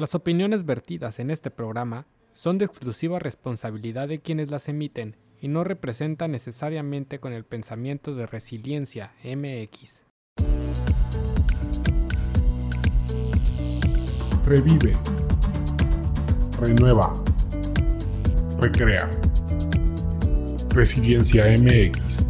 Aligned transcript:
Las 0.00 0.14
opiniones 0.14 0.64
vertidas 0.64 1.18
en 1.18 1.30
este 1.30 1.50
programa 1.50 2.06
son 2.32 2.56
de 2.56 2.64
exclusiva 2.64 3.18
responsabilidad 3.18 4.08
de 4.08 4.20
quienes 4.20 4.50
las 4.50 4.66
emiten 4.70 5.14
y 5.42 5.48
no 5.48 5.62
representan 5.62 6.32
necesariamente 6.32 7.20
con 7.20 7.34
el 7.34 7.44
pensamiento 7.44 8.14
de 8.14 8.26
Resiliencia 8.26 9.12
MX. 9.22 10.02
Revive. 14.46 14.96
Renueva. 16.58 17.22
Recrea. 18.58 19.10
Resiliencia 20.70 21.44
MX. 21.58 22.29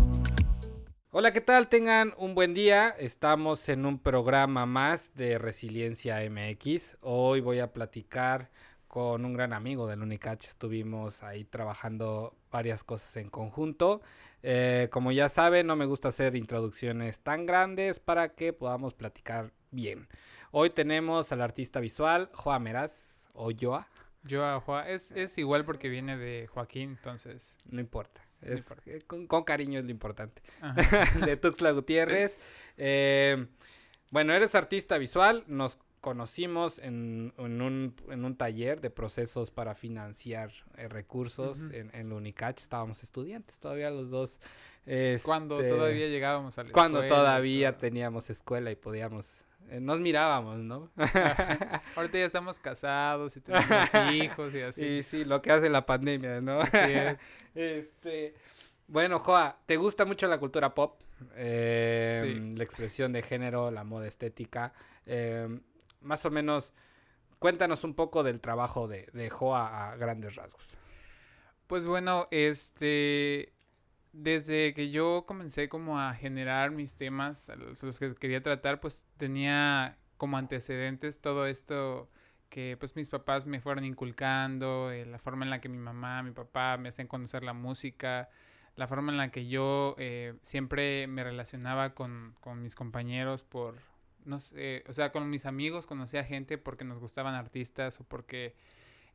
Hola, 1.13 1.33
¿qué 1.33 1.41
tal? 1.41 1.69
Tengan 1.69 2.15
un 2.19 2.37
buen 2.37 2.55
día. 2.55 2.91
Estamos 2.91 3.69
en 3.69 3.85
un 3.85 3.99
programa 3.99 4.65
más 4.65 5.13
de 5.17 5.39
Resiliencia 5.39 6.19
MX. 6.31 6.99
Hoy 7.01 7.41
voy 7.41 7.59
a 7.59 7.73
platicar 7.73 8.49
con 8.87 9.25
un 9.25 9.33
gran 9.33 9.53
amigo 9.53 9.89
del 9.89 10.03
Unicach. 10.03 10.45
Estuvimos 10.45 11.25
ahí 11.25 11.43
trabajando 11.43 12.37
varias 12.53 12.85
cosas 12.85 13.17
en 13.17 13.29
conjunto. 13.29 14.03
Eh, 14.45 14.87
como 14.93 15.11
ya 15.11 15.29
saben, 15.29 15.67
no 15.67 15.75
me 15.75 15.85
gusta 15.85 16.11
hacer 16.11 16.37
introducciones 16.37 17.19
tan 17.23 17.45
grandes 17.45 17.99
para 17.99 18.37
que 18.37 18.53
podamos 18.53 18.95
platicar 18.95 19.53
bien. 19.73 20.07
Hoy 20.53 20.71
tenemos 20.71 21.33
al 21.33 21.41
artista 21.41 21.81
visual 21.81 22.31
Joa 22.35 22.61
Meraz 22.61 23.29
o 23.33 23.51
Joa. 23.51 23.89
Joa, 24.31 24.61
Joa. 24.61 24.89
Es, 24.89 25.11
es 25.11 25.37
igual 25.39 25.65
porque 25.65 25.89
viene 25.89 26.17
de 26.17 26.47
Joaquín, 26.47 26.91
entonces. 26.91 27.57
No 27.69 27.81
importa. 27.81 28.30
Es, 28.43 28.67
eh, 28.87 29.01
con, 29.07 29.27
con, 29.27 29.45
cariño 29.45 29.79
es 29.79 29.85
lo 29.85 29.91
importante. 29.91 30.43
de 31.25 31.37
Tuxtla 31.37 31.73
Gutiérrez. 31.73 32.39
Eh, 32.77 33.47
bueno, 34.11 34.33
eres 34.33 34.55
artista 34.55 34.99
visual. 34.99 35.45
Nos 35.47 35.79
conocimos 36.01 36.79
en, 36.79 37.33
en, 37.37 37.61
un, 37.61 37.95
en 38.09 38.25
un 38.25 38.37
taller 38.37 38.81
de 38.81 38.91
procesos 38.91 39.51
para 39.51 39.75
financiar 39.75 40.51
eh, 40.77 40.89
recursos 40.89 41.71
en, 41.73 41.91
en 41.95 42.09
la 42.09 42.15
Unicach. 42.15 42.59
Estábamos 42.59 43.03
estudiantes 43.03 43.61
todavía 43.61 43.91
los 43.91 44.11
dos. 44.11 44.41
Este, 44.87 45.25
cuando 45.25 45.59
todavía 45.59 46.09
llegábamos 46.09 46.59
a 46.59 46.65
la 46.65 46.73
Cuando 46.73 47.07
todavía 47.07 47.77
teníamos 47.77 48.31
escuela 48.31 48.71
y 48.71 48.77
podíamos 48.77 49.45
nos 49.79 50.01
mirábamos, 50.01 50.59
¿no? 50.59 50.91
Ahorita 51.97 52.19
ya 52.19 52.25
estamos 52.27 52.59
casados 52.59 53.37
y 53.37 53.41
tenemos 53.41 53.69
hijos 54.13 54.55
y 54.55 54.61
así. 54.63 54.83
Y 54.83 55.03
sí, 55.03 55.25
lo 55.25 55.41
que 55.41 55.53
hace 55.53 55.71
la 55.71 55.87
pandemia, 55.87 56.41
¿no? 56.41 56.61
este, 57.55 58.35
bueno, 58.89 59.19
Joa, 59.21 59.59
¿te 59.67 59.77
gusta 59.77 60.05
mucho 60.05 60.27
la 60.27 60.39
cultura 60.39 60.75
pop? 60.75 61.01
Eh, 61.37 62.21
sí. 62.23 62.57
La 62.57 62.65
expresión 62.65 63.13
de 63.13 63.23
género, 63.23 63.71
la 63.71 63.85
moda 63.85 64.09
estética. 64.09 64.73
Eh, 65.07 65.61
más 66.01 66.25
o 66.25 66.31
menos, 66.31 66.73
cuéntanos 67.39 67.85
un 67.85 67.95
poco 67.95 68.23
del 68.23 68.41
trabajo 68.41 68.89
de, 68.89 69.07
de 69.13 69.31
Joa 69.31 69.93
a 69.93 69.97
grandes 69.97 70.35
rasgos. 70.35 70.65
Pues 71.67 71.87
bueno, 71.87 72.27
este 72.33 73.53
desde 74.13 74.75
que 74.75 74.91
yo 74.91 75.25
comencé 75.27 75.69
como 75.69 76.01
a 76.01 76.15
generar 76.15 76.71
mis 76.71 76.97
temas, 76.97 77.51
los 77.83 77.99
que 77.99 78.15
quería 78.15 78.43
tratar, 78.43 78.81
pues 78.81 79.05
tenía 79.17 79.99
como 80.17 80.37
antecedentes 80.37 81.21
todo 81.21 81.47
esto 81.47 82.11
que 82.51 82.77
pues 82.79 82.97
mis 82.97 83.09
papás 83.09 83.47
me 83.47 83.61
fueron 83.61 83.85
inculcando, 83.85 84.91
eh, 84.91 85.07
la 85.07 85.19
forma 85.19 85.45
en 85.45 85.51
la 85.51 85.61
que 85.61 85.69
mi 85.69 85.79
mamá, 85.79 86.23
mi 86.23 86.33
papá 86.33 86.77
me 86.77 86.89
hacían 86.89 87.07
conocer 87.07 87.45
la 87.45 87.53
música, 87.53 88.29
la 88.77 88.89
forma 88.89 89.13
en 89.13 89.19
la 89.19 89.31
que 89.31 89.47
yo 89.47 89.95
eh, 89.99 90.35
siempre 90.43 91.07
me 91.07 91.23
relacionaba 91.23 91.95
con, 91.95 92.35
con, 92.41 92.61
mis 92.63 92.75
compañeros 92.75 93.45
por, 93.45 93.77
no 94.25 94.41
sé, 94.41 94.85
o 94.89 94.93
sea, 94.93 95.13
con 95.13 95.31
mis 95.31 95.47
amigos 95.47 95.87
conocía 95.87 96.25
gente 96.25 96.59
porque 96.59 96.85
nos 96.85 96.99
gustaban 96.99 97.35
artistas 97.35 98.01
o 98.01 98.05
porque 98.05 98.55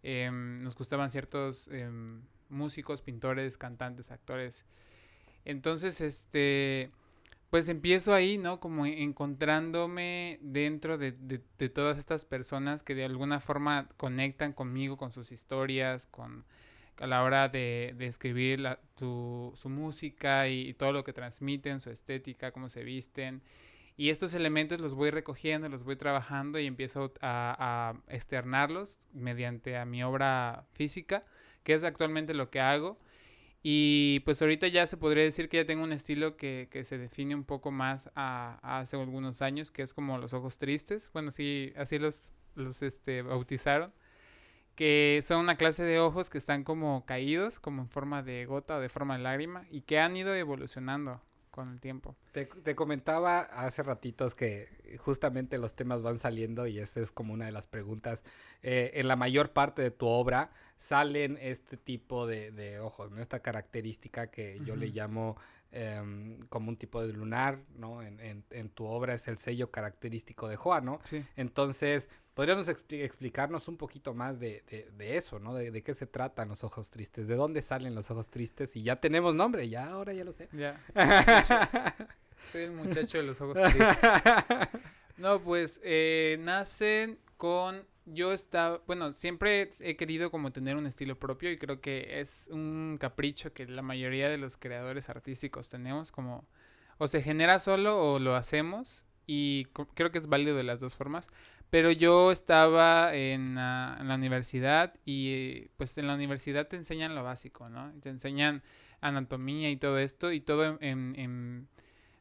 eh, 0.01 0.29
nos 0.31 0.75
gustaban 0.75 1.09
ciertos 1.09 1.67
em, 1.69 2.21
músicos, 2.49 3.01
pintores, 3.01 3.57
cantantes, 3.57 4.11
actores. 4.11 4.65
Entonces, 5.45 6.01
este, 6.01 6.91
pues 7.49 7.69
empiezo 7.69 8.13
ahí, 8.13 8.37
¿no? 8.37 8.59
Como 8.59 8.85
encontrándome 8.85 10.39
dentro 10.41 10.97
de, 10.97 11.13
de, 11.13 11.69
todas 11.69 11.97
estas 11.97 12.25
personas 12.25 12.83
que 12.83 12.95
de 12.95 13.05
alguna 13.05 13.39
forma 13.39 13.87
conectan 13.97 14.53
conmigo, 14.53 14.97
con 14.97 15.11
sus 15.11 15.31
historias, 15.31 16.07
con 16.07 16.45
a 16.99 17.07
la 17.07 17.23
hora 17.23 17.49
de, 17.49 17.95
escribir 17.99 18.59
la, 18.59 18.79
su, 18.95 19.51
su, 19.55 19.69
música 19.69 20.47
y, 20.47 20.69
y, 20.69 20.73
todo 20.73 20.91
lo 20.91 21.03
que 21.03 21.13
transmiten, 21.13 21.79
su 21.79 21.89
estética, 21.91 22.51
cómo 22.51 22.69
se 22.69 22.83
visten. 22.83 23.41
Y 23.97 24.09
estos 24.09 24.33
elementos 24.33 24.81
los 24.81 24.93
voy 24.93 25.09
recogiendo, 25.09 25.69
los 25.69 25.83
voy 25.83 25.95
trabajando 25.95 26.59
y 26.59 26.67
empiezo 26.67 27.13
a, 27.21 27.93
a 28.09 28.13
externarlos 28.13 29.07
mediante 29.13 29.77
a 29.77 29.85
mi 29.85 30.03
obra 30.03 30.65
física, 30.73 31.23
que 31.63 31.73
es 31.73 31.83
actualmente 31.83 32.33
lo 32.33 32.49
que 32.49 32.59
hago. 32.59 32.99
Y 33.67 34.19
pues 34.25 34.39
ahorita 34.43 34.67
ya 34.67 34.85
se 34.85 34.95
podría 34.95 35.23
decir 35.23 35.49
que 35.49 35.57
ya 35.57 35.65
tengo 35.65 35.83
un 35.83 35.91
estilo 35.91 36.37
que, 36.37 36.67
que 36.69 36.83
se 36.83 36.99
define 36.99 37.33
un 37.33 37.43
poco 37.43 37.71
más 37.71 38.11
a, 38.13 38.59
hace 38.61 38.95
algunos 38.95 39.41
años, 39.41 39.71
que 39.71 39.81
es 39.81 39.91
como 39.91 40.19
los 40.19 40.35
ojos 40.35 40.59
tristes. 40.59 41.09
Bueno, 41.13 41.31
sí, 41.31 41.73
así 41.75 41.97
los, 41.97 42.31
los 42.53 42.83
este, 42.83 43.23
bautizaron. 43.23 43.91
Que 44.75 45.19
son 45.25 45.39
una 45.39 45.55
clase 45.55 45.81
de 45.81 45.97
ojos 45.97 46.29
que 46.29 46.37
están 46.37 46.63
como 46.63 47.07
caídos, 47.07 47.59
como 47.59 47.81
en 47.81 47.89
forma 47.89 48.21
de 48.21 48.45
gota 48.45 48.77
o 48.77 48.81
de 48.81 48.87
forma 48.87 49.17
de 49.17 49.23
lágrima, 49.23 49.65
y 49.71 49.81
que 49.81 49.97
han 49.97 50.15
ido 50.15 50.35
evolucionando 50.35 51.23
con 51.55 51.71
el 51.71 51.79
tiempo. 51.79 52.17
Te, 52.33 52.47
te, 52.47 52.75
comentaba 52.75 53.39
hace 53.39 53.81
ratitos 53.81 54.35
que 54.35 54.67
justamente 54.99 55.57
los 55.57 55.73
temas 55.73 56.01
van 56.01 56.19
saliendo 56.19 56.67
y 56.67 56.79
esa 56.79 56.99
es 56.99 57.13
como 57.13 57.33
una 57.33 57.45
de 57.45 57.53
las 57.53 57.65
preguntas. 57.65 58.25
Eh, 58.61 58.91
en 58.95 59.07
la 59.07 59.15
mayor 59.15 59.53
parte 59.53 59.81
de 59.81 59.89
tu 59.89 60.05
obra 60.05 60.51
salen 60.75 61.37
este 61.39 61.77
tipo 61.77 62.27
de, 62.27 62.51
de 62.51 62.81
ojos, 62.81 63.09
¿no? 63.09 63.21
Esta 63.21 63.39
característica 63.39 64.27
que 64.27 64.59
yo 64.65 64.73
uh 64.73 64.75
-huh. 64.75 64.79
le 64.81 64.87
llamo 64.87 65.37
eh, 65.71 66.37
como 66.49 66.67
un 66.67 66.75
tipo 66.75 67.01
de 67.01 67.13
lunar, 67.13 67.59
¿no? 67.77 68.01
En, 68.01 68.19
en, 68.19 68.43
en, 68.49 68.69
tu 68.69 68.83
obra 68.85 69.13
es 69.13 69.29
el 69.29 69.37
sello 69.37 69.71
característico 69.71 70.49
de 70.49 70.57
Joa, 70.57 70.81
¿no? 70.81 70.99
Sí. 71.03 71.25
Entonces, 71.37 72.09
¿podríamos 72.35 72.67
expl 72.67 72.95
explicarnos 72.95 73.67
un 73.67 73.77
poquito 73.77 74.13
más 74.13 74.39
de, 74.39 74.63
de, 74.69 74.91
de 74.95 75.17
eso, 75.17 75.39
¿no? 75.39 75.55
De, 75.55 75.71
de, 75.71 75.81
qué 75.81 75.95
se 75.95 76.05
tratan 76.05 76.49
los 76.49 76.63
ojos 76.63 76.91
tristes, 76.91 77.27
de 77.27 77.35
dónde 77.35 77.63
salen 77.63 77.95
los 77.95 78.11
ojos 78.11 78.29
tristes 78.29 78.75
y 78.75 78.83
ya 78.83 78.97
tenemos 78.97 79.33
nombre, 79.33 79.67
ya 79.67 79.89
ahora 79.89 80.13
ya 80.13 80.23
lo 80.23 80.31
sé. 80.31 80.49
Ya. 80.51 80.79
Soy 82.51 82.63
el 82.63 82.71
muchacho 82.71 83.17
de 83.17 83.23
los 83.23 83.41
ojos 83.41 83.57
tristes. 83.59 83.97
No, 85.17 85.41
pues 85.41 85.79
eh, 85.83 86.37
nacen 86.41 87.17
con 87.37 87.85
yo 88.05 88.33
estaba, 88.33 88.81
bueno, 88.85 89.13
siempre 89.13 89.69
he 89.79 89.95
querido 89.95 90.29
como 90.29 90.51
tener 90.51 90.75
un 90.75 90.85
estilo 90.85 91.17
propio 91.17 91.51
y 91.51 91.57
creo 91.57 91.81
que 91.81 92.19
es 92.19 92.49
un 92.51 92.97
capricho 92.99 93.53
que 93.53 93.65
la 93.65 93.81
mayoría 93.81 94.29
de 94.29 94.37
los 94.37 94.57
creadores 94.57 95.09
artísticos 95.09 95.69
tenemos, 95.69 96.11
como 96.11 96.45
o 96.97 97.07
se 97.07 97.21
genera 97.21 97.59
solo 97.59 97.97
o 97.99 98.19
lo 98.19 98.35
hacemos 98.35 99.03
y 99.25 99.65
creo 99.95 100.11
que 100.11 100.19
es 100.19 100.27
válido 100.27 100.55
de 100.55 100.63
las 100.63 100.79
dos 100.79 100.95
formas. 100.95 101.27
Pero 101.69 101.91
yo 101.91 102.31
estaba 102.31 103.13
en, 103.15 103.57
uh, 103.57 103.99
en 103.99 104.07
la 104.07 104.15
universidad 104.15 104.93
y 105.05 105.67
pues 105.77 105.97
en 105.97 106.07
la 106.07 106.15
universidad 106.15 106.67
te 106.67 106.77
enseñan 106.77 107.15
lo 107.15 107.23
básico, 107.23 107.69
¿no? 107.69 107.91
Te 108.01 108.09
enseñan 108.09 108.63
anatomía 109.01 109.69
y 109.69 109.77
todo 109.77 109.97
esto 109.99 110.31
y 110.31 110.41
todo 110.41 110.77
en, 110.79 111.15
en 111.17 111.67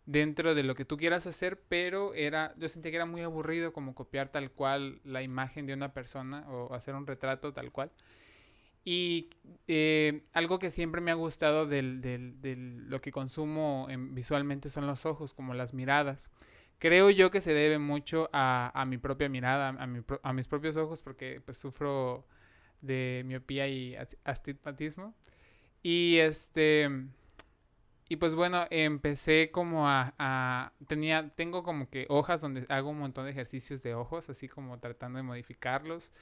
dentro 0.06 0.54
de 0.54 0.62
lo 0.62 0.74
que 0.74 0.84
tú 0.84 0.96
quieras 0.96 1.26
hacer, 1.26 1.62
pero 1.68 2.14
era, 2.14 2.54
yo 2.58 2.68
sentía 2.68 2.90
que 2.90 2.96
era 2.96 3.06
muy 3.06 3.22
aburrido 3.22 3.72
como 3.72 3.94
copiar 3.94 4.30
tal 4.30 4.50
cual 4.50 5.00
la 5.04 5.22
imagen 5.22 5.66
de 5.66 5.74
una 5.74 5.92
persona 5.92 6.44
o 6.50 6.74
hacer 6.74 6.94
un 6.94 7.06
retrato 7.06 7.52
tal 7.52 7.72
cual. 7.72 7.90
Y 8.84 9.30
eh, 9.66 10.24
algo 10.34 10.58
que 10.58 10.70
siempre 10.70 11.00
me 11.00 11.10
ha 11.10 11.14
gustado 11.14 11.66
del, 11.66 12.02
del, 12.02 12.40
del 12.42 12.88
lo 12.90 13.00
que 13.00 13.12
consumo 13.12 13.86
en, 13.88 14.14
visualmente 14.14 14.68
son 14.68 14.86
los 14.86 15.06
ojos, 15.06 15.32
como 15.32 15.54
las 15.54 15.72
miradas. 15.72 16.30
Creo 16.78 17.10
yo 17.10 17.30
que 17.30 17.40
se 17.40 17.54
debe 17.54 17.78
mucho 17.78 18.28
a, 18.32 18.70
a 18.74 18.84
mi 18.84 18.98
propia 18.98 19.28
mirada, 19.28 19.68
a, 19.68 19.86
mi, 19.86 20.00
a, 20.22 20.32
mis 20.32 20.48
propios 20.48 20.76
ojos, 20.76 21.02
porque 21.02 21.40
pues 21.44 21.58
sufro 21.58 22.26
de 22.82 23.22
miopía 23.26 23.68
y 23.68 23.96
astigmatismo. 24.24 25.14
Y 25.82 26.18
este 26.18 26.90
y 28.08 28.16
pues 28.16 28.34
bueno, 28.34 28.66
empecé 28.70 29.50
como 29.50 29.88
a, 29.88 30.14
a, 30.18 30.72
tenía, 30.86 31.28
tengo 31.30 31.62
como 31.62 31.88
que 31.88 32.06
hojas 32.10 32.42
donde 32.42 32.66
hago 32.68 32.90
un 32.90 32.98
montón 32.98 33.24
de 33.24 33.30
ejercicios 33.30 33.82
de 33.82 33.94
ojos, 33.94 34.28
así 34.28 34.46
como 34.46 34.78
tratando 34.78 35.16
de 35.16 35.22
modificarlos. 35.22 36.12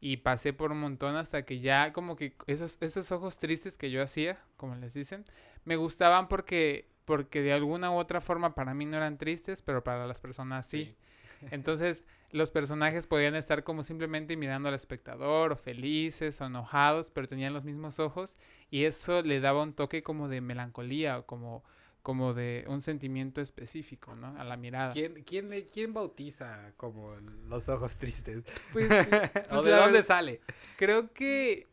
Y 0.00 0.18
pasé 0.18 0.52
por 0.52 0.72
un 0.72 0.80
montón 0.80 1.16
hasta 1.16 1.44
que 1.44 1.60
ya 1.60 1.92
como 1.92 2.16
que 2.16 2.36
esos, 2.46 2.78
esos 2.80 3.10
ojos 3.12 3.38
tristes 3.38 3.76
que 3.78 3.90
yo 3.90 4.02
hacía, 4.02 4.38
como 4.56 4.76
les 4.76 4.94
dicen, 4.94 5.24
me 5.64 5.76
gustaban 5.76 6.28
porque, 6.28 6.88
porque 7.06 7.40
de 7.40 7.54
alguna 7.54 7.90
u 7.90 7.94
otra 7.94 8.20
forma 8.20 8.54
para 8.54 8.74
mí 8.74 8.84
no 8.84 8.98
eran 8.98 9.16
tristes, 9.16 9.62
pero 9.62 9.82
para 9.82 10.06
las 10.06 10.20
personas 10.20 10.66
sí. 10.66 10.84
sí. 10.84 10.96
Entonces, 11.50 12.04
los 12.30 12.50
personajes 12.50 13.06
podían 13.06 13.34
estar 13.34 13.64
como 13.64 13.82
simplemente 13.82 14.36
mirando 14.36 14.68
al 14.68 14.74
espectador, 14.74 15.52
o 15.52 15.56
felices, 15.56 16.40
o 16.40 16.46
enojados, 16.46 17.10
pero 17.10 17.28
tenían 17.28 17.52
los 17.52 17.64
mismos 17.64 17.98
ojos, 18.00 18.36
y 18.70 18.84
eso 18.84 19.22
le 19.22 19.40
daba 19.40 19.62
un 19.62 19.72
toque 19.72 20.02
como 20.02 20.28
de 20.28 20.40
melancolía, 20.40 21.18
o 21.18 21.26
como, 21.26 21.64
como 22.02 22.34
de 22.34 22.64
un 22.68 22.80
sentimiento 22.80 23.40
específico, 23.40 24.16
¿no? 24.16 24.38
A 24.38 24.44
la 24.44 24.56
mirada. 24.56 24.92
¿Quién, 24.92 25.22
quién, 25.24 25.50
quién 25.72 25.94
bautiza 25.94 26.72
como 26.76 27.14
los 27.48 27.68
ojos 27.68 27.96
tristes? 27.96 28.42
Pues, 28.72 28.86
¿O 29.50 29.54
pues 29.54 29.64
de 29.64 29.70
dónde 29.72 30.02
sale? 30.02 30.40
Creo 30.76 31.12
que 31.12 31.66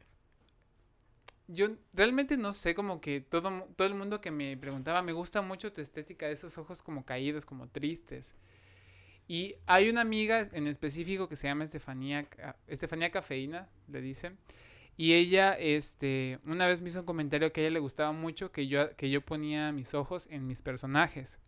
yo 1.48 1.70
realmente 1.94 2.38
no 2.38 2.54
sé, 2.54 2.76
como 2.76 3.02
que 3.02 3.22
todo, 3.22 3.68
todo 3.76 3.88
el 3.88 3.96
mundo 3.96 4.22
que 4.22 4.32
me 4.32 4.56
preguntaba, 4.58 5.02
me 5.02 5.12
gusta 5.12 5.42
mucho 5.42 5.74
tu 5.74 5.82
estética 5.82 6.28
de 6.28 6.34
esos 6.34 6.58
ojos 6.58 6.82
como 6.82 7.06
caídos, 7.06 7.46
como 7.46 7.68
tristes. 7.68 8.36
Y 9.28 9.56
hay 9.66 9.90
una 9.90 10.02
amiga 10.02 10.48
en 10.52 10.68
específico 10.68 11.30
que 11.30 11.36
se 11.36 11.48
llama 11.48 11.64
Estefanía, 11.64 12.28
Estefanía 12.68 13.12
Cafeína, 13.12 13.70
le 13.88 14.02
dicen. 14.02 14.38
Y 14.96 15.14
ella, 15.14 15.54
este, 15.54 16.40
una 16.46 16.68
vez 16.68 16.82
me 16.82 16.90
hizo 16.90 17.00
un 17.00 17.06
comentario 17.06 17.52
que 17.52 17.62
a 17.62 17.64
ella 17.64 17.74
le 17.74 17.80
gustaba 17.80 18.12
mucho 18.12 18.52
que 18.52 18.68
yo, 18.68 18.96
que 18.96 19.10
yo 19.10 19.22
ponía 19.22 19.72
mis 19.72 19.94
ojos 19.94 20.28
en 20.30 20.46
mis 20.46 20.62
personajes. 20.62 21.40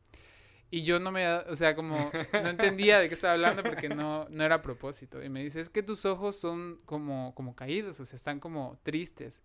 Y 0.71 0.83
yo 0.83 0.99
no 0.99 1.11
me, 1.11 1.27
o 1.27 1.55
sea, 1.55 1.75
como 1.75 2.11
no 2.33 2.49
entendía 2.49 2.99
de 2.99 3.07
qué 3.07 3.13
estaba 3.13 3.33
hablando 3.33 3.61
porque 3.61 3.87
no, 3.87 4.27
no 4.29 4.43
era 4.43 4.55
a 4.55 4.61
propósito. 4.61 5.23
Y 5.23 5.29
me 5.29 5.43
dice, 5.43 5.61
es 5.61 5.69
que 5.69 5.83
tus 5.83 6.05
ojos 6.05 6.35
son 6.37 6.79
como, 6.85 7.35
como 7.35 7.55
caídos, 7.55 7.99
o 7.99 8.05
sea, 8.05 8.17
están 8.17 8.39
como 8.39 8.79
tristes. 8.83 9.43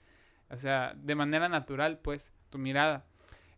O 0.50 0.56
sea, 0.56 0.94
de 0.97 1.14
manera 1.14 1.49
natural, 1.49 1.99
pues, 1.99 2.32
tu 2.50 2.58
mirada. 2.58 3.06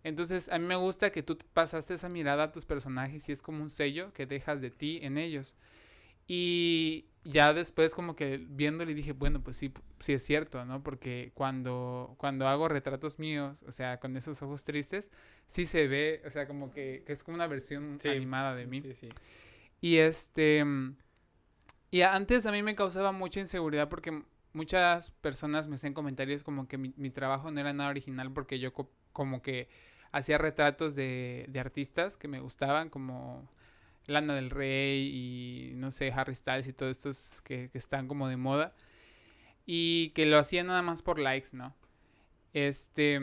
Entonces, 0.05 0.51
a 0.51 0.59
mí 0.59 0.67
me 0.67 0.77
gusta 0.77 1.11
que 1.11 1.23
tú 1.23 1.39
pasaste 1.53 1.95
esa 1.95 2.09
mirada 2.09 2.45
a 2.45 2.53
tus 2.53 2.67
personajes 2.67 3.29
y 3.29 3.33
es 3.33 3.43
como 3.43 3.63
un 3.63 3.71
sello 3.71 4.13
que 4.13 4.27
dejas 4.27 4.61
de 4.61 4.71
ti 4.71 4.99
en 5.03 5.17
ellos. 5.17 5.57
Y 6.27 7.07
ya 7.25 7.53
después 7.53 7.95
como 7.95 8.17
que 8.17 8.39
viéndole 8.49 8.95
dije, 8.95 9.13
bueno, 9.13 9.43
pues 9.43 9.57
sí, 9.57 9.73
sí 10.01 10.13
es 10.13 10.25
cierto, 10.25 10.65
¿no? 10.65 10.83
Porque 10.83 11.31
cuando, 11.35 12.15
cuando 12.19 12.49
hago 12.49 12.69
retratos 12.69 13.19
míos, 13.19 13.65
o 13.67 13.73
sea, 13.73 13.99
con 13.99 14.17
esos 14.17 14.43
ojos 14.43 14.65
tristes, 14.65 15.11
sí 15.47 15.67
se 15.67 15.87
ve, 15.89 16.23
o 16.27 16.31
sea, 16.31 16.47
como 16.47 16.73
que, 16.73 17.03
que 17.07 17.13
es 17.13 17.23
como 17.23 17.37
una 17.37 17.47
versión 17.47 17.99
Sí, 18.01 18.09
animada 18.09 18.55
de 18.55 18.67
mí. 18.67 18.83
Sí, 18.83 18.95
sí. 18.95 19.09
Y 19.81 19.97
este. 19.99 20.65
Y 21.91 22.03
antes 22.03 22.47
a 22.47 22.53
mí 22.53 22.63
me 22.63 22.75
causaba 22.75 23.13
mucha 23.13 23.41
inseguridad 23.41 23.89
porque 23.89 24.23
muchas 24.55 25.11
personas 25.11 25.69
me 25.69 25.77
hacían 25.77 25.95
comentarios 25.95 26.45
como 26.45 26.69
que 26.69 26.79
mi, 26.79 26.91
trabajo 27.11 27.51
no 27.51 27.61
era 27.61 27.73
nada 27.73 27.91
original 27.91 28.33
porque 28.33 28.59
yo 28.59 28.73
co- 28.73 28.91
como 29.13 29.43
que 29.43 29.69
hacía 30.13 30.39
retratos 30.39 30.95
de, 30.97 31.47
de 31.49 31.61
artistas 31.61 32.17
que 32.17 32.29
me 32.29 32.41
gustaban, 32.41 32.89
como 32.91 33.49
Lana 34.07 34.35
del 34.37 34.51
Rey 34.51 35.11
y 35.73 35.75
no 35.77 35.91
sé, 35.91 36.13
Harry 36.13 36.35
Styles 36.35 36.69
y 36.69 36.73
todos 36.75 36.93
estos 36.99 37.41
que, 37.43 37.71
que 37.71 37.79
están 37.79 38.09
como 38.09 38.29
de 38.29 38.37
moda. 38.37 38.75
Y 39.67 40.11
que 40.11 40.27
lo 40.27 40.39
hacía 40.39 40.65
nada 40.65 40.83
más 40.83 41.03
por 41.03 41.19
likes, 41.19 41.49
¿no? 41.53 41.75
Este. 42.53 43.21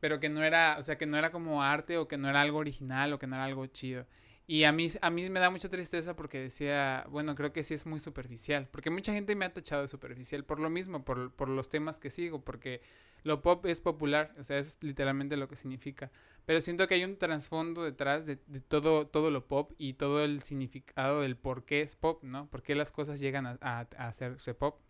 Pero 0.00 0.20
que 0.20 0.30
no 0.30 0.44
era, 0.44 0.76
o 0.78 0.82
sea, 0.82 0.98
que 0.98 1.06
no 1.06 1.18
era 1.18 1.30
como 1.32 1.62
arte 1.62 1.98
o 1.98 2.08
que 2.08 2.18
no 2.18 2.28
era 2.30 2.40
algo 2.42 2.58
original 2.58 3.12
o 3.12 3.18
que 3.18 3.26
no 3.26 3.36
era 3.36 3.44
algo 3.46 3.66
chido. 3.66 4.06
Y 4.50 4.64
a 4.64 4.72
mí, 4.72 4.88
a 5.00 5.10
mí 5.10 5.30
me 5.30 5.38
da 5.38 5.48
mucha 5.50 5.68
tristeza 5.68 6.16
porque 6.16 6.40
decía, 6.40 7.06
bueno, 7.08 7.36
creo 7.36 7.52
que 7.52 7.62
sí 7.62 7.74
es 7.74 7.86
muy 7.86 8.00
superficial. 8.00 8.66
Porque 8.72 8.90
mucha 8.90 9.12
gente 9.12 9.36
me 9.36 9.44
ha 9.44 9.52
tachado 9.52 9.82
de 9.82 9.88
superficial 9.88 10.44
por 10.44 10.58
lo 10.58 10.68
mismo, 10.70 11.04
por, 11.04 11.32
por 11.32 11.48
los 11.48 11.68
temas 11.68 12.00
que 12.00 12.10
sigo, 12.10 12.42
porque 12.44 12.80
lo 13.22 13.42
pop 13.42 13.64
es 13.66 13.80
popular, 13.80 14.34
o 14.40 14.42
sea, 14.42 14.58
es 14.58 14.78
literalmente 14.80 15.36
lo 15.36 15.46
que 15.46 15.54
significa. 15.54 16.10
Pero 16.46 16.60
siento 16.60 16.88
que 16.88 16.94
hay 16.94 17.04
un 17.04 17.16
trasfondo 17.16 17.84
detrás 17.84 18.26
de, 18.26 18.36
todo, 18.66 19.06
todo 19.06 19.30
lo 19.30 19.46
pop 19.46 19.70
y 19.78 19.92
todo 19.94 20.24
el 20.24 20.42
significado 20.42 21.20
del 21.20 21.36
por 21.36 21.64
qué 21.64 21.82
es 21.82 21.94
pop, 21.94 22.24
¿no? 22.24 22.48
Por 22.50 22.62
qué 22.64 22.74
las 22.74 22.90
cosas 22.90 23.20
llegan 23.20 23.46
a, 23.46 23.56
a, 23.60 23.86
a 23.98 24.08
hacerse 24.08 24.54
pop. 24.54 24.80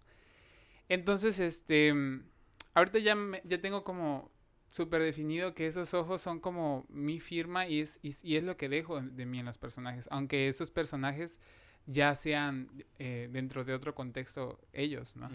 Entonces, 0.88 1.38
este, 1.40 1.92
mm, 1.94 2.24
ahorita 2.74 2.98
ya, 2.98 3.14
me- 3.14 3.42
ya 3.44 3.60
tengo 3.60 3.84
como 3.84 4.30
súper 4.70 5.02
definido 5.02 5.54
que 5.54 5.66
esos 5.66 5.92
ojos 5.94 6.20
son 6.22 6.40
como 6.40 6.86
mi 6.88 7.20
firma 7.20 7.66
y 7.66 7.80
es, 7.80 7.98
y, 8.02 8.14
y 8.22 8.36
es 8.36 8.44
lo 8.44 8.56
que 8.56 8.68
dejo 8.68 9.00
de, 9.00 9.10
de 9.10 9.26
mí 9.26 9.38
en 9.40 9.46
los 9.46 9.58
personajes, 9.58 10.08
aunque 10.10 10.48
esos 10.48 10.70
personajes 10.70 11.38
ya 11.86 12.14
sean 12.14 12.68
eh, 12.98 13.28
dentro 13.32 13.64
de 13.64 13.74
otro 13.74 13.94
contexto 13.94 14.60
ellos, 14.72 15.16
¿no? 15.16 15.28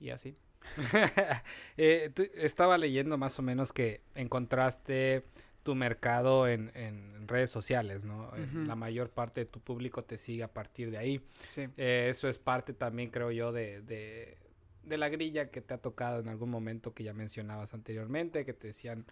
Y 0.00 0.10
así. 0.10 0.36
Eh, 1.76 2.10
tú- 2.14 2.26
estaba 2.34 2.78
leyendo 2.78 3.18
más 3.18 3.38
o 3.38 3.42
menos 3.42 3.72
que 3.72 4.00
encontraste 4.14 5.24
tu 5.62 5.74
mercado 5.74 6.46
en, 6.48 6.70
en 6.74 7.26
redes 7.28 7.50
sociales, 7.50 8.04
¿no? 8.04 8.30
La 8.66 8.76
mayor 8.76 9.10
parte 9.10 9.40
de 9.42 9.46
tu 9.46 9.60
público 9.60 10.04
te 10.04 10.16
sigue 10.16 10.42
a 10.44 10.52
partir 10.52 10.90
de 10.90 10.98
ahí. 10.98 11.20
Sí. 11.48 11.66
Eh, 11.76 12.06
eso 12.10 12.28
es 12.28 12.38
parte 12.38 12.72
también, 12.72 13.10
creo 13.10 13.30
yo, 13.32 13.52
de, 13.52 13.82
de, 13.82 14.38
de 14.86 14.96
la 14.96 15.08
grilla 15.08 15.50
que 15.50 15.60
te 15.60 15.74
ha 15.74 15.78
tocado 15.78 16.20
en 16.20 16.28
algún 16.28 16.50
momento 16.50 16.94
que 16.94 17.04
ya 17.04 17.12
mencionabas 17.12 17.74
anteriormente, 17.74 18.44
que 18.44 18.54
te 18.54 18.68
decían 18.68 19.04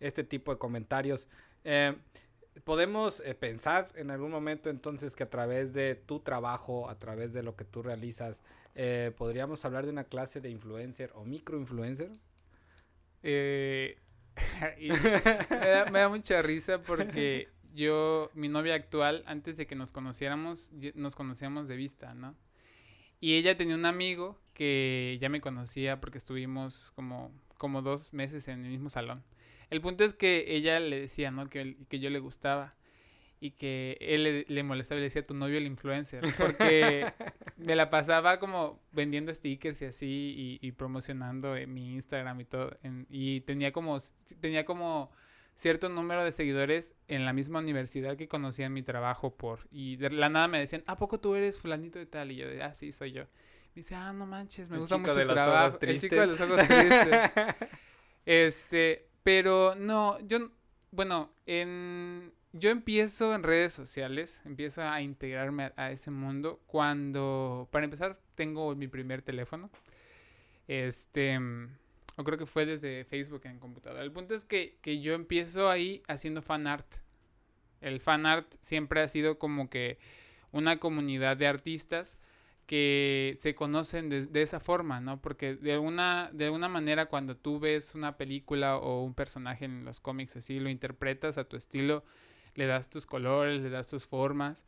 este 0.00 0.24
tipo 0.24 0.52
de 0.52 0.58
comentarios. 0.58 1.28
Eh, 1.64 1.94
Podemos 2.64 3.20
eh, 3.24 3.34
pensar 3.34 3.90
en 3.94 4.10
algún 4.10 4.30
momento 4.30 4.70
entonces 4.70 5.14
que 5.14 5.22
a 5.22 5.30
través 5.30 5.72
de 5.72 5.94
tu 5.94 6.20
trabajo, 6.20 6.90
a 6.90 6.98
través 6.98 7.32
de 7.32 7.42
lo 7.42 7.56
que 7.56 7.64
tú 7.64 7.82
realizas, 7.82 8.42
eh, 8.74 9.12
podríamos 9.16 9.64
hablar 9.64 9.84
de 9.84 9.92
una 9.92 10.04
clase 10.04 10.40
de 10.40 10.50
influencer 10.50 11.10
o 11.14 11.24
microinfluencer. 11.24 12.10
Eh, 13.22 13.98
me, 15.50 15.68
da, 15.68 15.86
me 15.86 15.98
da 16.00 16.08
mucha 16.08 16.42
risa 16.42 16.82
porque 16.82 17.48
yo, 17.72 18.30
mi 18.34 18.48
novia 18.48 18.74
actual, 18.74 19.22
antes 19.26 19.56
de 19.56 19.66
que 19.66 19.76
nos 19.76 19.92
conociéramos, 19.92 20.70
nos 20.94 21.14
conocíamos 21.14 21.68
de 21.68 21.76
vista, 21.76 22.14
¿no? 22.14 22.36
Y 23.20 23.34
ella 23.34 23.56
tenía 23.56 23.74
un 23.74 23.84
amigo 23.86 24.38
que 24.54 25.18
ya 25.20 25.28
me 25.28 25.40
conocía 25.40 26.00
porque 26.00 26.18
estuvimos 26.18 26.90
como, 26.92 27.32
como 27.58 27.82
dos 27.82 28.12
meses 28.12 28.48
en 28.48 28.64
el 28.64 28.70
mismo 28.70 28.88
salón. 28.90 29.22
El 29.70 29.80
punto 29.80 30.04
es 30.04 30.14
que 30.14 30.44
ella 30.48 30.80
le 30.80 31.00
decía, 31.00 31.30
¿no? 31.30 31.48
Que, 31.48 31.76
que 31.88 32.00
yo 32.00 32.10
le 32.10 32.18
gustaba 32.18 32.74
y 33.42 33.52
que 33.52 33.96
él 34.00 34.24
le, 34.24 34.44
le 34.48 34.62
molestaba 34.62 34.98
y 34.98 35.00
le 35.02 35.04
decía 35.06 35.22
tu 35.22 35.34
novio 35.34 35.58
el 35.58 35.66
influencer. 35.66 36.22
Porque 36.36 37.06
me 37.56 37.76
la 37.76 37.88
pasaba 37.88 38.38
como 38.40 38.80
vendiendo 38.92 39.32
stickers 39.32 39.80
y 39.82 39.84
así 39.86 40.58
y, 40.62 40.66
y 40.66 40.72
promocionando 40.72 41.56
en 41.56 41.72
mi 41.72 41.92
Instagram 41.94 42.40
y 42.40 42.44
todo. 42.44 42.76
en- 42.82 43.06
y 43.10 43.40
tenía 43.42 43.72
como, 43.72 43.96
tenía 44.40 44.64
como 44.64 45.10
cierto 45.60 45.90
número 45.90 46.24
de 46.24 46.32
seguidores 46.32 46.94
en 47.06 47.26
la 47.26 47.34
misma 47.34 47.58
universidad 47.58 48.16
que 48.16 48.28
conocían 48.28 48.72
mi 48.72 48.82
trabajo 48.82 49.36
por. 49.36 49.68
Y 49.70 49.96
de 49.96 50.08
la 50.08 50.30
nada 50.30 50.48
me 50.48 50.58
decían, 50.58 50.82
¿a 50.86 50.96
poco 50.96 51.20
tú 51.20 51.34
eres 51.34 51.58
fulanito 51.58 51.98
de 51.98 52.06
tal? 52.06 52.32
Y 52.32 52.36
yo 52.36 52.48
de, 52.48 52.62
ah, 52.62 52.72
sí, 52.72 52.92
soy 52.92 53.12
yo. 53.12 53.24
Me 53.24 53.74
dice, 53.74 53.94
ah, 53.94 54.10
no 54.14 54.24
manches, 54.24 54.70
me 54.70 54.76
El 54.76 54.80
gusta 54.80 54.96
mucho 54.96 55.14
de 55.14 55.20
el 55.20 55.26
los 55.28 55.34
trabajo. 55.34 55.78
El 55.82 56.00
chico 56.00 56.14
de 56.14 56.26
los 56.28 56.40
ojos 56.40 56.66
tristes. 56.66 57.30
Este, 58.26 59.08
pero 59.22 59.74
no, 59.74 60.18
yo, 60.20 60.50
bueno, 60.92 61.32
en, 61.46 62.32
yo 62.52 62.70
empiezo 62.70 63.34
en 63.34 63.42
redes 63.42 63.72
sociales, 63.72 64.40
empiezo 64.44 64.82
a 64.82 65.00
integrarme 65.00 65.64
a, 65.64 65.72
a 65.76 65.90
ese 65.90 66.10
mundo 66.10 66.60
cuando, 66.66 67.68
para 67.72 67.86
empezar, 67.86 68.18
tengo 68.34 68.74
mi 68.76 68.88
primer 68.88 69.22
teléfono. 69.22 69.70
Este, 70.68 71.40
o 72.20 72.24
creo 72.24 72.38
que 72.38 72.46
fue 72.46 72.66
desde 72.66 73.04
Facebook 73.04 73.42
en 73.44 73.58
computadora. 73.58 74.02
El 74.02 74.12
punto 74.12 74.34
es 74.34 74.44
que, 74.44 74.78
que 74.82 75.00
yo 75.00 75.14
empiezo 75.14 75.70
ahí 75.70 76.02
haciendo 76.06 76.42
fan 76.42 76.66
art. 76.66 76.96
El 77.80 78.00
fan 78.00 78.26
art 78.26 78.54
siempre 78.60 79.00
ha 79.00 79.08
sido 79.08 79.38
como 79.38 79.70
que 79.70 79.98
una 80.52 80.78
comunidad 80.78 81.36
de 81.36 81.46
artistas 81.46 82.18
que 82.66 83.34
se 83.36 83.54
conocen 83.54 84.08
de, 84.08 84.42
esa 84.42 84.60
forma, 84.60 85.00
¿no? 85.00 85.20
Porque 85.20 85.56
de 85.56 85.72
alguna, 85.72 86.30
de 86.32 86.44
alguna 86.44 86.68
manera 86.68 87.06
cuando 87.06 87.36
tú 87.36 87.58
ves 87.58 87.94
una 87.94 88.16
película 88.16 88.76
o 88.76 89.02
un 89.02 89.14
personaje 89.14 89.64
en 89.64 89.84
los 89.84 90.00
cómics 90.00 90.36
así, 90.36 90.60
lo 90.60 90.68
interpretas 90.68 91.36
a 91.38 91.44
tu 91.44 91.56
estilo, 91.56 92.04
le 92.54 92.66
das 92.66 92.88
tus 92.88 93.06
colores, 93.06 93.62
le 93.62 93.70
das 93.70 93.88
tus 93.88 94.04
formas, 94.06 94.66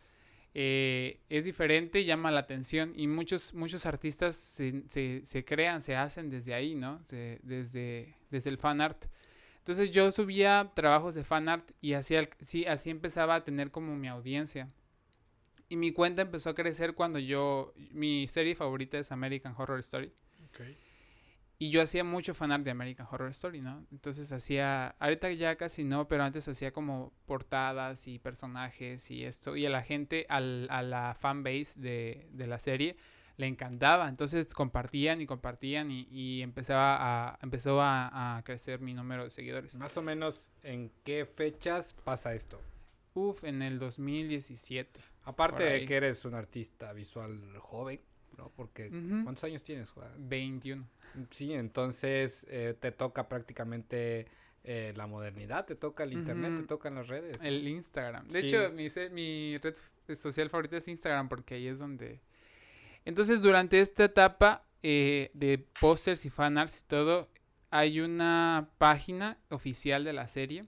eh, 0.55 1.21
es 1.31 1.45
diferente, 1.45 2.05
llama 2.05 2.31
la 2.31 2.41
atención 2.41 2.93
y 2.95 3.07
muchos, 3.07 3.55
muchos 3.55 3.87
artistas 3.87 4.37
se, 4.37 4.85
se, 5.25 5.45
crean, 5.45 5.81
se 5.81 5.97
hacen 5.97 6.29
desde 6.29 6.55
ahí, 6.55 6.75
¿no? 6.75 7.03
Desde, 7.09 8.15
desde 8.31 8.51
el 8.51 8.59
fan 8.59 8.81
art. 8.81 9.07
Entonces 9.59 9.91
yo 9.93 10.11
subía 10.11 10.73
trabajos 10.75 11.15
de 11.15 11.25
fan 11.25 11.49
art 11.49 11.71
y 11.81 11.95
así, 11.95 12.17
así 12.67 12.91
empezaba 12.91 13.37
a 13.37 13.45
tener 13.45 13.71
como 13.71 13.97
mi 13.97 14.09
audiencia. 14.09 14.69
Y 15.69 15.77
mi 15.77 15.93
cuenta 15.93 16.21
empezó 16.21 16.51
a 16.51 16.55
crecer 16.55 16.95
cuando 16.95 17.19
yo, 17.19 17.73
mi 17.93 18.29
serie 18.29 18.55
favorita 18.55 18.99
es 18.99 19.11
American 19.11 19.55
Horror 19.57 19.79
Story. 19.79 20.13
Y 21.63 21.71
yo 21.71 21.81
hacía 21.81 22.03
mucho 22.03 22.35
fanart 22.35 22.65
de 22.65 22.73
American 22.73 23.07
Horror 23.09 23.31
Story, 23.31 23.61
¿no? 23.61 23.87
Entonces 23.93 24.33
hacía, 24.33 24.97
ahorita 24.99 25.31
ya 25.31 25.55
casi 25.55 25.85
no, 25.85 26.09
pero 26.09 26.25
antes 26.25 26.49
hacía 26.49 26.73
como 26.73 27.13
portadas 27.25 28.09
y 28.09 28.19
personajes 28.19 29.09
y 29.13 29.25
esto. 29.25 29.55
Y 29.55 29.65
a 29.65 29.71
la 29.71 29.81
gente, 29.81 30.27
al, 30.29 30.67
a 30.71 30.83
la 30.83 31.15
fanbase 31.15 31.79
de, 31.79 32.27
de 32.33 32.49
la 32.49 32.59
serie, 32.59 32.97
le 33.37 33.47
encantaba. 33.47 34.09
Entonces 34.09 34.53
compartían 34.55 35.21
y 35.21 35.27
compartían 35.27 35.93
y, 35.93 36.09
y 36.11 36.43
empezaba 36.43 36.97
a, 36.99 37.39
empezó 37.41 37.81
a, 37.81 38.39
a 38.39 38.43
crecer 38.43 38.81
mi 38.81 38.93
número 38.93 39.23
de 39.23 39.31
seguidores. 39.31 39.77
Más 39.77 39.97
o 39.97 40.03
menos, 40.03 40.51
¿en 40.65 40.91
qué 41.05 41.27
fechas 41.27 41.95
pasa 42.03 42.35
esto? 42.35 42.61
Uf, 43.15 43.45
en 43.45 43.63
el 43.63 43.79
2017. 43.79 45.01
Aparte 45.23 45.63
de 45.63 45.85
que 45.85 45.95
eres 45.95 46.25
un 46.25 46.35
artista 46.35 46.93
visual 46.93 47.57
joven, 47.61 48.01
¿no? 48.37 48.51
Porque. 48.57 48.91
¿cuántos 49.25 49.45
años 49.45 49.63
tienes, 49.65 49.91
Juan? 49.91 50.11
21. 50.19 50.87
Sí, 51.31 51.53
entonces 51.53 52.47
eh, 52.49 52.75
te 52.79 52.93
toca 52.93 53.29
prácticamente 53.29 54.27
eh, 54.65 54.93
la 54.97 55.07
modernidad, 55.07 55.67
te 55.67 55.75
toca 55.75 56.05
el 56.05 56.13
internet, 56.13 56.61
te 56.61 56.67
tocan 56.67 56.95
las 56.95 57.09
redes. 57.09 57.39
El 57.43 57.67
Instagram. 57.67 58.29
De 58.29 58.41
Sí. 58.41 58.47
hecho, 58.47 58.71
mi, 58.73 58.89
mi 59.11 59.57
red 59.59 59.75
social 60.17 60.49
favorita 60.51 60.77
es 60.79 60.89
Instagram 60.89 61.29
porque 61.29 61.55
ahí 61.57 61.67
es 61.67 61.79
donde... 61.79 62.21
Entonces, 63.05 63.43
durante 63.43 63.81
esta 63.81 64.05
etapa 64.05 64.65
eh, 64.83 65.31
de 65.35 65.59
pósters 65.81 66.25
y 66.25 66.31
fanarts 66.31 66.81
y 66.81 66.85
todo, 66.85 67.29
hay 67.71 68.01
una 68.01 68.69
página 68.79 69.39
oficial 69.49 70.05
de 70.05 70.13
la 70.13 70.29
serie 70.29 70.67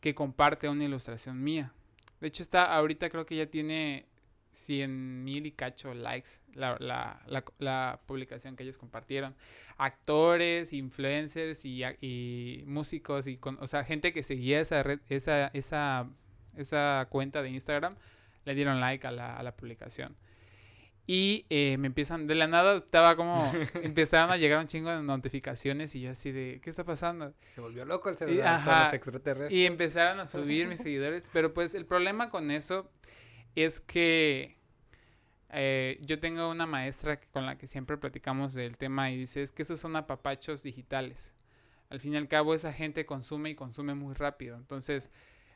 que 0.00 0.14
comparte 0.14 0.68
una 0.68 0.84
ilustración 0.84 1.42
mía. 1.42 1.72
De 2.20 2.28
hecho, 2.28 2.42
está 2.42 2.74
ahorita 2.74 3.08
creo 3.10 3.24
que 3.26 3.36
ya 3.36 3.46
tiene 3.46 4.06
100 4.52 5.24
mil 5.24 5.46
y 5.46 5.52
cacho 5.52 5.94
likes 5.94 6.30
la, 6.54 6.76
la, 6.78 7.22
la, 7.26 7.44
la 7.58 8.00
publicación 8.06 8.54
que 8.56 8.62
ellos 8.62 8.78
compartieron. 8.78 9.34
Actores, 9.78 10.72
influencers 10.72 11.64
y, 11.64 11.82
y 12.00 12.62
músicos 12.66 13.26
y 13.26 13.36
con, 13.38 13.58
o 13.60 13.66
sea, 13.66 13.84
gente 13.84 14.12
que 14.12 14.22
seguía 14.22 14.60
esa 14.60 14.82
red, 14.82 15.00
esa, 15.08 15.48
esa, 15.48 16.08
esa 16.56 17.06
cuenta 17.10 17.42
de 17.42 17.48
Instagram, 17.50 17.96
le 18.44 18.54
dieron 18.54 18.80
like 18.80 19.06
a 19.06 19.10
la, 19.10 19.36
a 19.36 19.42
la 19.42 19.56
publicación. 19.56 20.16
Y 21.04 21.46
eh, 21.50 21.78
me 21.78 21.88
empiezan, 21.88 22.28
de 22.28 22.36
la 22.36 22.46
nada 22.46 22.76
estaba 22.76 23.16
como, 23.16 23.50
empezaron 23.82 24.30
a 24.30 24.36
llegar 24.36 24.60
un 24.60 24.66
chingo 24.68 24.88
de 24.90 25.02
notificaciones 25.02 25.94
y 25.96 26.02
yo 26.02 26.10
así 26.12 26.30
de, 26.30 26.60
¿qué 26.62 26.70
está 26.70 26.84
pasando? 26.84 27.34
Se 27.48 27.60
volvió 27.60 27.84
loco 27.84 28.08
el 28.08 28.14
Y- 28.14 28.18
celular, 28.18 28.60
son 28.60 28.68
ajá, 28.70 28.84
los 28.84 28.94
extraterrestres. 28.94 29.52
Y 29.52 29.66
empezaron 29.66 30.20
a 30.20 30.26
subir 30.28 30.66
mis 30.68 30.80
seguidores. 30.80 31.28
Pero 31.32 31.52
pues 31.52 31.74
el 31.74 31.86
problema 31.86 32.30
con 32.30 32.52
eso 32.52 32.88
es 33.54 33.80
que 33.80 34.56
eh, 35.50 35.98
yo 36.00 36.18
tengo 36.18 36.50
una 36.50 36.66
maestra 36.66 37.20
que- 37.20 37.28
con 37.28 37.44
la 37.46 37.58
que 37.58 37.66
siempre 37.66 37.98
platicamos 37.98 38.54
del 38.54 38.76
tema 38.78 39.10
y 39.10 39.18
dice, 39.18 39.42
es 39.42 39.52
que 39.52 39.62
esos 39.62 39.78
son 39.80 39.96
apapachos 39.96 40.62
digitales. 40.62 41.32
Al 41.90 42.00
fin 42.00 42.14
y 42.14 42.16
al 42.16 42.26
cabo 42.28 42.54
esa 42.54 42.72
gente 42.72 43.04
consume 43.04 43.50
y 43.50 43.54
consume 43.54 43.94
muy 43.94 44.14
rápido. 44.14 44.56
Entonces 44.56 45.10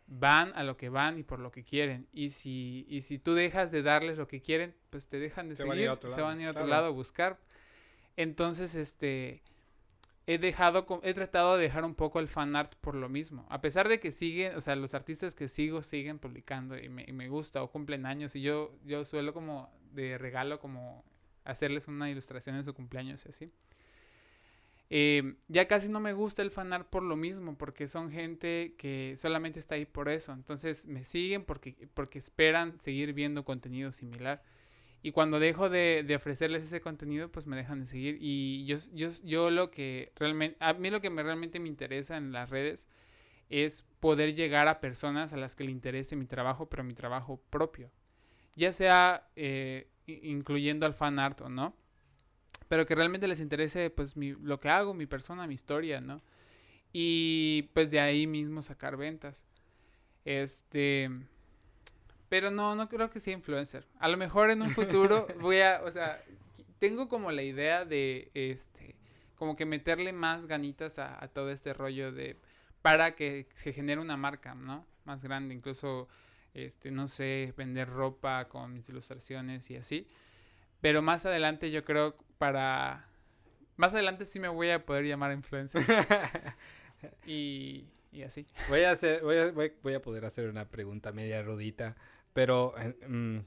van 0.07 0.53
a 0.55 0.65
lo 0.65 0.77
que 0.77 0.91
van 0.91 1.19
y 1.19 1.23
por 1.23 1.41
lo 1.41 1.51
que 1.51 1.65
quieren. 1.65 2.07
Y 2.13 2.29
si, 2.29 2.85
y 2.91 3.01
si 3.03 3.19
tú 3.19 3.33
dejas 3.35 3.73
de 3.73 3.83
darles 3.83 4.19
lo 4.19 4.29
que 4.29 4.43
quieren, 4.43 4.75
pues 4.91 5.09
te 5.09 5.19
dejan 5.19 5.49
de 5.49 5.57
Se 5.57 5.63
van 5.63 5.71
a 5.71 5.75
seguir. 5.75 5.85
ir 5.85 5.89
a 5.91 5.95
otro 5.95 6.11
se 6.11 6.17
lado, 6.19 6.29
van 6.29 6.39
a 6.39 6.43
ir 6.43 6.49
a 6.49 6.51
otro 6.51 6.65
claro. 6.67 6.71
lado 6.83 6.87
a 6.89 6.91
buscar. 6.95 7.41
Entonces, 8.17 8.75
este 8.75 9.43
he 10.27 10.39
dejado, 10.39 10.87
he 11.03 11.15
tratado 11.15 11.57
de 11.57 11.63
dejar 11.63 11.85
un 11.85 11.95
poco 11.95 12.19
el 12.19 12.29
fan 12.29 12.57
art 12.57 12.75
por 12.81 12.95
lo 12.97 13.09
mismo. 13.09 13.47
A 13.49 13.61
pesar 13.61 13.89
de 13.89 14.01
que 14.01 14.11
siguen, 14.11 14.57
o 14.57 14.61
sea, 14.61 14.75
los 14.77 14.95
artistas 14.95 15.35
que 15.35 15.49
sigo 15.49 15.83
siguen 15.83 16.19
publicando 16.19 16.77
y 16.77 16.89
me, 16.89 17.05
y 17.07 17.13
me 17.13 17.29
gusta 17.29 17.63
o 17.63 17.71
cumplen 17.71 18.07
años 18.07 18.35
y 18.35 18.43
yo, 18.43 18.77
yo 18.85 19.05
suelo 19.05 19.33
como 19.33 19.71
de 19.93 20.19
regalo 20.19 20.59
como 20.59 21.05
hacerles 21.45 21.87
una 21.89 22.11
ilustración 22.11 22.57
en 22.57 22.65
su 22.65 22.75
cumpleaños 22.75 23.25
así. 23.27 23.53
Eh, 24.89 25.35
ya 25.49 25.67
casi 25.67 25.89
no 25.89 25.99
me 25.99 26.13
gusta 26.13 26.43
el 26.43 26.51
fan 26.51 26.73
art 26.73 26.89
por 26.89 27.03
lo 27.03 27.17
mismo, 27.17 27.57
porque 27.57 27.89
son 27.89 28.11
gente 28.11 28.75
que 28.79 29.15
solamente 29.17 29.59
está 29.59 29.75
ahí 29.77 29.85
por 29.85 30.09
eso. 30.09 30.33
Entonces 30.33 30.87
me 30.87 31.05
siguen 31.05 31.45
porque, 31.45 31.89
porque 31.95 32.19
esperan 32.19 32.81
seguir 32.81 33.13
viendo 33.13 33.45
contenido 33.45 33.93
similar. 33.93 34.43
Y 35.07 35.13
cuando 35.13 35.39
dejo 35.39 35.71
de, 35.71 36.03
de 36.05 36.17
ofrecerles 36.17 36.65
ese 36.65 36.81
contenido, 36.81 37.31
pues 37.31 37.47
me 37.47 37.55
dejan 37.55 37.79
de 37.79 37.87
seguir. 37.87 38.19
Y 38.21 38.65
yo, 38.67 38.77
yo, 38.93 39.11
yo 39.23 39.51
lo 39.51 39.71
que 39.71 40.11
realmente, 40.17 40.57
a 40.59 40.73
mí 40.73 40.91
lo 40.91 41.01
que 41.01 41.11
me 41.11 41.23
realmente 41.23 41.61
me 41.61 41.69
interesa 41.69 42.17
en 42.17 42.33
las 42.33 42.51
redes 42.51 42.89
es 43.49 43.85
poder 44.01 44.35
llegar 44.35 44.67
a 44.67 44.81
personas 44.81 45.33
a 45.33 45.37
las 45.37 45.55
que 45.55 45.63
le 45.63 45.71
interese 45.71 46.17
mi 46.17 46.27
trabajo, 46.27 46.69
pero 46.69 46.83
mi 46.83 46.93
trabajo 46.93 47.41
propio. 47.51 47.93
Ya 48.57 48.73
sea 48.73 49.31
eh, 49.37 49.87
incluyendo 50.09 50.87
al 50.87 50.95
fan 50.95 51.21
art 51.21 51.41
o 51.41 51.49
no. 51.49 51.77
Pero 52.67 52.85
que 52.85 52.97
realmente 52.97 53.29
les 53.29 53.39
interese 53.39 53.91
pues 53.91 54.17
mi, 54.17 54.33
lo 54.33 54.59
que 54.59 54.71
hago, 54.71 54.93
mi 54.93 55.07
persona, 55.07 55.47
mi 55.47 55.55
historia, 55.55 56.01
¿no? 56.01 56.21
Y 56.93 57.71
pues 57.75 57.93
de 57.93 58.01
ahí 58.01 58.27
mismo 58.27 58.61
sacar 58.61 58.97
ventas. 58.97 59.47
Este... 60.25 61.09
Pero 62.29 62.51
no, 62.51 62.75
no 62.75 62.89
creo 62.89 63.11
que 63.11 63.21
sea 63.21 63.35
influencer. 63.35 63.87
A 63.99 64.09
lo 64.09 64.17
mejor 64.17 64.51
en 64.51 64.63
un 64.63 64.71
futuro 64.71 65.27
voy 65.41 65.61
a, 65.61 65.81
o 65.85 65.91
sea, 65.91 66.23
tengo 66.79 67.09
como 67.09 67.31
la 67.31 67.43
idea 67.43 67.85
de, 67.85 68.31
este, 68.35 68.97
como 69.37 69.57
que 69.57 69.65
meterle 69.65 70.13
más 70.13 70.47
ganitas 70.47 70.99
a, 70.99 71.23
a 71.23 71.29
todo 71.29 71.51
este 71.51 71.73
rollo 71.73 72.13
de, 72.13 72.37
para 72.83 73.15
que 73.15 73.49
se 73.55 73.73
genere 73.73 74.01
una 74.01 74.17
marca, 74.17 74.55
¿no? 74.55 74.87
Más 75.05 75.23
grande, 75.23 75.55
incluso, 75.55 76.09
este, 76.55 76.91
no 76.91 77.09
sé, 77.09 77.53
vender 77.57 77.89
ropa 77.89 78.49
con 78.49 78.73
mis 78.73 78.89
ilustraciones 78.89 79.71
y 79.71 79.77
así. 79.77 80.09
Pero 80.81 81.03
más 81.03 81.27
adelante 81.27 81.71
yo 81.71 81.85
creo 81.85 82.17
para, 82.39 83.09
más 83.77 83.95
adelante 83.95 84.25
sí 84.27 84.41
me 84.41 84.49
voy 84.49 84.71
a 84.71 84.85
poder 84.85 85.05
llamar 85.05 85.33
influencer. 85.33 85.83
y, 87.27 87.87
y 88.13 88.23
así. 88.23 88.47
Voy 88.69 88.83
a 88.85 88.93
hacer, 88.93 89.23
voy 89.23 89.39
a, 89.39 89.51
voy, 89.51 89.73
voy 89.83 89.95
a 89.95 90.01
poder 90.01 90.25
hacer 90.25 90.49
una 90.49 90.69
pregunta 90.69 91.13
media 91.13 91.43
rudita, 91.43 91.97
pero 92.37 92.75
mm, 93.09 93.39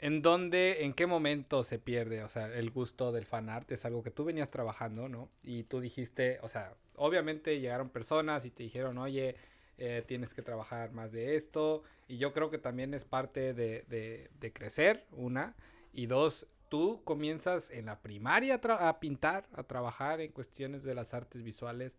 ¿en 0.00 0.22
dónde, 0.22 0.84
en 0.84 0.92
qué 0.92 1.06
momento 1.06 1.62
se 1.62 1.78
pierde, 1.78 2.24
o 2.24 2.28
sea, 2.28 2.52
el 2.52 2.72
gusto 2.72 3.12
del 3.12 3.26
fan 3.26 3.48
art? 3.48 3.70
Es 3.70 3.84
algo 3.84 4.02
que 4.02 4.10
tú 4.10 4.24
venías 4.24 4.50
trabajando, 4.50 5.08
¿no? 5.08 5.28
Y 5.44 5.62
tú 5.62 5.78
dijiste, 5.80 6.40
o 6.42 6.48
sea, 6.48 6.74
obviamente 6.96 7.60
llegaron 7.60 7.88
personas 7.88 8.44
y 8.44 8.50
te 8.50 8.64
dijeron, 8.64 8.98
oye, 8.98 9.36
eh, 9.78 10.02
tienes 10.04 10.34
que 10.34 10.42
trabajar 10.42 10.90
más 10.90 11.12
de 11.12 11.36
esto, 11.36 11.84
y 12.08 12.18
yo 12.18 12.32
creo 12.32 12.50
que 12.50 12.58
también 12.58 12.92
es 12.92 13.04
parte 13.04 13.54
de, 13.54 13.82
de, 13.82 14.30
de 14.40 14.52
crecer, 14.52 15.06
una, 15.12 15.54
y 15.92 16.06
dos, 16.06 16.48
tú 16.68 17.02
comienzas 17.04 17.70
en 17.70 17.86
la 17.86 18.00
primaria 18.00 18.60
a 18.64 18.98
pintar, 18.98 19.48
a 19.52 19.62
trabajar 19.62 20.20
en 20.20 20.32
cuestiones 20.32 20.82
de 20.82 20.96
las 20.96 21.14
artes 21.14 21.44
visuales 21.44 21.96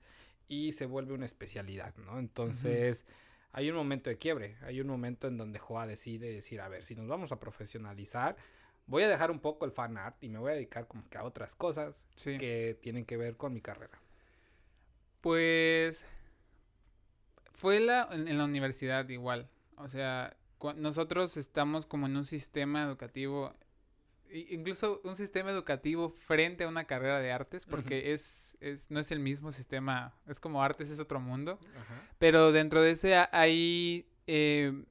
y 0.50 0.74
se 0.74 0.86
vuelve 0.86 1.14
una 1.14 1.26
especialidad, 1.26 1.96
¿no? 1.96 2.20
Entonces, 2.20 3.06
hay 3.54 3.70
un 3.70 3.76
momento 3.76 4.10
de 4.10 4.18
quiebre, 4.18 4.58
hay 4.62 4.80
un 4.82 4.88
momento 4.88 5.28
en 5.28 5.38
donde 5.38 5.60
Joa 5.60 5.86
decide 5.88 6.32
decir, 6.32 6.62
a 6.62 6.70
ver, 6.70 6.84
si 6.86 6.96
nos 6.96 7.08
vamos 7.08 7.32
a 7.32 7.40
profesionalizar, 7.40 8.36
voy 8.88 9.04
a 9.04 9.10
dejar 9.10 9.32
un 9.32 9.40
poco 9.40 9.66
el 9.66 9.72
fan 9.72 9.98
art 9.98 10.24
y 10.24 10.30
me 10.30 10.40
voy 10.40 10.52
a 10.52 10.56
dedicar 10.56 10.88
como 10.88 11.08
que 11.10 11.18
a 11.18 11.24
otras 11.24 11.56
cosas 11.56 12.06
Sí. 12.16 12.38
que 12.38 12.78
tienen 12.82 13.06
que 13.06 13.18
ver 13.18 13.38
con 13.38 13.54
mi 13.54 13.62
carrera. 13.62 14.00
Pues 15.22 16.06
fue 17.54 17.80
la, 17.80 18.08
en, 18.12 18.28
en 18.28 18.38
la 18.38 18.46
universidad 18.46 19.08
igual. 19.10 19.50
O 19.78 19.88
sea, 19.88 20.36
nosotros 20.76 21.38
estamos 21.38 21.86
como 21.86 22.06
en 22.08 22.16
un 22.18 22.26
sistema 22.26 22.84
educativo, 22.84 23.54
incluso 24.34 25.02
un 25.04 25.16
sistema 25.16 25.50
educativo 25.52 26.10
frente 26.10 26.64
a 26.64 26.68
una 26.68 26.86
carrera 26.86 27.20
de 27.20 27.32
artes, 27.32 27.66
porque 27.66 28.14
es, 28.14 28.58
es, 28.62 28.90
no 28.90 29.00
es 29.00 29.12
el 29.12 29.20
mismo 29.20 29.52
sistema, 29.52 30.14
es 30.28 30.40
como 30.40 30.64
artes, 30.64 30.90
es 30.90 31.00
otro 31.00 31.20
mundo. 31.20 31.60
Pero 32.18 32.52
dentro 32.52 32.82
de 32.82 32.92
ese 32.92 33.16
ha- 33.16 33.30
hay 33.32 34.08
eh, 34.28 34.84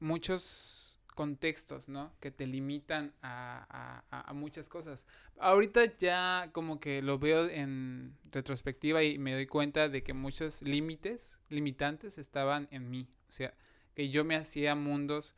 muchos 0.00 0.98
contextos, 1.14 1.88
¿no? 1.88 2.12
Que 2.20 2.30
te 2.30 2.46
limitan 2.46 3.12
a, 3.22 3.66
a- 3.68 4.04
a- 4.18 4.30
a 4.30 4.32
muchas 4.32 4.68
cosas. 4.68 5.06
Ahorita 5.38 5.82
ya 5.98 6.48
como 6.52 6.80
que 6.80 7.02
lo 7.02 7.18
veo 7.18 7.48
en 7.48 8.16
retrospectiva 8.30 9.02
y 9.02 9.18
me 9.18 9.32
doy 9.34 9.46
cuenta 9.46 9.88
de 9.88 10.02
que 10.02 10.14
muchos 10.14 10.62
límites, 10.62 11.38
limitantes 11.50 12.16
estaban 12.18 12.66
en 12.70 12.90
mí. 12.90 13.08
O 13.28 13.32
sea, 13.32 13.52
que 13.94 14.08
yo 14.08 14.24
me 14.24 14.36
hacía 14.36 14.74
mundos 14.74 15.34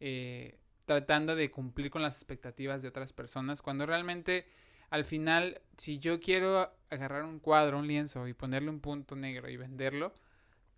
eh, 0.00 0.58
tratando 0.86 1.36
de 1.36 1.50
cumplir 1.50 1.90
con 1.90 2.02
las 2.02 2.16
expectativas 2.16 2.82
de 2.82 2.88
otras 2.88 3.12
personas, 3.12 3.62
cuando 3.62 3.86
realmente 3.86 4.46
al 4.90 5.04
final, 5.04 5.62
si 5.78 5.98
yo 5.98 6.20
quiero 6.20 6.70
agarrar 6.90 7.24
un 7.24 7.38
cuadro, 7.38 7.78
un 7.78 7.86
lienzo 7.86 8.28
y 8.28 8.34
ponerle 8.34 8.70
un 8.70 8.80
punto 8.80 9.16
negro 9.16 9.48
y 9.48 9.56
venderlo, 9.56 10.12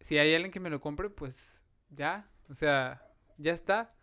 si 0.00 0.18
hay 0.18 0.34
alguien 0.34 0.52
que 0.52 0.60
me 0.60 0.70
lo 0.70 0.80
compre, 0.80 1.10
pues 1.10 1.62
ya, 1.90 2.28
o 2.48 2.54
sea, 2.54 3.02
ya 3.38 3.52
está. 3.52 3.94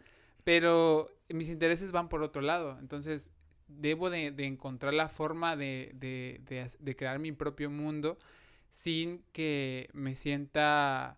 Pero 0.44 1.10
mis 1.30 1.50
intereses 1.50 1.92
van 1.92 2.10
por 2.10 2.24
otro 2.24 2.42
lado, 2.42 2.78
entonces 2.80 3.32
debo 3.68 4.10
de, 4.10 4.32
de 4.32 4.46
encontrar 4.46 4.94
la 4.94 5.08
forma 5.08 5.56
de, 5.56 5.92
de, 5.94 6.42
de 6.80 6.96
crear 6.96 7.20
mi 7.20 7.32
propio 7.32 7.70
mundo 7.70 8.18
sin 8.70 9.24
que 9.32 9.90
me 9.94 10.16
sienta 10.16 11.18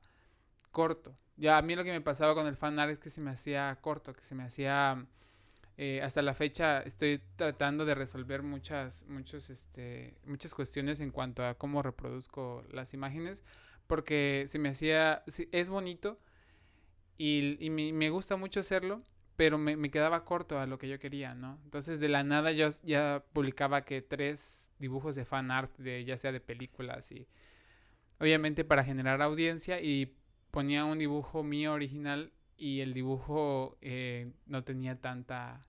corto. 0.72 1.18
Ya 1.38 1.58
a 1.58 1.62
mí 1.62 1.76
lo 1.76 1.84
que 1.84 1.92
me 1.92 2.02
pasaba 2.02 2.36
con 2.36 2.48
el 2.48 2.56
fanart 2.56 2.92
es 2.92 3.00
que 3.00 3.10
se 3.10 3.22
me 3.22 3.32
hacía 3.32 3.78
corto, 3.82 4.14
que 4.14 4.24
se 4.24 4.36
me 4.36 4.44
hacía... 4.44 5.06
eh, 5.78 6.02
hasta 6.04 6.22
la 6.24 6.34
fecha 6.36 6.82
estoy 6.82 7.22
tratando 7.38 7.86
de 7.86 7.96
resolver 7.96 8.44
muchas, 8.44 9.06
muchos, 9.10 9.50
este, 9.52 10.16
muchas 10.26 10.56
cuestiones 10.56 11.02
en 11.02 11.12
cuanto 11.12 11.46
a 11.46 11.56
cómo 11.56 11.82
reproduzco 11.84 12.64
las 12.72 12.94
imágenes 12.96 13.44
porque 13.88 14.46
se 14.50 14.60
me 14.60 14.70
hacía, 14.70 15.24
es 15.52 15.70
bonito 15.70 16.20
y, 17.18 17.58
y 17.64 17.70
me, 17.70 17.94
me 17.94 18.10
gusta 18.10 18.36
mucho 18.38 18.60
hacerlo, 18.60 19.02
pero 19.36 19.58
me, 19.58 19.76
me 19.78 19.92
quedaba 19.92 20.26
corto 20.26 20.60
a 20.60 20.66
lo 20.68 20.78
que 20.78 20.88
yo 20.90 21.00
quería, 21.00 21.36
¿no? 21.36 21.60
Entonces 21.66 22.00
de 22.00 22.10
la 22.10 22.24
nada 22.24 22.52
yo 22.52 22.70
ya 22.84 23.24
publicaba 23.34 23.84
que 23.86 24.02
tres 24.02 24.72
dibujos 24.80 25.16
de 25.16 25.26
fan 25.26 25.52
art, 25.52 25.72
de, 25.78 26.04
ya 26.06 26.18
sea 26.18 26.32
de 26.32 26.40
películas 26.40 27.12
y 27.12 27.28
obviamente 28.20 28.64
para 28.64 28.84
generar 28.84 29.22
audiencia 29.22 29.82
y 29.82 30.16
ponía 30.54 30.86
un 30.86 31.00
dibujo 31.00 31.44
mío 31.44 31.74
original 31.74 32.34
y 32.58 32.82
el 32.82 32.94
dibujo 32.96 33.78
eh, 33.82 34.32
no 34.48 34.64
tenía 34.64 35.02
tanta 35.02 35.68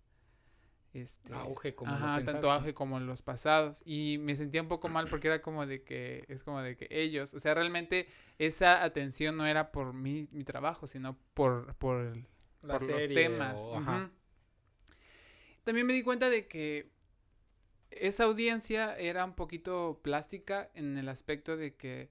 este 0.94 1.34
Auge 1.34 1.74
como 1.74 1.98
lo 1.98 2.04
ajá, 2.04 2.24
tanto 2.24 2.50
auge 2.52 2.72
como 2.74 3.00
los 3.00 3.22
pasados 3.22 3.82
y 3.84 4.18
me 4.18 4.36
sentía 4.36 4.62
un 4.62 4.68
poco 4.68 4.88
mal 4.88 5.08
porque 5.08 5.26
era 5.28 5.42
como 5.42 5.66
de 5.66 5.82
que 5.82 6.24
es 6.28 6.44
como 6.44 6.62
de 6.62 6.76
que 6.76 6.86
ellos, 6.90 7.34
o 7.34 7.40
sea, 7.40 7.54
realmente 7.54 8.08
esa 8.38 8.84
atención 8.84 9.36
no 9.36 9.46
era 9.46 9.72
por 9.72 9.92
mi, 9.92 10.28
mi 10.32 10.44
trabajo, 10.44 10.86
sino 10.86 11.18
por 11.34 11.74
por, 11.76 12.16
La 12.62 12.78
por 12.78 12.82
los 12.82 13.12
temas. 13.12 13.66
o- 13.66 13.76
ajá. 13.76 14.10
También 15.64 15.86
me 15.86 15.92
di 15.94 16.02
cuenta 16.02 16.28
de 16.30 16.46
que 16.46 16.90
esa 17.90 18.24
audiencia 18.24 18.96
era 18.98 19.24
un 19.24 19.34
poquito 19.34 20.00
plástica 20.02 20.70
en 20.74 20.98
el 20.98 21.08
aspecto 21.08 21.56
de 21.56 21.74
que 21.76 22.10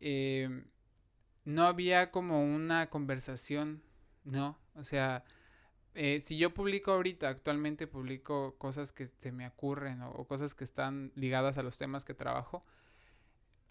eh, 0.00 0.64
no 1.48 1.66
había 1.66 2.10
como 2.10 2.44
una 2.44 2.90
conversación, 2.90 3.82
¿no? 4.24 4.58
O 4.74 4.84
sea, 4.84 5.24
eh, 5.94 6.20
si 6.20 6.36
yo 6.36 6.52
publico 6.52 6.92
ahorita, 6.92 7.30
actualmente 7.30 7.86
publico 7.86 8.56
cosas 8.58 8.92
que 8.92 9.06
se 9.06 9.32
me 9.32 9.46
ocurren 9.46 10.02
o, 10.02 10.10
o 10.10 10.26
cosas 10.26 10.54
que 10.54 10.64
están 10.64 11.10
ligadas 11.14 11.56
a 11.56 11.62
los 11.62 11.78
temas 11.78 12.04
que 12.04 12.12
trabajo, 12.12 12.66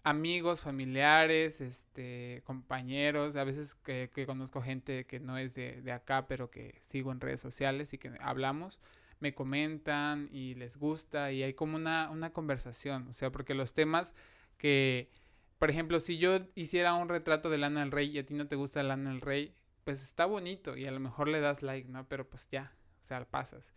amigos, 0.02 0.62
familiares, 0.62 1.60
este, 1.60 2.42
compañeros, 2.44 3.36
a 3.36 3.44
veces 3.44 3.76
que, 3.76 4.10
que 4.12 4.26
conozco 4.26 4.60
gente 4.60 5.06
que 5.06 5.20
no 5.20 5.38
es 5.38 5.54
de, 5.54 5.80
de 5.80 5.92
acá, 5.92 6.26
pero 6.26 6.50
que 6.50 6.80
sigo 6.82 7.12
en 7.12 7.20
redes 7.20 7.40
sociales 7.40 7.94
y 7.94 7.98
que 7.98 8.10
hablamos, 8.20 8.80
me 9.20 9.34
comentan 9.34 10.28
y 10.32 10.56
les 10.56 10.78
gusta 10.78 11.30
y 11.30 11.44
hay 11.44 11.54
como 11.54 11.76
una, 11.76 12.10
una 12.10 12.32
conversación, 12.32 13.06
o 13.06 13.12
sea, 13.12 13.30
porque 13.30 13.54
los 13.54 13.72
temas 13.72 14.14
que, 14.56 15.10
por 15.58 15.70
ejemplo, 15.70 16.00
si 16.00 16.18
yo 16.18 16.38
hiciera 16.54 16.94
un 16.94 17.08
retrato 17.08 17.50
de 17.50 17.58
Lana 17.58 17.80
del 17.80 17.90
Rey 17.90 18.10
y 18.10 18.18
a 18.18 18.26
ti 18.26 18.34
no 18.34 18.46
te 18.46 18.56
gusta 18.56 18.82
Lana 18.82 19.10
del 19.10 19.20
Rey, 19.20 19.54
pues 19.84 20.02
está 20.02 20.26
bonito 20.26 20.76
y 20.76 20.86
a 20.86 20.90
lo 20.90 21.00
mejor 21.00 21.28
le 21.28 21.40
das 21.40 21.62
like, 21.62 21.88
¿no? 21.88 22.06
Pero 22.08 22.28
pues 22.28 22.48
ya, 22.50 22.72
o 23.00 23.04
sea, 23.04 23.24
pasas. 23.24 23.72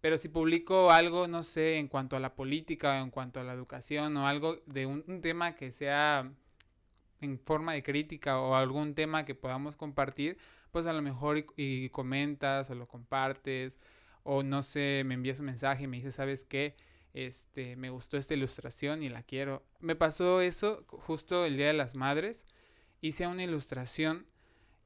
Pero 0.00 0.16
si 0.16 0.28
publico 0.28 0.90
algo, 0.90 1.28
no 1.28 1.42
sé, 1.42 1.76
en 1.76 1.88
cuanto 1.88 2.16
a 2.16 2.20
la 2.20 2.34
política 2.34 3.00
o 3.00 3.04
en 3.04 3.10
cuanto 3.10 3.40
a 3.40 3.44
la 3.44 3.52
educación 3.52 4.16
o 4.16 4.26
algo 4.26 4.62
de 4.66 4.86
un, 4.86 5.20
tema 5.20 5.54
que 5.56 5.72
sea 5.72 6.32
en 7.20 7.38
forma 7.38 7.74
de 7.74 7.82
crítica 7.82 8.40
o 8.40 8.54
algún 8.54 8.94
tema 8.94 9.26
que 9.26 9.34
podamos 9.34 9.76
compartir, 9.76 10.38
pues 10.70 10.86
a 10.86 10.92
lo 10.94 11.02
mejor 11.02 11.36
y, 11.36 11.46
y 11.56 11.90
comentas 11.90 12.70
o 12.70 12.74
lo 12.74 12.88
compartes 12.88 13.78
o 14.22 14.42
no 14.42 14.62
sé, 14.62 15.02
me 15.04 15.14
envías 15.14 15.40
un 15.40 15.46
mensaje 15.46 15.84
y 15.84 15.86
me 15.86 15.98
dices, 15.98 16.14
¿sabes 16.14 16.44
qué? 16.44 16.76
Este, 17.12 17.76
me 17.76 17.90
gustó 17.90 18.16
esta 18.16 18.34
ilustración 18.34 19.02
y 19.02 19.08
la 19.08 19.22
quiero. 19.22 19.64
Me 19.80 19.96
pasó 19.96 20.40
eso 20.40 20.84
justo 20.88 21.44
el 21.44 21.56
Día 21.56 21.66
de 21.68 21.72
las 21.72 21.96
Madres. 21.96 22.46
Hice 23.00 23.26
una 23.26 23.42
ilustración 23.42 24.26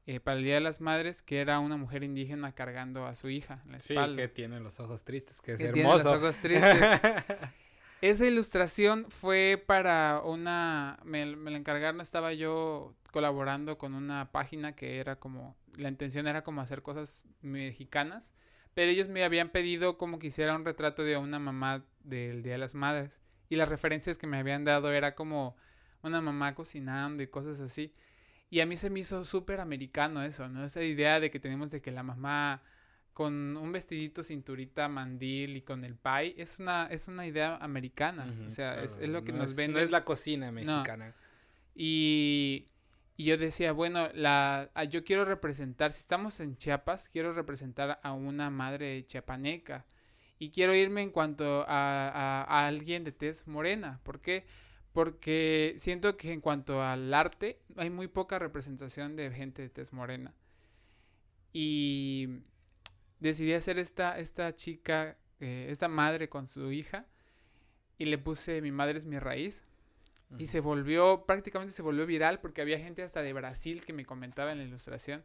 eh, 0.07 0.19
para 0.19 0.37
el 0.37 0.43
Día 0.43 0.55
de 0.55 0.61
las 0.61 0.81
Madres 0.81 1.21
que 1.21 1.39
era 1.39 1.59
una 1.59 1.77
mujer 1.77 2.03
indígena 2.03 2.53
cargando 2.53 3.05
a 3.05 3.15
su 3.15 3.29
hija 3.29 3.61
en 3.65 3.73
la 3.73 3.79
Sí, 3.79 3.93
espalda. 3.93 4.15
que 4.21 4.27
tiene 4.27 4.59
los 4.59 4.79
ojos 4.79 5.03
tristes, 5.03 5.41
que 5.41 5.53
es 5.53 5.57
Que 5.57 5.71
tiene 5.71 5.87
los 5.89 5.99
hermoso. 6.01 6.17
ojos 6.17 6.37
tristes. 6.37 6.71
Esa 8.01 8.25
ilustración 8.27 9.05
fue 9.09 9.63
para 9.65 10.21
una, 10.23 10.99
me, 11.03 11.25
me 11.35 11.49
la 11.49 11.57
encargaron, 11.57 12.01
estaba 12.01 12.33
yo 12.33 12.93
colaborando 13.11 13.77
con 13.77 13.95
una 13.95 14.31
página 14.31 14.75
que 14.75 14.99
era 14.99 15.15
como, 15.17 15.55
la 15.75 15.89
intención 15.89 16.27
era 16.27 16.43
como 16.43 16.61
hacer 16.61 16.81
cosas 16.83 17.25
mexicanas, 17.41 18.33
pero 18.75 18.91
ellos 18.91 19.07
me 19.09 19.23
habían 19.23 19.49
pedido 19.49 19.97
como 19.97 20.19
que 20.19 20.27
hiciera 20.27 20.55
un 20.55 20.63
retrato 20.65 21.03
de 21.03 21.17
una 21.17 21.39
mamá 21.39 21.83
del 22.03 22.43
Día 22.43 22.51
de 22.53 22.59
las 22.59 22.75
Madres 22.75 23.19
y 23.49 23.55
las 23.55 23.67
referencias 23.69 24.17
que 24.19 24.27
me 24.27 24.37
habían 24.37 24.63
dado 24.63 24.91
era 24.91 25.15
como 25.15 25.55
una 26.03 26.21
mamá 26.21 26.53
cocinando 26.53 27.23
y 27.23 27.27
cosas 27.27 27.59
así. 27.59 27.91
Y 28.51 28.59
a 28.59 28.67
mí 28.67 28.75
se 28.75 28.91
me 28.91 28.99
hizo 28.99 29.25
súper 29.25 29.59
americano 29.59 30.21
eso, 30.23 30.47
¿no? 30.47 30.63
Esa 30.63 30.83
idea 30.83 31.19
de 31.19 31.31
que 31.31 31.39
tenemos 31.39 31.71
de 31.71 31.81
que 31.81 31.89
la 31.91 32.03
mamá 32.03 32.61
con 33.13 33.55
un 33.57 33.71
vestidito, 33.71 34.21
cinturita, 34.23 34.87
mandil 34.89 35.55
y 35.55 35.61
con 35.61 35.83
el 35.85 35.95
pie, 35.95 36.35
es 36.37 36.59
una, 36.59 36.87
es 36.87 37.07
una 37.07 37.25
idea 37.25 37.55
americana. 37.57 38.27
O 38.45 38.51
sea, 38.51 38.83
es, 38.83 38.91
claro, 38.91 39.03
es 39.05 39.09
lo 39.09 39.23
que 39.23 39.31
no 39.31 39.37
nos 39.39 39.51
es- 39.51 39.55
venden. 39.55 39.73
No 39.75 39.79
es 39.79 39.89
la 39.89 40.03
cocina 40.03 40.51
mexicana. 40.51 41.13
Y, 41.73 42.67
y 43.17 43.25
yo 43.25 43.37
decía, 43.37 43.71
bueno, 43.71 44.09
la, 44.13 44.69
ah, 44.73 44.83
yo 44.85 45.03
quiero 45.05 45.25
representar, 45.25 45.91
si 45.91 45.99
estamos 46.01 46.39
en 46.41 46.55
Chiapas, 46.57 47.09
quiero 47.09 47.33
representar 47.33 47.99
a 48.03 48.13
una 48.13 48.49
madre 48.49 49.05
chiapaneca. 49.07 49.85
Y 50.39 50.51
quiero 50.51 50.75
irme 50.75 51.01
en 51.01 51.11
cuanto 51.11 51.63
a, 51.67 52.09
a- 52.43 52.67
alguien 52.67 53.03
de 53.05 53.11
tez 53.13 53.47
morena. 53.47 54.01
¿Por 54.03 54.19
qué? 54.21 54.45
Porque 54.93 55.75
siento 55.77 56.17
que 56.17 56.33
en 56.33 56.41
cuanto 56.41 56.81
al 56.83 57.13
arte 57.13 57.61
hay 57.77 57.89
muy 57.89 58.07
poca 58.09 58.37
representación 58.39 59.15
de 59.15 59.31
gente 59.31 59.61
de 59.61 59.69
tez 59.69 59.93
morena. 59.93 60.33
Y 61.53 62.27
decidí 63.19 63.53
hacer 63.53 63.79
esta, 63.79 64.19
esta 64.19 64.55
chica, 64.55 65.17
eh, 65.39 65.67
esta 65.69 65.87
madre 65.87 66.29
con 66.29 66.47
su 66.47 66.71
hija. 66.71 67.07
Y 67.97 68.05
le 68.05 68.17
puse 68.17 68.61
Mi 68.61 68.71
madre 68.71 68.97
es 68.99 69.05
mi 69.05 69.19
raíz. 69.19 69.65
Y 70.37 70.47
se 70.47 70.59
volvió, 70.59 71.25
prácticamente 71.25 71.73
se 71.73 71.81
volvió 71.81 72.05
viral 72.05 72.39
porque 72.41 72.61
había 72.61 72.79
gente 72.79 73.03
hasta 73.03 73.21
de 73.21 73.33
Brasil 73.33 73.85
que 73.85 73.93
me 73.93 74.05
comentaba 74.05 74.51
en 74.51 74.57
la 74.59 74.63
ilustración. 74.65 75.23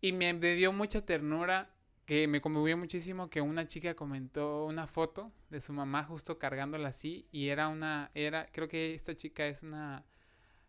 Y 0.00 0.12
me 0.12 0.34
dio 0.34 0.72
mucha 0.72 1.04
ternura, 1.04 1.70
que 2.06 2.28
me 2.28 2.40
conmovió 2.40 2.76
muchísimo 2.76 3.28
que 3.28 3.40
una 3.40 3.66
chica 3.66 3.94
comentó 3.94 4.66
una 4.66 4.86
foto 4.86 5.32
de 5.50 5.60
su 5.60 5.72
mamá 5.72 6.04
justo 6.04 6.38
cargándola 6.38 6.88
así 6.90 7.26
y 7.32 7.48
era 7.48 7.68
una, 7.68 8.10
era, 8.14 8.46
creo 8.52 8.68
que 8.68 8.94
esta 8.94 9.16
chica 9.16 9.46
es 9.46 9.62
una 9.64 10.04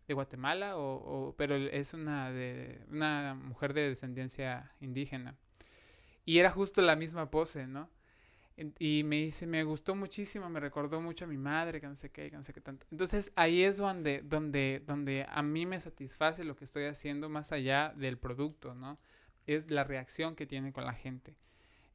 de 0.07 0.13
Guatemala 0.15 0.77
o, 0.77 0.95
o- 1.29 1.35
pero 1.37 1.55
es 1.55 1.93
una 1.93 2.31
de, 2.31 2.81
una 2.89 3.35
mujer 3.35 3.73
de 3.73 3.89
descendencia 3.89 4.73
indígena. 4.81 5.35
Y 6.25 6.39
era 6.39 6.51
justo 6.51 6.81
la 6.81 6.95
misma 6.95 7.31
pose, 7.31 7.67
¿no? 7.67 7.89
Y 8.79 9.03
me 9.03 9.17
dice, 9.17 9.45
me 9.45 9.63
gustó 9.63 9.95
muchísimo, 9.95 10.49
me 10.49 10.59
recordó 10.59 10.99
mucho 10.99 11.25
a 11.25 11.27
mi 11.27 11.37
madre, 11.37 11.79
que 11.79 11.87
no 11.87 11.95
sé 11.95 12.09
qué, 12.09 12.31
que 12.31 12.37
no 12.37 12.41
sé 12.41 12.53
qué 12.53 12.61
tanto. 12.61 12.87
Entonces 12.89 13.31
ahí 13.35 13.61
es 13.61 13.77
donde, 13.77 14.23
donde, 14.23 14.81
donde 14.85 15.27
a 15.29 15.43
mí 15.43 15.67
me 15.67 15.79
satisface 15.79 16.43
lo 16.43 16.55
que 16.55 16.65
estoy 16.65 16.85
haciendo 16.85 17.29
más 17.29 17.51
allá 17.51 17.93
del 17.95 18.17
producto, 18.17 18.73
¿no? 18.73 18.97
Es 19.45 19.69
la 19.69 19.83
reacción 19.83 20.35
que 20.35 20.47
tiene 20.47 20.73
con 20.73 20.85
la 20.85 20.93
gente. 20.93 21.35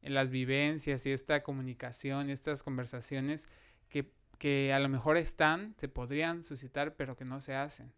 En 0.03 0.14
las 0.14 0.31
vivencias 0.31 1.05
y 1.05 1.11
esta 1.11 1.42
comunicación 1.42 2.31
estas 2.31 2.62
conversaciones 2.62 3.48
que, 3.88 4.12
que 4.38 4.72
a 4.72 4.79
lo 4.79 4.88
mejor 4.88 5.16
están, 5.16 5.75
se 5.79 5.88
podrían 5.88 6.44
suscitar, 6.44 6.94
pero 6.94 7.16
que 7.16 7.25
no 7.25 7.40
se 7.40 7.57
hacen. 7.57 7.92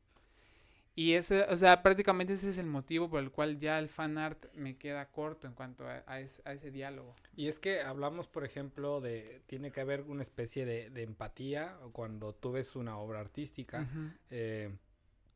Y 0.96 1.14
ese, 1.14 1.42
o 1.44 1.56
sea, 1.56 1.82
prácticamente 1.82 2.34
ese 2.34 2.50
es 2.50 2.58
el 2.58 2.66
motivo 2.66 3.10
por 3.10 3.20
el 3.20 3.32
cual 3.32 3.58
ya 3.58 3.78
el 3.80 3.88
fan 3.88 4.16
art 4.16 4.46
me 4.54 4.76
queda 4.76 5.10
corto 5.10 5.48
en 5.48 5.54
cuanto 5.54 5.88
a, 5.88 6.04
a 6.06 6.20
es- 6.20 6.40
a 6.44 6.52
ese 6.52 6.70
diálogo. 6.70 7.16
Y 7.36 7.48
es 7.48 7.58
que 7.58 7.80
hablamos, 7.80 8.28
por 8.28 8.44
ejemplo, 8.44 9.00
de 9.00 9.42
tiene 9.46 9.72
que 9.72 9.80
haber 9.80 10.02
una 10.02 10.22
especie 10.22 10.64
de, 10.66 10.90
de 10.90 11.02
empatía 11.02 11.76
cuando 11.92 12.32
tú 12.32 12.52
ves 12.52 12.76
una 12.76 12.96
obra 12.98 13.18
artística. 13.20 13.88
Eh, 14.30 14.72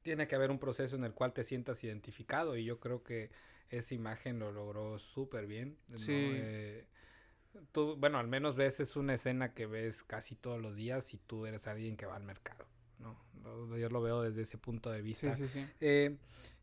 tiene 0.02 0.28
que 0.28 0.36
haber 0.36 0.50
un 0.52 0.60
proceso 0.60 0.94
en 0.94 1.02
el 1.04 1.12
cual 1.12 1.32
te 1.32 1.42
sientas 1.42 1.82
identificado 1.82 2.56
y 2.56 2.64
yo 2.64 2.78
creo 2.78 3.02
que 3.02 3.30
esa 3.68 3.94
imagen 3.94 4.38
lo 4.38 4.52
logró 4.52 4.98
súper 5.00 5.46
bien. 5.46 5.76
¿no? 5.90 5.98
Sí. 5.98 6.12
Eh, 6.14 6.86
tú, 7.72 7.96
bueno, 7.96 8.18
al 8.18 8.28
menos 8.28 8.54
ves, 8.54 8.78
es 8.80 8.94
una 8.96 9.14
escena 9.14 9.52
que 9.54 9.66
ves 9.66 10.04
casi 10.04 10.36
todos 10.36 10.60
los 10.62 10.76
días 10.76 11.12
y 11.14 11.18
tú 11.18 11.46
eres 11.46 11.66
alguien 11.66 11.96
que 11.96 12.06
va 12.06 12.14
al 12.16 12.22
mercado. 12.22 12.64
¿No? 12.98 13.16
Yo 13.76 13.88
lo 13.88 14.02
veo 14.02 14.22
desde 14.22 14.42
ese 14.42 14.58
punto 14.58 14.90
de 14.90 15.00
vista. 15.02 15.34
Sí, 15.36 15.48
sí, 15.48 15.60
sí. 15.60 15.66
Eh, 15.80 16.16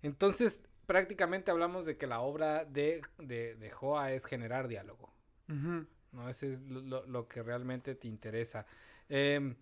entonces, 0.04 0.62
prácticamente 0.86 1.50
hablamos 1.52 1.86
de 1.86 1.98
que 1.98 2.06
la 2.08 2.20
obra 2.22 2.66
de, 2.66 3.02
de, 3.18 3.56
de 3.56 3.72
Joa 3.72 4.12
es 4.12 4.26
generar 4.26 4.68
diálogo. 4.68 5.12
¿no? 6.12 6.30
Ese 6.30 6.52
es 6.52 6.62
lo, 6.62 7.06
lo- 7.08 7.28
que 7.28 7.44
realmente 7.44 7.96
te 7.96 8.08
interesa. 8.08 8.66
Em, 9.10 9.56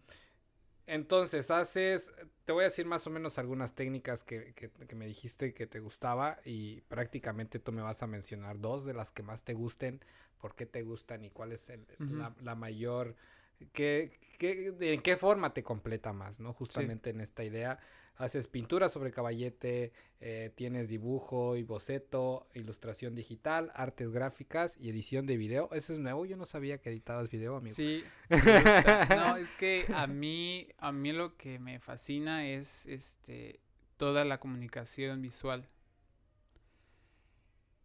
entonces, 0.85 1.49
haces, 1.49 2.11
te 2.45 2.51
voy 2.51 2.61
a 2.61 2.67
decir 2.67 2.85
más 2.85 3.07
o 3.07 3.09
menos 3.09 3.37
algunas 3.37 3.73
técnicas 3.73 4.23
que, 4.23 4.53
que- 4.53 4.69
que 4.69 4.95
me 4.95 5.07
dijiste 5.07 5.53
que 5.53 5.65
te 5.65 5.79
gustaba 5.79 6.39
y 6.43 6.81
prácticamente 6.81 7.57
tú 7.59 7.71
me 7.71 7.81
vas 7.81 8.03
a 8.03 8.07
mencionar 8.07 8.59
dos 8.59 8.83
de 8.85 8.93
las 8.93 9.09
que 9.11 9.23
más 9.23 9.43
te 9.43 9.53
gusten, 9.53 10.01
por 10.39 10.55
qué 10.55 10.65
te 10.65 10.83
gustan 10.83 11.23
y 11.23 11.29
cuál 11.29 11.53
es 11.53 11.69
el- 11.69 11.87
la, 11.99 12.35
la 12.41 12.55
mayor, 12.55 13.15
qué, 13.71 14.19
qué- 14.37 14.73
en 14.79 15.01
qué 15.01 15.17
forma 15.17 15.53
te 15.53 15.63
completa 15.63 16.13
más, 16.13 16.39
¿no? 16.39 16.53
Justamente 16.53 17.09
en 17.11 17.21
esta 17.21 17.43
idea. 17.43 17.79
Haces 18.15 18.47
pintura 18.47 18.89
sobre 18.89 19.11
caballete, 19.11 19.91
eh, 20.19 20.51
tienes 20.55 20.87
dibujo 20.87 21.55
y 21.57 21.63
boceto, 21.63 22.47
ilustración 22.53 23.15
digital, 23.15 23.71
artes 23.73 24.11
gráficas 24.11 24.77
y 24.79 24.89
edición 24.91 25.25
de 25.25 25.35
video. 25.35 25.67
Eso 25.73 25.93
es 25.93 25.99
nuevo, 25.99 26.23
yo 26.27 26.37
no 26.37 26.45
sabía 26.45 26.77
que 26.79 26.91
editabas 26.91 27.27
video, 27.29 27.55
amigo. 27.55 27.75
Sí. 27.75 28.03
No, 29.09 29.35
es 29.37 29.51
que 29.53 29.85
a 29.95 30.05
mí, 30.05 30.67
a 30.77 30.91
mí 30.91 31.11
lo 31.11 31.35
que 31.37 31.57
me 31.57 31.79
fascina 31.79 32.47
es 32.47 32.85
este 32.85 33.59
toda 33.97 34.25
la 34.25 34.39
comunicación 34.39 35.21
visual 35.23 35.67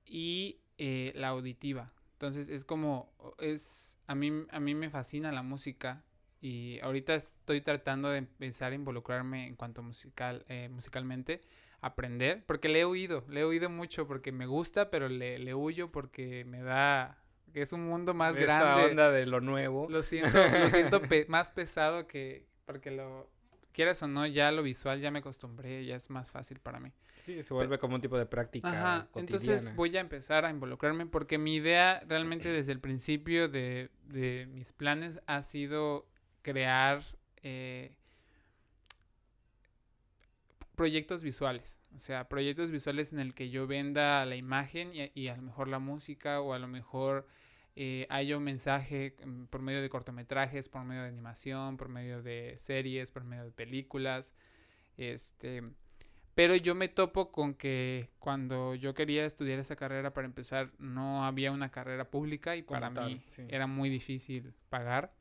y 0.04 0.60
eh, 0.78 1.12
la 1.14 1.28
auditiva. 1.28 1.92
Entonces 2.18 2.48
es 2.48 2.64
como 2.64 3.12
es 3.38 3.96
a 4.08 4.16
mí 4.16 4.32
a 4.50 4.58
mí 4.58 4.74
me 4.74 4.90
fascina 4.90 5.30
la 5.30 5.42
música 5.44 6.02
y 6.40 6.80
ahorita 6.80 7.14
estoy 7.14 7.60
tratando 7.60 8.08
de 8.10 8.18
empezar 8.18 8.72
a 8.72 8.74
involucrarme 8.74 9.46
en 9.46 9.54
cuanto 9.54 9.82
musical 9.84 10.44
eh, 10.48 10.68
musicalmente 10.68 11.40
aprender 11.80 12.44
porque 12.44 12.68
le 12.68 12.80
he 12.80 12.84
oído 12.84 13.24
le 13.28 13.40
he 13.40 13.44
oído 13.44 13.70
mucho 13.70 14.08
porque 14.08 14.32
me 14.32 14.46
gusta 14.46 14.90
pero 14.90 15.08
le, 15.08 15.38
le 15.38 15.54
huyo 15.54 15.92
porque 15.92 16.44
me 16.44 16.60
da 16.60 17.22
que 17.52 17.62
es 17.62 17.72
un 17.72 17.86
mundo 17.86 18.14
más 18.14 18.34
Esta 18.36 18.58
grande. 18.58 18.90
onda 18.90 19.10
de 19.12 19.24
lo 19.24 19.40
nuevo. 19.40 19.86
Lo 19.88 20.02
siento, 20.02 20.36
lo 20.60 20.68
siento 20.70 21.00
pe- 21.08 21.26
más 21.28 21.50
pesado 21.52 22.06
que 22.08 22.46
porque 22.66 22.90
lo 22.90 23.30
quieras 23.78 24.02
o 24.02 24.08
no, 24.08 24.26
ya 24.26 24.50
lo 24.50 24.64
visual 24.64 25.00
ya 25.00 25.12
me 25.12 25.20
acostumbré, 25.20 25.86
ya 25.86 25.94
es 25.94 26.10
más 26.10 26.32
fácil 26.32 26.58
para 26.58 26.80
mí. 26.80 26.90
Sí, 27.22 27.44
se 27.44 27.54
vuelve 27.54 27.78
como 27.78 27.94
un 27.94 28.00
tipo 28.00 28.18
de 28.18 28.26
práctica 28.26 28.68
Ajá, 28.68 29.08
entonces 29.14 29.72
voy 29.76 29.96
a 29.96 30.00
empezar 30.00 30.44
a 30.44 30.50
involucrarme 30.50 31.06
porque 31.06 31.38
mi 31.38 31.54
idea 31.54 32.02
realmente 32.08 32.48
desde 32.48 32.72
el 32.72 32.80
principio 32.80 33.48
de, 33.48 33.90
de 34.06 34.48
mis 34.50 34.72
planes 34.72 35.20
ha 35.28 35.44
sido 35.44 36.08
crear 36.42 37.04
eh, 37.44 37.94
proyectos 40.74 41.22
visuales. 41.22 41.78
O 41.94 42.00
sea, 42.00 42.28
proyectos 42.28 42.72
visuales 42.72 43.12
en 43.12 43.20
el 43.20 43.32
que 43.32 43.48
yo 43.48 43.68
venda 43.68 44.26
la 44.26 44.34
imagen 44.34 44.90
y, 44.92 45.12
y 45.14 45.28
a 45.28 45.36
lo 45.36 45.42
mejor 45.42 45.68
la 45.68 45.78
música 45.78 46.40
o 46.40 46.52
a 46.52 46.58
lo 46.58 46.66
mejor 46.66 47.28
eh, 47.80 48.08
haya 48.10 48.36
un 48.36 48.42
mensaje 48.42 49.14
mm, 49.24 49.44
por 49.44 49.62
medio 49.62 49.80
de 49.80 49.88
cortometrajes, 49.88 50.68
por 50.68 50.82
medio 50.82 51.02
de 51.02 51.08
animación, 51.08 51.76
por 51.76 51.88
medio 51.88 52.24
de 52.24 52.56
series, 52.58 53.12
por 53.12 53.22
medio 53.22 53.44
de 53.44 53.52
películas. 53.52 54.34
Este, 54.96 55.62
pero 56.34 56.56
yo 56.56 56.74
me 56.74 56.88
topo 56.88 57.30
con 57.30 57.54
que 57.54 58.10
cuando 58.18 58.74
yo 58.74 58.94
quería 58.94 59.24
estudiar 59.24 59.60
esa 59.60 59.76
carrera 59.76 60.12
para 60.12 60.26
empezar 60.26 60.72
no 60.80 61.24
había 61.24 61.52
una 61.52 61.70
carrera 61.70 62.10
pública 62.10 62.56
y 62.56 62.62
para 62.62 62.92
tal, 62.92 63.10
mí 63.10 63.22
sí. 63.28 63.44
era 63.48 63.68
muy 63.68 63.88
difícil 63.90 64.52
pagar. 64.70 65.14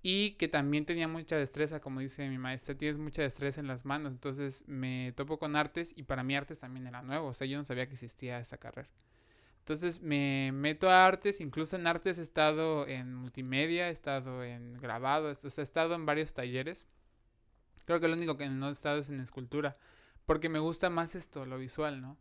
Y 0.00 0.30
que 0.32 0.48
también 0.48 0.86
tenía 0.86 1.08
mucha 1.08 1.36
destreza, 1.36 1.80
como 1.80 2.00
dice 2.00 2.26
mi 2.30 2.38
maestra, 2.38 2.74
tienes 2.74 2.96
mucha 2.96 3.20
destreza 3.20 3.60
en 3.60 3.66
las 3.66 3.84
manos. 3.84 4.14
Entonces 4.14 4.64
me 4.66 5.12
topo 5.14 5.38
con 5.38 5.56
artes 5.56 5.92
y 5.94 6.04
para 6.04 6.22
mí 6.22 6.34
artes 6.34 6.60
también 6.60 6.86
era 6.86 7.02
nuevo. 7.02 7.28
O 7.28 7.34
sea, 7.34 7.46
yo 7.46 7.58
no 7.58 7.64
sabía 7.64 7.86
que 7.86 7.92
existía 7.92 8.38
esa 8.38 8.56
carrera. 8.56 8.88
Entonces 9.62 10.02
me 10.02 10.50
meto 10.52 10.90
a 10.90 11.06
artes, 11.06 11.40
incluso 11.40 11.76
en 11.76 11.86
artes 11.86 12.18
he 12.18 12.22
estado 12.22 12.84
en 12.88 13.14
multimedia, 13.14 13.88
he 13.88 13.92
estado 13.92 14.42
en 14.42 14.72
grabado, 14.72 15.30
o 15.30 15.34
sea, 15.34 15.62
he 15.62 15.62
estado 15.62 15.94
en 15.94 16.04
varios 16.04 16.34
talleres. 16.34 16.88
Creo 17.84 18.00
que 18.00 18.08
lo 18.08 18.14
único 18.14 18.36
que 18.36 18.48
no 18.48 18.68
he 18.68 18.72
estado 18.72 18.98
es 18.98 19.08
en 19.08 19.20
escultura, 19.20 19.76
porque 20.26 20.48
me 20.48 20.58
gusta 20.58 20.90
más 20.90 21.14
esto, 21.14 21.46
lo 21.46 21.58
visual, 21.58 22.00
¿no? 22.00 22.16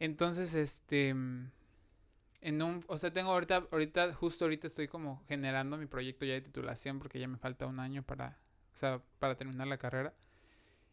Entonces, 0.00 0.54
este, 0.56 1.14
mm, 1.14 1.50
en 2.40 2.62
un, 2.62 2.80
o 2.88 2.98
sea, 2.98 3.12
tengo 3.12 3.30
ahorita, 3.30 3.68
ahorita, 3.70 4.12
justo 4.12 4.44
ahorita 4.44 4.66
estoy 4.66 4.88
como 4.88 5.22
generando 5.28 5.76
mi 5.76 5.86
proyecto 5.86 6.26
ya 6.26 6.34
de 6.34 6.40
titulación, 6.40 6.98
porque 6.98 7.20
ya 7.20 7.28
me 7.28 7.38
falta 7.38 7.66
un 7.66 7.78
año 7.78 8.02
para, 8.02 8.36
o 8.74 8.76
sea, 8.76 9.00
para 9.20 9.36
terminar 9.36 9.68
la 9.68 9.78
carrera, 9.78 10.12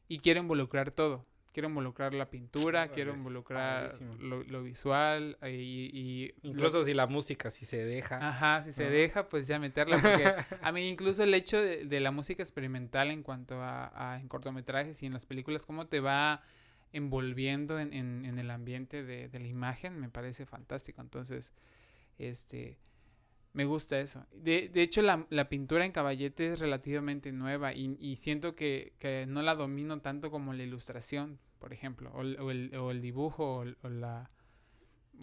y 0.07 0.19
quiero 0.19 0.41
involucrar 0.41 0.91
todo. 0.91 1.25
Quiero 1.55 1.69
involucrar 1.69 2.13
la 2.13 2.29
pintura, 2.29 2.89
quiero 2.89 3.11
involucrar 3.21 3.91
lo, 4.19 4.43
lo 4.43 4.61
visual 4.63 5.37
eh, 5.41 5.53
y, 5.53 6.27
lo- 6.43 6.49
Incluso 6.49 6.83
si 6.83 6.93
la 6.93 7.07
música, 7.07 7.49
si 7.49 7.63
se 7.65 7.85
deja. 7.85 8.27
Ajá, 8.27 8.65
si 8.65 8.73
se 8.73 8.89
deja, 8.89 9.29
pues 9.29 9.47
ya 9.47 9.57
meterla. 9.57 10.01
Porque 10.01 10.25
a 10.61 10.71
mí 10.73 10.89
incluso 10.89 11.23
el 11.23 11.33
hecho 11.33 11.61
de, 11.61 11.85
de 11.85 11.99
la 12.01 12.11
música 12.11 12.43
experimental 12.43 13.09
en 13.09 13.23
cuanto 13.23 13.61
a, 13.61 13.91
a 14.15 14.19
en 14.19 14.27
cortometrajes 14.27 15.01
y 15.01 15.05
en 15.05 15.13
las 15.13 15.25
películas, 15.25 15.65
cómo 15.65 15.87
te 15.87 16.01
va 16.01 16.41
envolviendo 16.91 17.79
en, 17.79 17.93
en- 17.93 18.25
en 18.25 18.37
el 18.37 18.51
ambiente 18.51 19.03
de, 19.05 19.29
de 19.29 19.39
la 19.39 19.47
imagen, 19.47 19.97
me 19.97 20.09
parece 20.09 20.45
fantástico. 20.45 21.01
Entonces, 21.01 21.53
este, 22.19 22.77
me 23.53 23.63
gusta 23.65 23.99
eso. 23.99 24.25
De, 24.33 24.67
de 24.67 24.81
hecho, 24.81 25.01
la, 25.01 25.25
la 25.29 25.47
pintura 25.47 25.85
en 25.85 25.91
caballete 25.93 26.51
es 26.51 26.59
relativamente 26.59 27.31
nueva 27.31 27.73
y, 27.73 27.95
y 27.99 28.17
siento 28.17 28.55
que, 28.55 28.93
que 28.99 29.25
no 29.25 29.41
la 29.41 29.55
domino 29.55 30.01
tanto 30.01 30.31
como 30.31 30.53
la 30.53 30.63
ilustración, 30.63 31.39
por 31.59 31.73
ejemplo, 31.73 32.11
o, 32.13 32.21
el- 32.21 32.39
o 32.39 32.51
el, 32.51 32.75
o 32.75 32.91
el 32.91 33.01
dibujo 33.01 33.65
o, 33.83 33.89
la, 33.89 34.29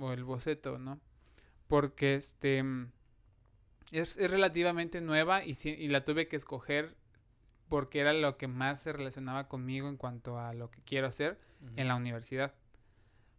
o 0.00 0.12
el 0.12 0.24
boceto, 0.24 0.78
¿no? 0.78 1.00
Porque 1.68 2.14
este 2.14 2.62
es, 3.90 4.16
es 4.16 4.30
relativamente 4.30 5.00
nueva 5.00 5.44
y, 5.44 5.54
si- 5.54 5.70
y 5.70 5.88
la 5.88 6.04
tuve 6.04 6.28
que 6.28 6.36
escoger 6.36 6.94
porque 7.68 8.00
era 8.00 8.12
lo 8.12 8.36
que 8.36 8.48
más 8.48 8.82
se 8.82 8.92
relacionaba 8.92 9.48
conmigo 9.48 9.88
en 9.88 9.96
cuanto 9.96 10.38
a 10.38 10.52
lo 10.54 10.70
que 10.70 10.82
quiero 10.82 11.06
hacer 11.06 11.38
en 11.76 11.88
la 11.88 11.96
universidad. 11.96 12.54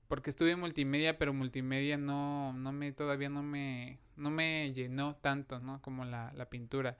Porque 0.07 0.29
estuve 0.29 0.51
en 0.51 0.59
multimedia, 0.59 1.17
pero 1.17 1.33
multimedia 1.33 1.97
no, 1.97 2.53
no 2.53 2.71
me, 2.71 2.91
todavía 2.91 3.29
no 3.29 3.43
me, 3.43 3.99
no 4.15 4.31
me 4.31 4.71
llenó 4.73 5.15
tanto, 5.15 5.59
¿no? 5.59 5.81
Como 5.81 6.05
la, 6.05 6.31
la 6.35 6.49
pintura. 6.49 6.97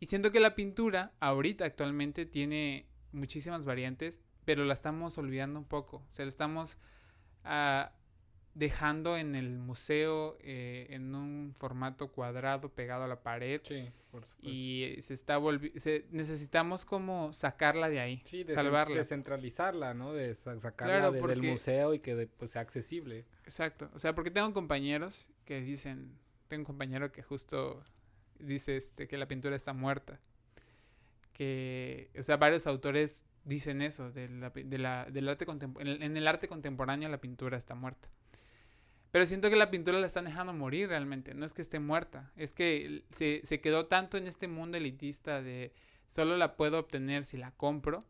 Y 0.00 0.06
siento 0.06 0.32
que 0.32 0.40
la 0.40 0.54
pintura 0.54 1.12
ahorita 1.20 1.64
actualmente 1.64 2.26
tiene 2.26 2.86
muchísimas 3.12 3.64
variantes, 3.66 4.20
pero 4.44 4.64
la 4.64 4.74
estamos 4.74 5.16
olvidando 5.18 5.58
un 5.58 5.64
poco. 5.66 5.98
O 5.98 6.12
sea, 6.12 6.24
la 6.24 6.28
estamos 6.30 6.76
ah, 7.44 7.92
dejando 8.54 9.16
en 9.16 9.34
el 9.34 9.58
museo 9.58 10.36
eh, 10.40 10.86
en 10.90 11.14
un 11.14 11.54
formato 11.56 12.12
cuadrado 12.12 12.68
pegado 12.70 13.04
a 13.04 13.08
la 13.08 13.22
pared. 13.22 13.60
Sí, 13.64 13.88
por 14.10 14.26
supuesto. 14.26 14.48
Y 14.50 14.96
se 15.00 15.14
está 15.14 15.38
volviendo, 15.38 15.80
necesitamos 16.10 16.84
como 16.84 17.32
sacarla 17.32 17.88
de 17.88 18.00
ahí, 18.00 18.22
Sí, 18.26 18.44
desen- 18.44 18.52
salvarla. 18.54 18.96
descentralizarla, 18.96 19.94
¿no? 19.94 20.12
De 20.12 20.34
sa- 20.34 20.58
sacarla 20.60 20.98
Claro, 20.98 21.12
de- 21.12 21.22
del 21.26 21.42
museo 21.42 21.94
y 21.94 22.00
que 22.00 22.14
de- 22.14 22.26
pues, 22.26 22.50
sea 22.50 22.60
accesible. 22.62 23.24
Exacto. 23.44 23.90
O 23.94 23.98
sea, 23.98 24.14
porque 24.14 24.30
tengo 24.30 24.52
compañeros 24.52 25.28
que 25.46 25.60
dicen, 25.62 26.18
tengo 26.48 26.60
un 26.62 26.66
compañero 26.66 27.10
que 27.10 27.22
justo 27.22 27.82
dice 28.38 28.76
este 28.76 29.08
que 29.08 29.16
la 29.16 29.26
pintura 29.28 29.56
está 29.56 29.72
muerta. 29.72 30.20
Que, 31.32 32.10
o 32.18 32.22
sea, 32.22 32.36
varios 32.36 32.66
autores 32.66 33.24
dicen 33.44 33.82
eso, 33.82 34.10
del 34.10 34.42
arte 34.42 34.60
en, 34.60 36.16
el, 36.16 36.28
arte 36.28 36.48
contemporáneo 36.48 37.08
la 37.08 37.18
pintura 37.18 37.56
está 37.56 37.74
muerta. 37.74 38.08
Pero 39.10 39.26
siento 39.26 39.50
que 39.50 39.56
la 39.56 39.70
pintura 39.70 39.98
la 39.98 40.06
están 40.06 40.24
dejando 40.24 40.54
morir 40.54 40.88
realmente, 40.88 41.34
no 41.34 41.44
es 41.44 41.52
que 41.52 41.62
esté 41.62 41.78
muerta, 41.78 42.32
es 42.34 42.52
que 42.52 43.04
se, 43.10 43.60
quedó 43.60 43.86
tanto 43.86 44.16
en 44.16 44.26
este 44.26 44.48
mundo 44.48 44.78
elitista 44.78 45.42
de 45.42 45.72
solo 46.08 46.36
la 46.36 46.56
puedo 46.56 46.78
obtener 46.78 47.24
si 47.24 47.36
la 47.36 47.50
compro 47.52 48.06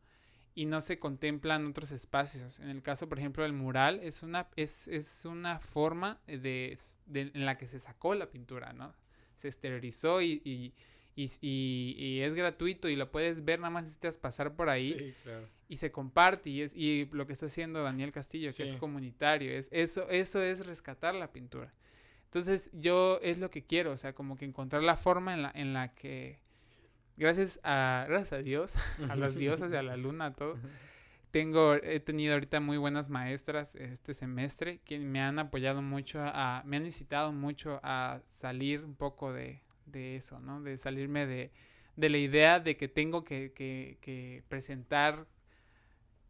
y 0.55 0.67
no 0.67 0.81
se 0.81 0.99
contemplan 0.99 1.67
otros 1.67 1.91
espacios. 1.91 2.61
En 2.61 2.69
el 2.69 2.83
caso, 2.83 3.09
por 3.09 3.19
ejemplo, 3.19 3.43
del 3.43 3.53
mural, 3.53 4.01
es 4.03 4.23
una, 4.23 4.49
es, 4.55 4.87
es 4.87 5.25
una 5.25 5.59
forma 5.59 6.21
de, 6.27 6.79
en 7.13 7.45
la 7.47 7.59
que 7.59 7.67
se 7.67 7.81
sacó 7.81 8.15
la 8.15 8.31
pintura, 8.31 8.73
¿no? 8.73 8.95
Se 9.37 9.49
exteriorizó 9.49 10.23
y, 10.23 10.75
y, 11.15 11.31
y- 11.41 11.95
y 11.99 12.21
es 12.23 12.35
gratuito 12.35 12.89
y 12.89 12.97
lo 12.97 13.11
puedes 13.11 13.45
ver 13.45 13.59
nada 13.61 13.71
más 13.71 13.83
necesitas 13.85 14.17
pasar 14.17 14.55
por 14.55 14.69
ahí 14.71 14.95
Sí, 14.99 15.15
claro. 15.23 15.47
y 15.69 15.77
se 15.77 15.91
comparte 15.93 16.49
y 16.51 16.63
es 16.63 16.75
y 16.75 17.09
lo 17.13 17.27
que 17.27 17.33
está 17.35 17.47
haciendo 17.47 17.83
Daniel 17.83 18.13
Castillo 18.13 18.51
que 18.57 18.63
es 18.63 18.75
comunitario 18.75 19.53
es 19.53 19.69
eso 19.73 20.09
eso 20.09 20.41
es 20.43 20.65
rescatar 20.67 21.15
la 21.15 21.31
pintura 21.33 21.73
entonces 22.25 22.71
yo 22.73 23.19
es 23.23 23.39
lo 23.39 23.51
que 23.51 23.63
quiero 23.63 23.93
o 23.93 23.97
sea 23.99 24.15
como 24.15 24.37
que 24.37 24.45
encontrar 24.47 24.83
la 24.83 24.97
forma 24.97 25.35
en 25.35 25.43
la 25.43 25.51
en 25.55 25.75
la 25.75 25.95
que 25.95 26.39
gracias 27.19 27.61
a 27.63 28.07
gracias 28.09 28.33
a 28.33 28.39
Dios 28.43 28.75
a 29.11 29.17
las 29.17 29.35
diosas 29.37 29.71
y 29.73 29.77
a 29.77 29.83
la 29.83 29.97
luna 29.97 30.27
a 30.27 30.33
todo 30.33 30.57
tengo 31.31 31.75
he 31.75 32.01
tenido 32.01 32.35
ahorita 32.35 32.61
muy 32.61 32.77
buenas 32.79 33.09
maestras 33.11 33.75
este 33.75 34.15
semestre 34.15 34.81
que 34.85 34.99
me 34.99 35.21
han 35.21 35.39
apoyado 35.39 35.83
mucho 35.83 36.21
a 36.23 36.63
me 36.65 36.77
han 36.79 36.85
incitado 36.87 37.33
mucho 37.33 37.81
a 37.83 38.21
salir 38.25 38.85
un 38.85 38.95
poco 38.95 39.33
de 39.33 39.61
de 39.93 40.17
eso 40.17 40.41
no 40.41 40.61
de 40.63 40.77
salirme 40.77 41.27
de 41.27 41.53
de 41.97 42.09
la 42.09 42.17
idea 42.19 42.59
de 42.59 42.77
que 42.79 42.89
tengo 42.89 43.23
que, 43.23 43.53
que, 43.53 43.99
que 44.01 44.43
presentar 44.49 45.27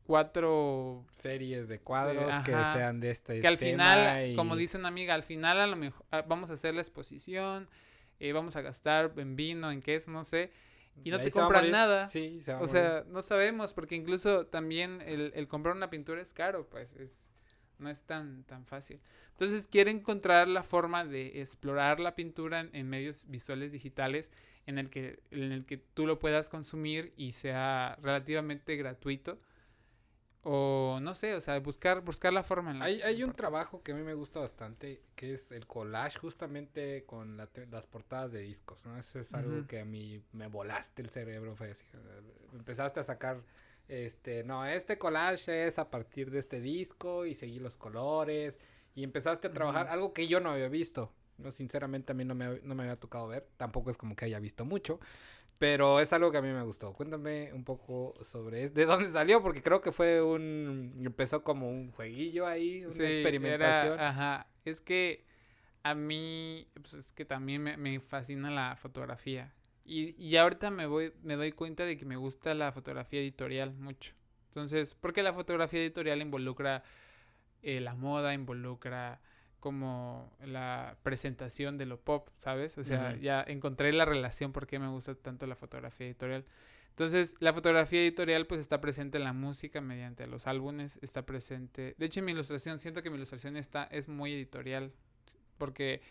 cuatro 0.05 1.07
Series 1.13 1.69
de 1.69 1.79
cuadros 1.79 2.35
que 2.45 2.53
ajá. 2.53 2.75
sean 2.75 3.01
de 3.01 3.11
este 3.13 3.41
que 3.41 3.47
al 3.47 3.59
tema 3.59 3.85
final 3.85 4.31
y- 4.31 4.35
como 4.37 4.57
dice 4.57 4.77
una 4.77 4.89
amiga 4.89 5.15
al 5.15 5.23
final 5.23 5.61
a 5.61 5.67
lo 5.67 5.77
mejor 5.77 6.05
ah, 6.11 6.25
vamos 6.27 6.51
a 6.51 6.55
hacer 6.55 6.75
la 6.75 6.81
exposición 6.81 7.69
eh, 8.19 8.33
vamos 8.33 8.57
a 8.57 8.63
gastar 8.63 9.13
en 9.17 9.37
vino 9.37 9.71
en 9.71 9.81
queso 9.81 10.11
no 10.11 10.25
sé 10.25 10.51
y 11.05 11.11
no 11.11 11.17
ahí 11.17 11.25
te 11.25 11.31
compran 11.31 11.71
nada. 11.71 12.07
Sí, 12.07 12.41
se 12.41 12.53
va 12.53 12.59
a 12.59 12.63
o 12.63 12.69
sea 12.69 13.05
no 13.09 13.23
sabemos 13.23 13.73
porque 13.75 13.95
incluso 13.95 14.47
también 14.47 15.01
el, 15.07 15.33
el 15.35 15.47
comprar 15.49 15.77
una 15.77 15.89
pintura 15.91 16.21
es 16.21 16.35
caro 16.35 16.69
pues 16.69 16.95
es 16.95 17.31
no 17.79 17.89
es 17.89 18.03
tan 18.03 18.45
tan 18.45 18.67
fácil 18.67 19.01
entonces 19.33 19.69
quiero 19.69 19.91
encontrar 19.91 20.49
la 20.49 20.63
forma 20.63 21.05
de 21.05 21.41
explorar 21.41 22.01
la 22.01 22.15
pintura 22.15 22.61
en, 22.61 22.71
en 22.75 22.89
medios 22.89 23.25
visuales 23.27 23.73
digitales 23.73 24.31
en 24.67 24.79
el 24.79 24.91
que 24.91 25.21
en 25.31 25.53
el 25.53 25.65
que 25.67 25.77
tú 25.79 26.07
lo 26.07 26.19
puedas 26.19 26.49
consumir 26.49 27.13
y 27.17 27.33
sea 27.33 27.99
relativamente 28.01 28.77
gratuito 28.77 29.41
o 30.45 30.99
no 31.01 31.15
sé 31.15 31.35
o 31.35 31.41
sea 31.41 31.59
buscar 31.61 32.01
buscar 32.03 32.33
la 32.33 32.43
forma 32.43 32.73
en 32.73 32.81
la 32.81 32.85
Hay, 32.87 33.01
hay 33.03 33.23
un 33.23 33.33
trabajo 33.33 33.83
que 33.83 33.93
a 33.93 33.95
mí 33.95 34.03
me 34.03 34.15
gusta 34.15 34.41
bastante, 34.41 35.03
que 35.15 35.35
es 35.35 35.53
el 35.53 35.67
collage 35.69 36.19
justamente 36.19 37.05
con 37.05 37.37
la 37.37 37.49
las 37.71 37.87
portadas 37.87 38.33
de 38.33 38.41
discos, 38.41 38.85
¿no? 38.85 38.99
Eso 38.99 39.21
es 39.21 39.35
algo 39.35 39.59
Ujú. 39.59 39.67
que 39.67 39.81
a 39.81 39.85
mí 39.85 40.21
me 40.33 40.49
volaste 40.49 41.03
el 41.03 41.11
cerebro, 41.11 41.55
fue 41.55 41.71
así, 41.71 41.85
empezaste 42.53 42.99
a 43.01 43.05
sacar, 43.05 43.45
este, 43.89 44.43
no, 44.43 44.65
este 44.67 44.99
collage 44.99 45.67
es 45.69 45.79
a 45.79 45.91
partir 45.91 46.31
de 46.33 46.41
este 46.41 46.61
disco 46.61 47.25
y 47.25 47.35
seguí 47.37 47.61
los 47.61 47.77
colores 47.77 48.59
y 48.95 49.05
empezaste 49.05 49.49
a 49.49 49.53
trabajar 49.53 49.89
algo 49.89 50.13
que 50.13 50.29
yo 50.29 50.41
no 50.41 50.51
había 50.51 50.69
visto, 50.69 51.13
no, 51.39 51.51
sinceramente 51.51 52.13
a 52.13 52.15
mí 52.15 52.25
no 52.25 52.35
me, 52.35 52.61
no 52.63 52.75
me 52.75 52.83
había 52.85 52.97
tocado 53.01 53.29
ver, 53.29 53.49
tampoco 53.57 53.91
es 53.91 53.97
como 53.97 54.15
que 54.17 54.25
haya 54.27 54.39
visto 54.39 54.65
mucho, 54.65 55.01
pero 55.59 56.01
es 56.01 56.13
algo 56.13 56.33
que 56.33 56.39
a 56.39 56.43
mí 56.43 56.49
me 56.49 56.63
gustó. 56.63 56.93
Cuéntame 56.93 57.53
un 57.53 57.65
poco 57.65 58.15
sobre 58.23 58.69
de 58.71 58.85
dónde 58.87 59.09
salió, 59.11 59.43
porque 59.43 59.63
creo 59.63 59.81
que 59.81 59.93
fue 59.93 60.21
un 60.23 61.01
empezó 61.05 61.45
como 61.45 61.71
un 61.71 61.93
jueguillo 61.93 62.47
ahí, 62.47 62.85
una 62.85 62.95
Sí, 62.95 63.03
experimentación. 63.05 63.93
era- 63.95 64.09
ajá. 64.09 64.47
Es 64.65 64.81
que 64.81 65.25
a 65.83 65.95
mí, 65.95 66.69
pues 66.75 66.95
es 66.95 67.13
que 67.13 67.25
también 67.25 67.63
me, 67.63 67.77
me 67.77 68.01
fascina 68.01 68.51
la 68.51 68.77
fotografía. 68.77 69.53
Y, 69.85 70.15
y 70.23 70.37
ahorita 70.37 70.71
me 70.71 70.87
voy, 70.87 71.13
me 71.23 71.37
doy 71.37 71.53
cuenta 71.53 71.85
de 71.85 71.97
que 71.97 72.05
me 72.05 72.17
gusta 72.17 72.55
la 72.55 72.73
fotografía 72.73 73.21
editorial 73.21 73.75
mucho. 73.75 74.15
Entonces, 74.47 74.95
porque 74.95 75.23
la 75.23 75.33
fotografía 75.33 75.81
editorial 75.81 76.21
involucra 76.23 76.83
eh, 77.63 77.81
la 77.81 77.95
moda, 77.95 78.35
involucra 78.35 79.21
como 79.61 80.37
la 80.45 80.97
presentación 81.05 81.79
de 81.79 81.87
lo 81.87 82.01
pop, 82.01 82.29
¿sabes? 82.39 82.77
O 82.79 82.85
sea, 82.85 83.17
ya 83.17 83.45
encontré 83.47 83.93
la 83.93 84.05
relación 84.05 84.53
por 84.53 84.67
qué 84.67 84.81
me 84.81 84.89
gusta 84.89 85.15
tanto 85.15 85.47
la 85.47 85.55
fotografía 85.55 86.07
editorial. 86.07 86.45
Entonces, 86.91 87.37
la 87.39 87.53
fotografía 87.53 88.01
editorial 88.01 88.47
pues 88.47 88.61
está 88.61 88.81
presente 88.81 89.19
en 89.19 89.25
la 89.25 89.33
música 89.33 89.81
mediante 89.81 90.27
los 90.27 90.47
álbumes, 90.47 90.99
está 91.01 91.25
presente. 91.25 91.95
De 91.97 92.07
hecho, 92.07 92.21
en 92.21 92.27
mi 92.27 92.33
ilustración, 92.33 92.79
siento 92.81 93.03
que 93.03 93.11
mi 93.11 93.17
ilustración 93.17 93.57
está, 93.57 93.85
es 93.85 94.09
muy 94.09 94.35
editorial, 94.35 94.93
porque 95.57 96.03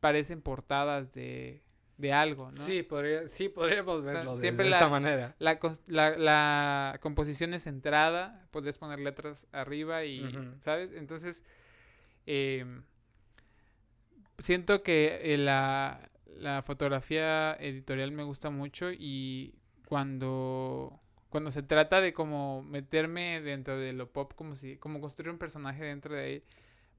parecen 0.00 0.42
portadas 0.42 1.12
de, 1.12 1.62
de 2.02 2.12
algo, 2.12 2.50
¿no? 2.50 2.66
Sí, 2.66 2.82
podría, 2.82 3.28
sí, 3.28 3.48
podríamos 3.48 4.02
verlo 4.04 4.32
siempre 4.40 4.64
de 4.64 4.70
la- 4.70 4.76
esa 4.78 4.88
manera. 4.88 5.34
La, 5.38 5.58
la, 5.86 6.18
la 6.18 6.98
composición 7.00 7.54
es 7.54 7.62
centrada, 7.62 8.46
puedes 8.50 8.76
poner 8.76 8.98
letras 8.98 9.46
arriba 9.52 10.04
y. 10.04 10.20
¿sabes? 10.60 10.90
Entonces, 10.94 11.44
em, 12.26 12.82
siento 14.38 14.82
que 14.82 15.20
eh, 15.34 15.38
la, 15.38 16.10
la 16.36 16.62
fotografía 16.62 17.54
editorial 17.54 18.12
me 18.12 18.24
gusta 18.24 18.50
mucho 18.50 18.90
y 18.92 19.54
cuando, 19.86 20.98
cuando 21.28 21.50
se 21.50 21.62
trata 21.62 22.00
de 22.00 22.12
como 22.12 22.62
meterme 22.62 23.40
dentro 23.40 23.76
de 23.78 23.92
lo 23.92 24.10
pop, 24.10 24.32
como 24.34 24.56
si, 24.56 24.76
como 24.76 25.00
construir 25.00 25.30
un 25.30 25.38
personaje 25.38 25.84
dentro 25.84 26.14
de 26.14 26.22
ahí, 26.24 26.42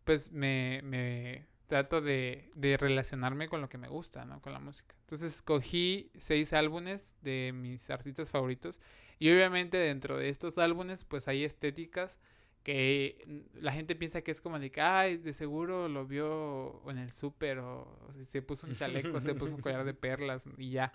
pues 0.04 0.32
me, 0.32 0.82
me 0.84 1.46
trato 1.68 2.02
de, 2.02 2.50
de 2.56 2.78
relacionarme 2.78 3.48
con 3.48 3.62
lo 3.62 3.70
que 3.70 3.78
me 3.78 3.88
gusta, 3.88 4.26
¿no? 4.26 4.42
Con 4.42 4.54
la 4.54 4.60
música. 4.60 4.96
Entonces 5.02 5.36
escogí 5.36 6.12
seis 6.18 6.54
álbumes 6.54 7.16
de 7.22 7.52
mis 7.54 7.90
artistas 7.90 8.32
favoritos 8.32 8.82
y 9.20 9.32
obviamente 9.32 9.78
dentro 9.78 10.18
de 10.18 10.30
estos 10.30 10.58
álbumes 10.58 11.04
pues 11.04 11.28
hay 11.28 11.44
estéticas 11.44 12.20
que 12.64 13.44
la 13.56 13.74
gente 13.74 13.96
piensa 13.96 14.22
que 14.22 14.32
es 14.32 14.40
como 14.40 14.58
de 14.58 14.72
que, 14.72 14.82
ay, 14.82 15.18
de 15.18 15.34
seguro 15.34 15.90
lo 15.90 16.08
vio 16.08 16.90
en 16.90 16.98
el 16.98 17.12
súper 17.12 17.60
o 17.60 18.14
se 18.28 18.42
puso 18.42 18.66
un 18.66 18.76
chaleco, 18.76 19.20
se 19.20 19.36
puso 19.36 19.56
un 19.56 19.62
collar 19.62 19.84
de 19.84 19.94
perlas 19.94 20.46
y 20.58 20.72
ya. 20.72 20.94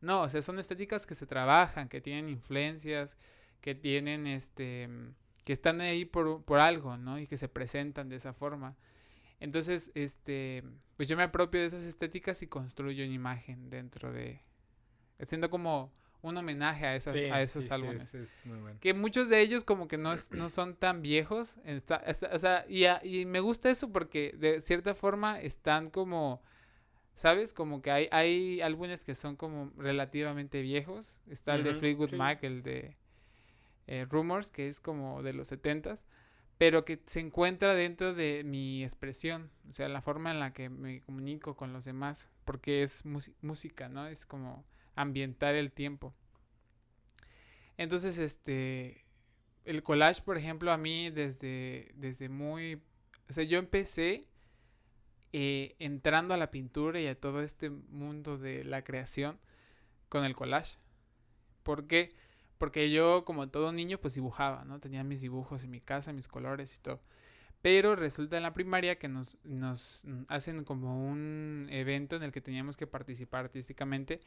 No, 0.00 0.22
o 0.22 0.28
sea, 0.28 0.42
son 0.42 0.60
estéticas 0.60 1.06
que 1.06 1.16
se 1.16 1.26
trabajan, 1.26 1.88
que 1.88 2.00
tienen 2.00 2.28
influencias, 2.28 3.16
que 3.60 3.74
tienen 3.74 4.28
este, 4.28 4.88
que 5.44 5.52
están 5.52 5.80
ahí 5.80 6.04
por, 6.04 6.44
por 6.44 6.60
algo, 6.60 6.96
¿no? 6.96 7.18
Y 7.18 7.26
que 7.26 7.36
se 7.36 7.48
presentan 7.48 8.08
de 8.08 8.16
esa 8.16 8.32
forma. 8.32 8.76
Entonces, 9.40 9.90
este, 9.94 10.64
pues 10.96 11.08
yo 11.08 11.16
me 11.16 11.22
apropio 11.22 11.60
de 11.60 11.66
esas 11.66 11.84
estéticas 11.84 12.42
y 12.42 12.46
construyo 12.48 13.04
una 13.04 13.12
imagen 13.14 13.70
dentro 13.70 14.12
de, 14.12 14.42
haciendo 15.20 15.48
como 15.50 15.92
un 16.20 16.36
homenaje 16.36 16.84
a, 16.84 16.96
esas, 16.96 17.14
Sí, 17.14 17.26
a 17.26 17.40
esos 17.40 17.64
sí, 17.64 17.68
sí, 17.68 17.74
álbumes 17.74 18.14
es- 18.14 18.38
es 18.40 18.46
muy 18.46 18.58
bueno. 18.58 18.78
que 18.80 18.92
muchos 18.94 19.28
de 19.28 19.40
ellos 19.40 19.62
como 19.62 19.86
que 19.86 19.96
no, 19.96 20.12
es- 20.12 20.32
no 20.32 20.48
son 20.48 20.74
tan 20.74 21.00
viejos. 21.02 21.56
está- 21.64 21.98
está- 21.98 22.30
o 22.32 22.38
sea, 22.40 22.64
y, 22.68 22.86
a- 22.86 23.00
y 23.04 23.24
me 23.26 23.38
gusta 23.38 23.70
eso 23.70 23.92
porque 23.92 24.34
de 24.36 24.60
cierta 24.60 24.96
forma 24.96 25.40
están 25.40 25.88
como, 25.90 26.42
¿sabes? 27.14 27.54
Como 27.54 27.80
que 27.82 27.92
hay, 27.92 28.08
hay 28.10 28.60
álbumes 28.60 29.04
que 29.04 29.14
son 29.14 29.36
como 29.36 29.72
relativamente 29.76 30.60
viejos. 30.62 31.20
Está 31.28 31.54
el 31.54 31.62
de 31.62 31.74
Fleetwood. 31.74 32.14
Mac, 32.14 32.42
el 32.42 32.64
de 32.64 32.96
eh, 33.86 34.04
Rumors, 34.10 34.50
que 34.50 34.66
es 34.68 34.80
como 34.80 35.22
de 35.22 35.32
los 35.32 35.46
setentas 35.48 36.04
pero 36.58 36.84
que 36.84 37.00
se 37.06 37.20
encuentra 37.20 37.74
dentro 37.74 38.12
de 38.12 38.42
mi 38.44 38.82
expresión, 38.82 39.50
o 39.68 39.72
sea, 39.72 39.88
la 39.88 40.02
forma 40.02 40.32
en 40.32 40.40
la 40.40 40.52
que 40.52 40.68
me 40.68 41.00
comunico 41.02 41.56
con 41.56 41.72
los 41.72 41.84
demás, 41.84 42.28
porque 42.44 42.82
es 42.82 43.04
música, 43.40 43.88
¿no? 43.88 44.06
Es 44.08 44.26
como 44.26 44.64
ambientar 44.96 45.54
el 45.54 45.70
tiempo. 45.70 46.14
Entonces, 47.76 48.18
este, 48.18 49.04
el 49.64 49.84
collage, 49.84 50.20
por 50.22 50.36
ejemplo, 50.36 50.72
a 50.72 50.78
mí 50.78 51.10
desde, 51.10 51.92
desde 51.94 52.28
muy, 52.28 52.80
o 53.28 53.32
sea, 53.32 53.44
yo 53.44 53.60
empecé 53.60 54.26
eh, 55.32 55.76
entrando 55.78 56.34
a 56.34 56.38
la 56.38 56.50
pintura 56.50 57.00
y 57.00 57.06
a 57.06 57.18
todo 57.18 57.42
este 57.42 57.70
mundo 57.70 58.36
de 58.36 58.64
la 58.64 58.82
creación 58.82 59.38
con 60.08 60.24
el 60.24 60.34
collage. 60.34 60.78
¿Por 61.62 61.86
qué? 61.86 62.06
Porque 62.06 62.27
yo, 62.90 63.24
como 63.24 63.48
todo 63.48 63.72
niño, 63.72 63.98
pues 63.98 64.14
dibujaba, 64.14 64.64
¿no? 64.64 64.80
Tenía 64.80 65.04
mis 65.04 65.20
dibujos 65.20 65.62
en 65.62 65.70
mi 65.70 65.80
casa, 65.80 66.12
mis 66.12 66.28
colores 66.28 66.76
y 66.76 66.80
todo. 66.80 67.00
Pero 67.62 67.96
resulta 67.96 68.36
en 68.36 68.44
la 68.44 68.52
primaria 68.52 68.98
que 68.98 69.08
nos, 69.08 69.38
nos 69.44 70.04
hacen 70.28 70.64
como 70.64 71.08
un 71.08 71.66
evento 71.70 72.16
en 72.16 72.22
el 72.22 72.32
que 72.32 72.40
teníamos 72.40 72.76
que 72.76 72.86
participar 72.86 73.46
artísticamente. 73.46 74.20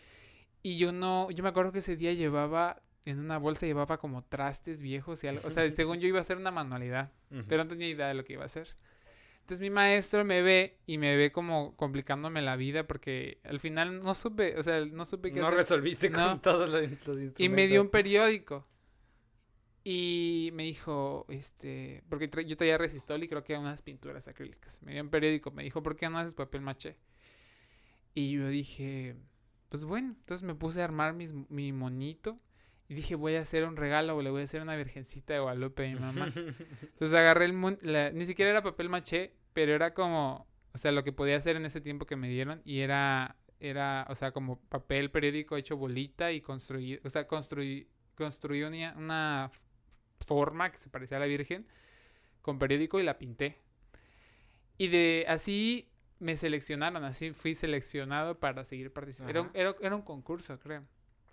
Y 0.64 0.78
yo 0.78 0.92
no, 0.92 1.32
yo 1.32 1.44
me 1.44 1.50
acuerdo 1.50 1.72
que 1.72 1.80
ese 1.80 1.96
día 1.96 2.14
llevaba, 2.14 2.82
en 3.06 3.20
una 3.20 3.38
bolsa 3.38 3.66
llevaba 3.66 3.98
como 3.98 4.24
trastes 4.24 4.82
viejos 4.82 5.24
y 5.24 5.28
algo. 5.28 5.48
O 5.48 5.50
sea, 5.50 5.72
según 5.74 6.00
yo 6.00 6.08
iba 6.08 6.18
a 6.18 6.22
hacer 6.22 6.38
una 6.38 6.52
manualidad, 6.52 7.12
pero 7.48 7.64
no 7.64 7.70
tenía 7.70 7.88
idea 7.88 8.08
de 8.08 8.14
lo 8.14 8.24
que 8.24 8.34
iba 8.34 8.44
a 8.44 8.48
hacer. 8.48 8.76
Entonces 9.52 9.70
mi 9.70 9.70
maestro 9.70 10.24
me 10.24 10.42
ve 10.42 10.78
y 10.86 10.98
me 10.98 11.18
ve 11.18 11.34
como 11.34 11.76
complicándome 11.76 12.42
la 12.42 12.56
vida 12.56 12.88
porque 12.88 13.42
al 13.44 13.60
final 13.60 14.00
no 14.00 14.16
supe, 14.16 14.58
o 14.58 14.64
sea, 14.64 14.86
no 14.86 15.04
supe 15.04 15.30
qué 15.34 15.42
no 15.42 15.48
hacer. 15.48 15.58
resolviste 15.58 16.10
No. 16.10 16.30
con 16.30 16.42
todos 16.42 16.70
los, 16.70 16.80
los 16.84 16.92
instrumentos. 16.94 17.36
Y 17.40 17.50
me 17.50 17.68
dio 17.68 17.82
un 17.82 17.90
periódico. 17.90 18.66
Y 19.84 20.52
me 20.54 20.64
dijo, 20.64 21.26
este, 21.28 22.02
porque 22.08 22.32
tra- 22.32 22.46
yo 22.46 22.56
traía 22.56 22.78
resistol 22.78 23.24
y 23.24 23.28
creo 23.28 23.44
que 23.44 23.58
unas 23.58 23.82
pinturas 23.82 24.28
acrílicas. 24.30 24.82
Me 24.84 24.94
dio 24.94 25.02
un 25.04 25.10
periódico, 25.10 25.52
me 25.52 25.64
dijo, 25.64 25.84
¿por 25.84 25.98
qué 25.98 26.10
no 26.10 26.18
haces 26.20 26.34
papel 26.34 26.62
maché? 26.62 26.96
Y 28.14 28.32
yo 28.32 28.48
dije, 28.48 29.18
pues 29.68 29.84
bueno, 29.84 30.16
entonces 30.18 30.48
me 30.48 30.56
puse 30.56 30.80
a 30.80 30.86
armar 30.86 31.14
mis, 31.14 31.34
mi 31.50 31.74
monito 31.74 32.40
y 32.88 32.94
dije, 32.94 33.16
voy 33.16 33.36
a 33.36 33.42
hacer 33.42 33.66
un 33.66 33.76
regalo 33.76 34.16
o 34.16 34.22
le 34.22 34.30
voy 34.30 34.40
a 34.42 34.44
hacer 34.46 34.62
una 34.62 34.78
virgencita 34.78 35.34
de 35.34 35.40
Guadalupe 35.42 35.86
a 35.88 35.94
mi 35.94 36.00
mamá. 36.00 36.32
Entonces 36.36 37.14
agarré 37.16 37.44
el 37.44 37.54
mon- 37.54 37.80
la- 37.82 38.12
ni 38.12 38.26
siquiera 38.26 38.52
era 38.52 38.62
papel 38.64 38.88
maché, 38.88 39.34
pero 39.54 39.74
era 39.74 39.94
como, 39.94 40.48
o 40.74 40.78
sea, 40.78 40.92
lo 40.92 41.04
que 41.04 41.12
podía 41.12 41.38
hacer 41.38 41.56
en 41.56 41.66
ese 41.66 41.82
tiempo 41.82 42.06
que 42.06 42.16
me 42.16 42.30
dieron 42.30 42.62
y 42.66 42.80
era 42.80 43.38
era, 43.60 44.08
o 44.10 44.16
sea, 44.16 44.32
como 44.32 44.60
papel 44.60 45.12
periódico 45.12 45.56
hecho 45.56 45.78
bolita 45.78 46.32
y 46.32 46.42
construí, 46.42 47.00
o 47.04 47.10
sea, 47.10 47.28
construí 47.28 47.88
construí 48.16 48.64
una, 48.64 48.94
una 48.98 49.52
forma 50.26 50.72
que 50.72 50.80
se 50.80 50.90
parecía 50.90 51.18
a 51.18 51.20
la 51.20 51.26
Virgen 51.26 51.68
con 52.42 52.60
periódico 52.60 53.00
y 53.00 53.04
la 53.04 53.18
pinté. 53.18 53.60
Y 54.78 54.88
de 54.88 55.26
así 55.28 55.90
me 56.20 56.38
seleccionaron, 56.38 57.04
así 57.04 57.34
fui 57.34 57.56
seleccionado 57.56 58.40
para 58.40 58.66
seguir 58.66 58.92
participando. 58.92 59.52
Era 59.54 59.70
era, 59.70 59.76
era 59.82 59.96
un 59.96 60.02
concurso, 60.02 60.60
creo. 60.60 60.86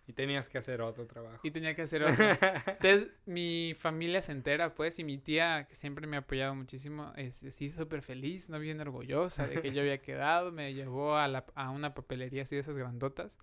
Y 0.08 0.14
tenías 0.14 0.48
que 0.48 0.56
hacer 0.56 0.80
otro 0.80 1.06
trabajo. 1.06 1.38
Y 1.42 1.50
tenía 1.50 1.76
que 1.76 1.82
hacer 1.82 2.02
otro. 2.02 2.24
Entonces, 2.66 3.14
mi 3.26 3.74
familia 3.78 4.22
se 4.22 4.32
entera, 4.32 4.74
pues, 4.74 4.98
y 4.98 5.04
mi 5.04 5.18
tía, 5.18 5.66
que 5.68 5.74
siempre 5.74 6.06
me 6.06 6.16
ha 6.16 6.20
apoyado 6.20 6.54
muchísimo, 6.54 7.12
es 7.16 7.44
así 7.44 7.70
súper 7.70 8.00
feliz, 8.00 8.48
no 8.48 8.58
bien 8.58 8.80
orgullosa 8.80 9.46
de 9.46 9.60
que 9.60 9.70
yo 9.70 9.82
había 9.82 9.98
quedado, 9.98 10.50
me 10.50 10.72
llevó 10.72 11.16
a, 11.16 11.28
la, 11.28 11.44
a 11.54 11.70
una 11.70 11.92
papelería 11.92 12.42
así 12.42 12.54
de 12.54 12.62
esas 12.62 12.78
grandotas. 12.78 13.36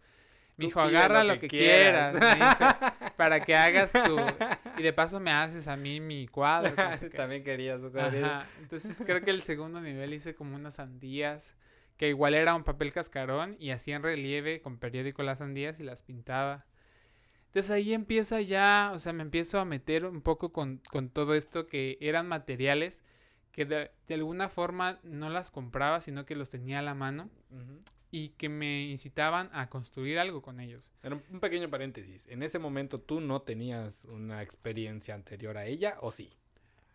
Me 0.57 0.65
dijo, 0.65 0.79
agarra 0.79 1.23
lo 1.23 1.33
que 1.33 1.41
que, 1.41 1.47
quieras, 1.49 2.15
quieras". 2.15 2.39
me 2.39 2.45
dice, 2.45 3.11
para 3.17 3.41
que 3.41 3.55
hagas 3.55 3.91
tu... 3.91 4.17
Y 4.77 4.83
de 4.83 4.93
paso 4.93 5.19
me 5.19 5.31
haces 5.31 5.67
a 5.67 5.75
mí 5.75 5.99
mi 5.99 6.27
cuadro. 6.27 6.73
que. 6.75 7.09
También 7.15 7.43
querías. 7.43 7.79
Entonces 8.59 9.01
creo 9.05 9.21
que 9.21 9.31
el 9.31 9.41
segundo 9.41 9.81
nivel 9.81 10.13
hice 10.13 10.33
como 10.33 10.55
unas 10.55 10.75
sandías, 10.75 11.53
que 11.97 12.09
igual 12.09 12.33
era 12.33 12.55
un 12.55 12.63
papel 12.63 12.91
cascarón 12.93 13.55
y 13.59 13.71
hacía 13.71 13.95
en 13.95 14.03
relieve 14.03 14.61
con 14.61 14.77
periódico 14.77 15.23
las 15.23 15.39
sandías 15.39 15.79
y 15.79 15.83
las 15.83 16.01
pintaba. 16.01 16.65
Entonces 17.47 17.71
ahí 17.71 17.93
empieza 17.93 18.41
ya, 18.41 18.91
o 18.93 18.99
sea, 18.99 19.13
me 19.13 19.23
empiezo 19.23 19.59
a 19.59 19.65
meter 19.65 20.05
un 20.05 20.21
poco 20.21 20.51
con, 20.51 20.81
con 20.89 21.09
todo 21.09 21.35
esto 21.35 21.67
que 21.67 21.97
eran 22.01 22.27
materiales 22.27 23.01
que 23.53 23.65
de, 23.65 23.91
de 24.07 24.13
alguna 24.15 24.49
forma 24.49 24.99
no 25.03 25.29
las 25.29 25.51
compraba, 25.51 26.01
sino 26.01 26.25
que 26.25 26.35
los 26.35 26.49
tenía 26.49 26.79
a 26.79 26.81
la 26.81 26.93
mano 26.95 27.29
y 28.11 28.29
que 28.29 28.49
me 28.49 28.83
incitaban 28.85 29.49
a 29.53 29.69
construir 29.69 30.19
algo 30.19 30.41
con 30.41 30.59
ellos. 30.59 30.91
Pero 31.01 31.21
un- 31.31 31.39
pequeño 31.39 31.69
paréntesis. 31.69 32.27
En 32.27 32.43
ese 32.43 32.59
momento 32.59 32.99
tú 32.99 33.21
no 33.21 33.41
tenías 33.41 34.05
una 34.05 34.41
experiencia 34.41 35.13
anterior 35.15 35.57
a 35.57 35.65
ella, 35.65 35.97
¿o 36.01 36.11
sí? 36.11 36.31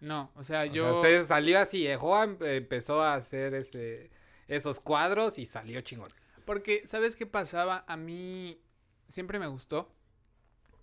No, 0.01 0.31
o 0.35 0.45
sea, 0.45 0.63
O 0.63 0.65
yo... 0.67 1.03
sea, 1.03 1.21
se 1.21 1.27
salió 1.27 1.59
así. 1.59 1.87
Joan 1.99 2.39
eh, 2.41 2.57
empezó 2.57 3.03
a 3.03 3.15
hacer 3.15 3.55
ese, 3.55 4.11
esos 4.51 4.81
cuadros 4.81 5.39
y 5.39 5.47
salió 5.47 5.81
chingón. 5.81 6.11
Porque, 6.45 6.87
¿sabes 6.87 7.17
qué 7.17 7.27
pasaba? 7.27 7.85
A 7.87 7.97
mí 7.97 8.61
siempre 9.07 9.39
me 9.39 9.47
gustó. 9.47 9.95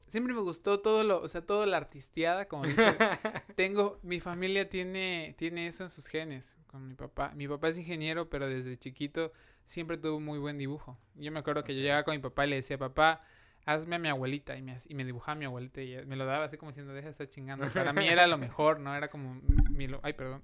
Siempre 0.07 0.33
me 0.33 0.39
gustó 0.39 0.79
todo 0.79 1.03
lo, 1.03 1.21
o 1.21 1.27
sea, 1.27 1.41
todo 1.45 1.65
la 1.65 1.75
artisteada, 1.75 2.47
como 2.47 2.63
dice. 2.63 2.95
Tengo, 3.55 3.99
mi 4.03 4.21
familia 4.21 4.69
tiene, 4.69 5.35
tiene 5.37 5.67
eso 5.67 5.83
en 5.83 5.89
sus 5.89 6.07
genes, 6.07 6.55
con 6.67 6.87
mi 6.87 6.93
papá. 6.93 7.33
Mi 7.35 7.45
papá 7.47 7.67
es 7.67 7.77
ingeniero, 7.77 8.29
pero 8.29 8.47
desde 8.47 8.77
chiquito 8.77 9.33
siempre 9.65 9.97
tuvo 9.97 10.21
muy 10.21 10.39
buen 10.39 10.57
dibujo. 10.57 10.97
Yo 11.15 11.29
me 11.33 11.39
acuerdo 11.39 11.65
que 11.65 11.75
yo 11.75 11.81
llegaba 11.81 12.03
con 12.03 12.15
mi 12.15 12.21
papá 12.21 12.45
y 12.47 12.51
le 12.51 12.55
decía, 12.55 12.77
papá, 12.77 13.21
hazme 13.65 13.97
a 13.97 13.99
mi 13.99 14.07
abuelita. 14.07 14.55
Y 14.55 14.61
me, 14.61 14.77
y 14.87 14.95
me 14.95 15.03
dibujaba 15.03 15.33
a 15.33 15.39
mi 15.39 15.43
abuelita 15.43 15.81
y 15.81 16.05
me 16.05 16.15
lo 16.15 16.25
daba 16.25 16.45
así 16.45 16.55
como 16.55 16.71
diciendo, 16.71 16.93
deja 16.93 17.07
de 17.07 17.11
estar 17.11 17.27
chingando. 17.27 17.67
Para 17.67 17.91
mí 17.91 18.07
era 18.07 18.27
lo 18.27 18.37
mejor, 18.37 18.79
¿no? 18.79 18.95
Era 18.95 19.09
como, 19.09 19.41
mi 19.71 19.87
lo- 19.87 19.99
ay, 20.03 20.13
perdón. 20.13 20.41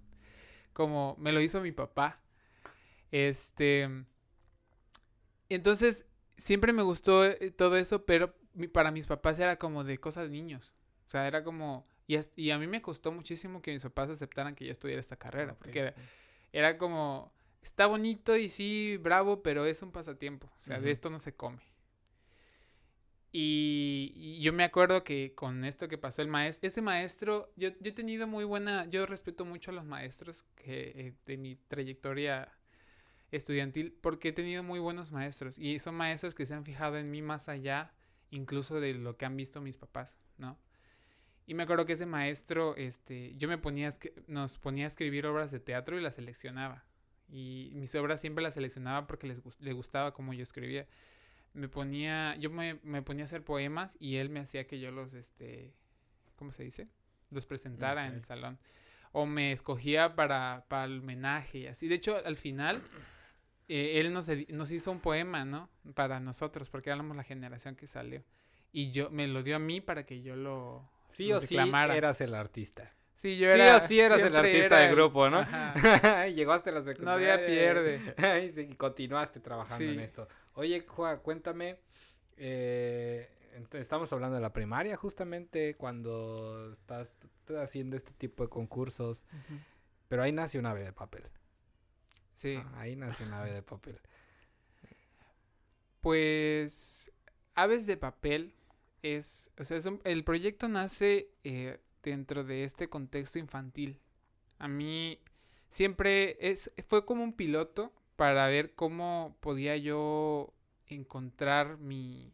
Como 0.73 1.15
me 1.19 1.31
lo 1.31 1.39
hizo 1.39 1.61
mi 1.61 1.71
papá. 1.71 2.19
Este. 3.13 3.87
Entonces, 5.47 6.07
siempre 6.35 6.73
me 6.73 6.81
gustó 6.81 7.23
eh, 7.25 7.51
todo 7.51 7.77
eso, 7.77 8.05
pero 8.07 8.33
para 8.73 8.89
mis 8.89 9.05
papás 9.05 9.39
era 9.39 9.57
como 9.57 9.83
de 9.83 9.99
cosas 9.99 10.23
de 10.25 10.31
niños. 10.31 10.73
O 11.05 11.09
sea, 11.11 11.27
era 11.27 11.43
como. 11.43 11.85
Y, 12.07 12.17
y 12.35 12.49
a 12.49 12.57
mí 12.57 12.65
me 12.65 12.81
costó 12.81 13.11
muchísimo 13.11 13.61
que 13.61 13.71
mis 13.71 13.83
papás 13.83 14.09
aceptaran 14.09 14.55
que 14.55 14.65
yo 14.65 14.71
estudiara 14.71 14.99
esta 14.99 15.15
carrera. 15.15 15.53
Ok, 15.53 15.59
Porque 15.59 15.79
era, 15.79 15.93
era 16.51 16.77
como. 16.79 17.31
Está 17.61 17.85
bonito 17.85 18.35
y 18.35 18.49
sí, 18.49 18.97
bravo, 18.97 19.43
pero 19.43 19.65
es 19.67 19.83
un 19.83 19.91
pasatiempo. 19.91 20.51
O 20.59 20.63
sea, 20.63 20.77
Ujú. 20.77 20.85
de 20.85 20.91
esto 20.91 21.11
no 21.11 21.19
se 21.19 21.35
come. 21.35 21.61
Y, 23.31 24.11
y 24.15 24.41
yo 24.41 24.53
me 24.53 24.63
acuerdo 24.63 25.03
que 25.03 25.33
con 25.35 25.65
esto 25.65 25.87
que 25.87 25.97
pasó 25.99 26.21
el 26.23 26.27
maestro, 26.27 26.67
ese 26.67 26.81
maestro, 26.81 27.51
yo, 27.55 27.69
yo 27.79 27.89
he 27.89 27.91
tenido 27.91 28.27
muy 28.27 28.43
buena, 28.43 28.85
yo 28.89 29.05
respeto 29.05 29.45
mucho 29.45 29.71
a 29.71 29.73
los 29.75 29.85
maestros 29.85 30.43
que, 30.55 30.93
eh, 30.95 31.13
de 31.25 31.37
mi 31.37 31.55
trayectoria 31.55 32.51
estudiantil 33.35 33.97
porque 34.01 34.29
he 34.29 34.33
tenido 34.33 34.63
muy 34.63 34.79
buenos 34.79 35.11
maestros 35.11 35.57
y 35.57 35.79
son 35.79 35.95
maestros 35.95 36.35
que 36.35 36.45
se 36.45 36.53
han 36.53 36.63
fijado 36.63 36.97
en 36.97 37.09
mí 37.11 37.21
más 37.21 37.49
allá 37.49 37.93
incluso 38.29 38.79
de 38.79 38.93
lo 38.93 39.17
que 39.17 39.25
han 39.25 39.37
visto 39.37 39.61
mis 39.61 39.77
papás, 39.77 40.17
¿no? 40.37 40.57
Y 41.45 41.55
me 41.55 41.63
acuerdo 41.63 41.85
que 41.85 41.93
ese 41.93 42.05
maestro, 42.05 42.75
este, 42.77 43.35
yo 43.35 43.47
me 43.47 43.57
ponía, 43.57 43.89
nos 44.27 44.57
ponía 44.57 44.85
a 44.85 44.87
escribir 44.87 45.25
obras 45.25 45.51
de 45.51 45.59
teatro 45.59 45.99
y 45.99 46.01
las 46.01 46.15
seleccionaba. 46.15 46.85
Y 47.27 47.71
mis 47.75 47.93
obras 47.95 48.21
siempre 48.21 48.43
las 48.43 48.53
seleccionaba 48.53 49.07
porque 49.07 49.27
les 49.27 49.39
le 49.59 49.73
gustaba 49.73 50.13
como 50.13 50.33
yo 50.33 50.41
escribía. 50.41 50.87
Me 51.53 51.67
ponía, 51.67 52.35
yo 52.37 52.49
me, 52.49 52.79
me 52.83 53.01
ponía 53.01 53.23
a 53.23 53.25
hacer 53.25 53.43
poemas 53.43 53.97
y 53.99 54.17
él 54.17 54.29
me 54.29 54.39
hacía 54.39 54.67
que 54.67 54.79
yo 54.79 54.91
los, 54.91 55.13
este, 55.13 55.73
¿cómo 56.37 56.53
se 56.53 56.63
dice? 56.63 56.87
Los 57.29 57.45
presentara 57.45 58.07
en 58.07 58.13
el 58.13 58.23
salón. 58.23 58.57
O 59.11 59.25
me 59.25 59.51
escogía 59.51 60.15
para, 60.15 60.65
para 60.69 60.85
el 60.85 60.99
homenaje 60.99 61.59
y 61.59 61.67
así. 61.67 61.87
De 61.87 61.95
hecho, 61.95 62.21
al 62.25 62.37
final, 62.37 62.81
eh, 63.67 63.99
él 63.99 64.13
nos, 64.13 64.27
nos 64.49 64.71
hizo 64.71 64.91
un 64.91 64.99
poema, 64.99 65.45
¿no? 65.45 65.69
Para 65.93 66.19
nosotros, 66.19 66.69
porque 66.69 66.89
éramos 66.89 67.15
la 67.17 67.23
generación 67.23 67.75
que 67.75 67.87
salió. 67.87 68.23
Y 68.71 68.91
yo, 68.91 69.09
me 69.11 69.27
lo 69.27 69.43
dio 69.43 69.55
a 69.55 69.59
mí 69.59 69.81
para 69.81 70.05
que 70.05 70.21
yo 70.21 70.35
lo, 70.35 70.89
Sí 71.07 71.27
lo 71.29 71.37
o 71.37 71.39
sí 71.41 71.47
declamara. 71.55 71.95
eras 71.95 72.21
el 72.21 72.33
artista. 72.35 72.91
Sí, 73.15 73.37
yo 73.37 73.45
sí 73.53 73.61
era. 73.61 73.77
o 73.77 73.79
sí 73.81 73.99
eras 73.99 74.21
el 74.21 74.35
artista 74.35 74.77
del 74.79 74.89
el- 74.89 74.95
grupo, 74.95 75.29
¿no? 75.29 75.39
Ajá. 75.39 75.73
Llegó 76.27 76.51
hasta 76.53 76.71
la 76.71 76.79
No 76.79 76.85
secundaria. 76.85 77.33
había 77.35 77.45
pierde. 77.45 78.15
y 78.47 78.51
sí, 78.51 78.75
continuaste 78.75 79.39
trabajando 79.39 79.85
en 79.85 79.99
Sí. 79.99 80.03
esto. 80.03 80.27
Oye, 80.55 80.81
Juan, 80.87 81.19
cuéntame. 81.19 81.77
eh, 82.37 83.29
estamos 83.73 84.11
hablando 84.11 84.35
de 84.35 84.41
la 84.41 84.51
primaria, 84.51 84.97
justamente 84.97 85.75
cuando 85.75 86.71
estás 86.71 87.15
haciendo 87.61 87.95
este 87.95 88.11
tipo 88.13 88.43
de 88.43 88.49
concursos. 88.49 89.25
Pero 90.07 90.23
ahí 90.23 90.31
nace 90.31 90.57
un 90.57 90.65
ave 90.65 90.83
de 90.83 90.91
papel. 90.93 91.23
Sí. 92.33 92.55
Ah, 92.57 92.81
ahí 92.81 92.95
nace 92.95 93.23
un 93.25 93.33
ave 93.33 93.53
de 93.53 93.61
papel. 93.63 93.99
Pues 96.01 97.11
Aves 97.55 97.87
de 97.87 97.97
Papel 97.97 98.53
es, 99.01 99.51
o 99.57 99.63
sea, 99.63 99.77
es 99.77 99.85
un- 99.85 100.01
el 100.03 100.23
proyecto 100.23 100.67
nace 100.67 101.29
eh, 101.43 101.79
dentro 102.03 102.43
de 102.43 102.63
este 102.63 102.89
contexto 102.89 103.39
infantil. 103.39 103.99
A 104.59 104.67
mí 104.67 105.19
siempre 105.69 106.37
es, 106.39 106.71
fue 106.87 107.05
como 107.05 107.23
un 107.23 107.33
piloto 107.33 107.93
para 108.15 108.47
ver 108.47 108.73
cómo 108.75 109.37
podía 109.41 109.77
yo 109.77 110.53
encontrar 110.87 111.77
mi, 111.79 112.33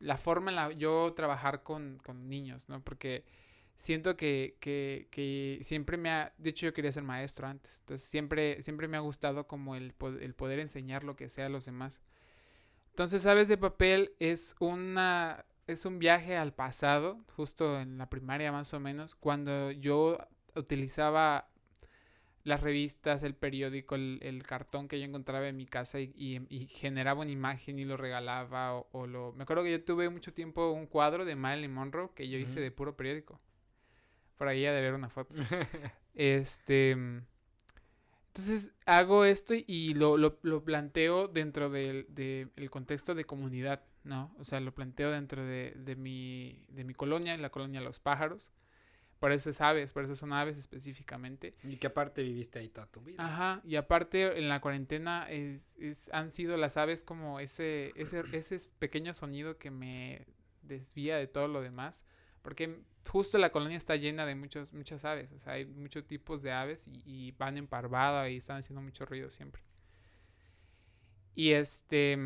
la 0.00 0.16
forma 0.16 0.50
en 0.50 0.56
la 0.56 0.72
yo 0.72 1.12
trabajar 1.14 1.62
con, 1.62 1.98
con 2.04 2.28
niños, 2.28 2.68
¿no? 2.68 2.82
Porque 2.82 3.24
siento 3.76 4.16
que, 4.16 4.56
que, 4.60 5.08
que 5.10 5.58
siempre 5.62 5.96
me 5.96 6.10
ha, 6.10 6.32
de 6.38 6.50
hecho 6.50 6.66
yo 6.66 6.72
quería 6.74 6.92
ser 6.92 7.02
maestro 7.04 7.46
antes, 7.48 7.80
entonces 7.80 8.08
siempre, 8.08 8.62
siempre 8.62 8.88
me 8.88 8.96
ha 8.96 9.00
gustado 9.00 9.46
como 9.46 9.76
el, 9.76 9.94
el 10.20 10.34
poder 10.34 10.60
enseñar 10.60 11.04
lo 11.04 11.16
que 11.16 11.28
sea 11.28 11.46
a 11.46 11.48
los 11.50 11.64
demás. 11.66 12.00
Entonces, 12.90 13.26
Aves 13.26 13.48
de 13.48 13.58
Papel 13.58 14.12
es 14.18 14.54
una 14.60 15.44
es 15.66 15.86
un 15.86 15.98
viaje 15.98 16.36
al 16.36 16.52
pasado, 16.52 17.24
justo 17.36 17.80
en 17.80 17.96
la 17.96 18.10
primaria 18.10 18.52
más 18.52 18.74
o 18.74 18.80
menos, 18.80 19.14
cuando 19.14 19.70
yo 19.70 20.18
utilizaba 20.56 21.48
las 22.44 22.60
revistas, 22.60 23.22
el 23.22 23.34
periódico, 23.34 23.94
el, 23.94 24.18
el 24.22 24.42
cartón 24.42 24.88
que 24.88 24.98
yo 24.98 25.06
encontraba 25.06 25.46
en 25.48 25.56
mi 25.56 25.66
casa 25.66 26.00
y, 26.00 26.12
y- 26.16 26.40
y 26.50 26.66
generaba 26.66 27.22
una 27.22 27.30
imagen 27.30 27.78
y 27.78 27.84
lo 27.84 27.96
regalaba 27.96 28.74
o, 28.76 28.88
o 28.92 29.06
lo... 29.06 29.32
Me 29.34 29.44
acuerdo 29.44 29.62
que 29.64 29.70
yo 29.72 29.84
tuve 29.84 30.10
mucho 30.10 30.34
tiempo 30.34 30.70
un 30.72 30.86
cuadro 30.86 31.24
de 31.24 31.36
Marilyn 31.36 31.72
Monroe 31.72 32.10
que 32.14 32.28
yo 32.28 32.38
hice 32.38 32.60
de 32.60 32.70
puro 32.72 32.96
periódico. 32.96 33.40
Por 34.42 34.48
ahí 34.48 34.66
ha 34.66 34.72
de 34.72 34.80
ver 34.82 34.94
una 34.94 35.08
foto. 35.08 35.32
Este. 36.14 36.96
mm, 36.96 37.22
Entonces 38.26 38.72
hago 38.86 39.24
esto 39.24 39.54
y 39.54 39.94
lo, 39.94 40.16
lo, 40.16 40.40
lo 40.42 40.64
planteo 40.64 41.28
dentro 41.28 41.70
del 41.70 42.06
de- 42.08 42.48
el 42.56 42.68
contexto 42.68 43.14
de 43.14 43.24
comunidad, 43.24 43.84
¿no? 44.02 44.34
O 44.40 44.42
sea, 44.44 44.58
lo 44.58 44.74
planteo 44.74 45.12
dentro 45.12 45.44
de, 45.46 45.74
de 45.76 45.94
mi, 45.94 46.64
de 46.70 46.82
mi 46.82 46.92
colonia, 46.92 47.36
la 47.36 47.50
colonia 47.50 47.80
Los 47.80 48.00
Pájaros. 48.00 48.50
Por 49.20 49.30
eso 49.30 49.48
es 49.50 49.60
aves, 49.60 49.92
por 49.92 50.02
eso 50.02 50.16
son 50.16 50.32
aves 50.32 50.58
específicamente. 50.58 51.54
y 51.62 51.76
que 51.76 51.86
aparte 51.86 52.24
viviste 52.24 52.58
ahí 52.58 52.68
toda 52.68 52.88
tu 52.88 53.00
vida. 53.00 53.24
Ajá, 53.24 53.60
y 53.64 53.76
aparte 53.76 54.38
en 54.40 54.48
la 54.48 54.60
cuarentena 54.60 55.30
es, 55.30 55.76
es- 55.78 56.10
han 56.12 56.32
sido 56.32 56.56
las 56.56 56.76
aves 56.76 57.04
como 57.04 57.38
ese, 57.38 57.92
ese, 57.94 58.24
ese 58.32 58.58
pequeño 58.80 59.14
sonido 59.14 59.56
que 59.56 59.70
me 59.70 60.26
desvía 60.62 61.16
de 61.16 61.28
todo 61.28 61.46
lo 61.46 61.60
demás. 61.60 62.04
Porque 62.42 62.80
justo 63.08 63.38
la 63.38 63.50
colonia 63.50 63.76
está 63.76 63.96
llena 63.96 64.26
de 64.26 64.34
muchos, 64.34 64.72
muchas 64.72 65.04
aves. 65.04 65.32
O 65.32 65.38
sea, 65.38 65.54
hay 65.54 65.64
muchos 65.64 66.04
tipos 66.06 66.42
de 66.42 66.52
aves 66.52 66.88
y, 66.88 67.02
y 67.06 67.32
van 67.32 67.56
en 67.56 67.66
parvada 67.66 68.28
y 68.28 68.36
están 68.38 68.58
haciendo 68.58 68.82
mucho 68.82 69.06
ruido 69.06 69.30
siempre. 69.30 69.62
Y 71.34 71.52
este. 71.52 72.18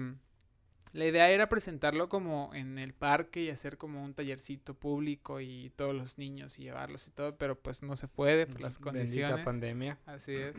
La 0.92 1.04
idea 1.04 1.28
era 1.28 1.48
presentarlo 1.48 2.08
como 2.08 2.54
en 2.54 2.78
el 2.78 2.94
parque 2.94 3.42
y 3.42 3.50
hacer 3.50 3.76
como 3.76 4.02
un 4.02 4.14
tallercito 4.14 4.72
público 4.72 5.40
y 5.42 5.70
todos 5.76 5.94
los 5.94 6.16
niños 6.16 6.58
y 6.58 6.62
llevarlos 6.62 7.06
y 7.06 7.10
todo, 7.10 7.36
pero 7.36 7.60
pues 7.60 7.82
no 7.82 7.96
se 7.96 8.08
puede 8.08 8.46
por 8.46 8.62
las 8.62 8.78
Bendita 8.78 8.90
condiciones. 8.92 9.44
pandemia. 9.44 9.98
Así 10.06 10.34
es. 10.34 10.54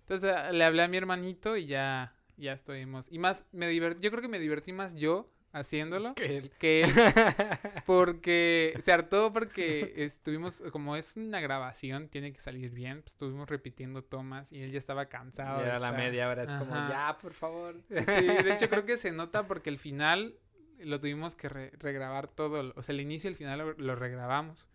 Entonces 0.00 0.34
le 0.52 0.64
hablé 0.64 0.82
a 0.82 0.88
mi 0.88 0.98
hermanito 0.98 1.56
y 1.56 1.66
ya, 1.66 2.14
ya 2.36 2.52
estuvimos. 2.52 3.10
Y 3.10 3.18
más, 3.18 3.44
me 3.52 3.68
divertí, 3.68 4.02
yo 4.02 4.10
creo 4.10 4.20
que 4.20 4.28
me 4.28 4.38
divertí 4.38 4.72
más 4.72 4.94
yo 4.96 5.32
haciéndolo 5.52 6.14
Que 6.14 6.36
él. 6.38 6.50
que 6.58 6.82
él, 6.84 6.92
porque 7.86 8.78
se 8.82 8.92
hartó 8.92 9.32
porque 9.32 9.94
estuvimos, 9.96 10.62
como 10.72 10.96
es 10.96 11.16
una 11.16 11.40
grabación, 11.40 12.08
tiene 12.08 12.32
que 12.32 12.40
salir 12.40 12.70
bien, 12.70 13.02
pues 13.02 13.12
estuvimos 13.12 13.48
repitiendo 13.48 14.02
tomas 14.02 14.52
y 14.52 14.62
él 14.62 14.72
ya 14.72 14.78
estaba 14.78 15.06
cansado. 15.06 15.60
Ya 15.60 15.66
era 15.66 15.78
la 15.80 15.92
media 15.92 16.28
hora, 16.28 16.42
es 16.44 16.50
como, 16.50 16.74
ya, 16.74 17.16
por 17.20 17.32
favor. 17.32 17.76
Sí, 17.88 17.94
de 18.26 18.52
hecho 18.52 18.68
creo 18.68 18.84
que 18.86 18.96
se 18.96 19.12
nota 19.12 19.46
porque 19.46 19.70
el 19.70 19.78
final 19.78 20.34
lo 20.78 20.98
tuvimos 21.00 21.34
que 21.36 21.48
re- 21.48 21.72
regrabar 21.78 22.26
todo, 22.28 22.72
o 22.76 22.82
sea, 22.82 22.92
el 22.94 23.00
inicio 23.00 23.28
y 23.28 23.32
el 23.32 23.36
final 23.36 23.58
lo, 23.58 23.72
lo 23.74 23.94
regrabamos. 23.96 24.68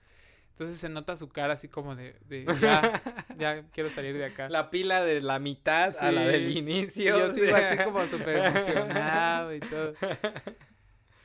Entonces 0.52 0.78
se 0.78 0.88
nota 0.88 1.18
su 1.18 1.28
cara 1.28 1.56
así 1.56 1.68
como 1.68 1.98
de, 1.98 2.16
de 2.30 2.46
ya, 2.62 3.02
ya 3.38 3.64
quiero 3.74 3.90
salir 3.90 4.16
de 4.18 4.24
acá. 4.24 4.48
La 4.48 4.70
pila 4.70 5.04
de 5.04 5.20
la 5.20 5.38
mitad 5.38 5.94
a 6.00 6.12
la 6.14 6.22
Sí. 6.26 6.28
del 6.32 6.56
inicio. 6.58 7.18
yo 7.20 7.30
sea. 7.30 7.58
así 7.72 7.84
como 7.84 8.06
súper 8.08 8.38
emocionado 8.38 9.54
y 9.54 9.60
todo. 9.60 9.94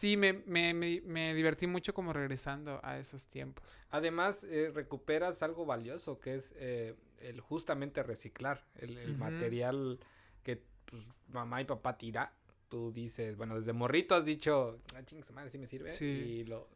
Sí, 0.01 0.17
me, 0.17 0.33
me, 0.33 0.73
me, 0.73 1.03
me 1.03 1.35
divertí 1.35 1.67
mucho 1.67 1.93
como 1.93 2.15
regresando 2.15 2.81
a 2.83 2.99
esos 2.99 3.29
tiempos. 3.29 3.63
Además, 3.91 4.45
eh, 4.45 4.71
recuperas 4.75 5.43
algo 5.43 5.67
valioso 5.67 6.19
que 6.19 6.37
es 6.37 6.55
eh, 6.57 6.95
el 7.19 7.43
justamente 7.43 8.03
reciclar 8.03 8.65
el, 8.77 8.97
material 9.19 10.01
que 10.43 10.63
pues, 10.87 11.03
mamá 11.29 11.61
y 11.61 11.67
papá 11.67 11.99
tira. 11.99 12.33
Tú 12.71 12.93
dices, 12.93 13.37
bueno, 13.37 13.57
desde 13.57 13.75
morrito 13.75 14.15
has 14.15 14.25
dicho, 14.25 14.81
ah, 14.95 15.03
madre, 15.35 15.51
sí 15.51 15.59
me 15.59 15.67
sirve. 15.67 15.93
Sí. 15.93 16.07
Y 16.07 16.45
lo, 16.45 16.71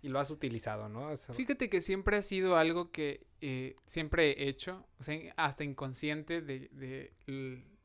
y 0.00 0.08
lo 0.08 0.18
has 0.18 0.30
utilizado, 0.30 0.88
¿no? 0.88 1.10
Eso- 1.12 1.34
Fíjate 1.34 1.68
que 1.68 1.82
siempre 1.82 2.16
ha 2.16 2.22
sido 2.22 2.56
algo 2.56 2.90
que 2.90 3.26
eh, 3.42 3.76
siempre 3.84 4.30
he 4.30 4.48
hecho, 4.48 4.86
o 4.98 5.02
sea, 5.02 5.20
hasta 5.36 5.62
inconsciente 5.62 6.40
de, 6.40 6.70
de 6.72 7.12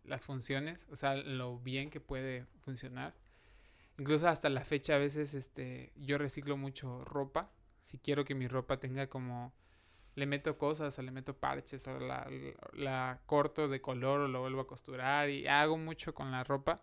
las 0.05 0.21
funciones, 0.23 0.87
o 0.89 0.95
sea, 0.95 1.17
lo 1.17 1.59
bien 1.59 1.89
que 1.89 1.99
puede 1.99 2.45
funcionar. 2.61 3.13
Incluso 3.97 4.27
hasta 4.27 4.49
la 4.49 4.63
fecha 4.63 4.95
a 4.95 4.99
veces 4.99 5.33
este, 5.33 5.91
yo 5.95 6.17
reciclo 6.17 6.57
mucho 6.57 7.03
ropa. 7.03 7.51
Si 7.81 7.97
quiero 7.97 8.25
que 8.25 8.35
mi 8.35 8.47
ropa 8.47 8.79
tenga 8.79 9.07
como... 9.07 9.53
Le 10.15 10.25
meto 10.25 10.57
cosas 10.57 10.97
o 10.97 11.01
le 11.03 11.11
meto 11.11 11.37
parches 11.37 11.87
o 11.87 11.99
la, 11.99 12.27
la 12.73 13.21
corto 13.27 13.67
de 13.67 13.81
color 13.81 14.21
o 14.21 14.27
lo 14.27 14.41
vuelvo 14.41 14.61
a 14.61 14.67
costurar 14.67 15.29
y 15.29 15.45
hago 15.47 15.77
mucho 15.77 16.15
con 16.15 16.31
la 16.31 16.43
ropa. 16.43 16.81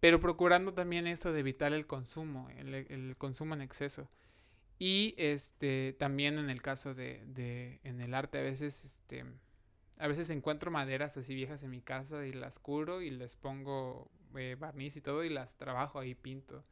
Pero 0.00 0.18
procurando 0.18 0.74
también 0.74 1.06
eso 1.06 1.32
de 1.32 1.38
evitar 1.38 1.72
el 1.72 1.86
consumo, 1.86 2.50
el, 2.56 2.74
el 2.74 3.16
consumo 3.16 3.54
en 3.54 3.62
exceso. 3.62 4.10
Y 4.80 5.14
este 5.16 5.94
también 5.96 6.36
en 6.40 6.50
el 6.50 6.60
caso 6.60 6.92
de, 6.92 7.24
de 7.26 7.78
en 7.84 8.00
el 8.00 8.12
arte 8.12 8.38
a 8.38 8.42
veces 8.42 8.84
este 8.84 9.24
a 9.98 10.08
veces 10.08 10.28
encuentro 10.30 10.72
maderas 10.72 11.16
así 11.16 11.36
viejas 11.36 11.62
en 11.62 11.70
mi 11.70 11.80
casa 11.80 12.26
y 12.26 12.32
las 12.32 12.58
curo 12.58 13.00
y 13.00 13.10
les 13.10 13.36
pongo 13.36 14.10
eh, 14.36 14.56
barniz 14.58 14.96
y 14.96 15.00
todo 15.00 15.24
y 15.24 15.28
las 15.28 15.56
trabajo 15.56 15.98
ahí 15.98 16.14
pinto. 16.14 16.64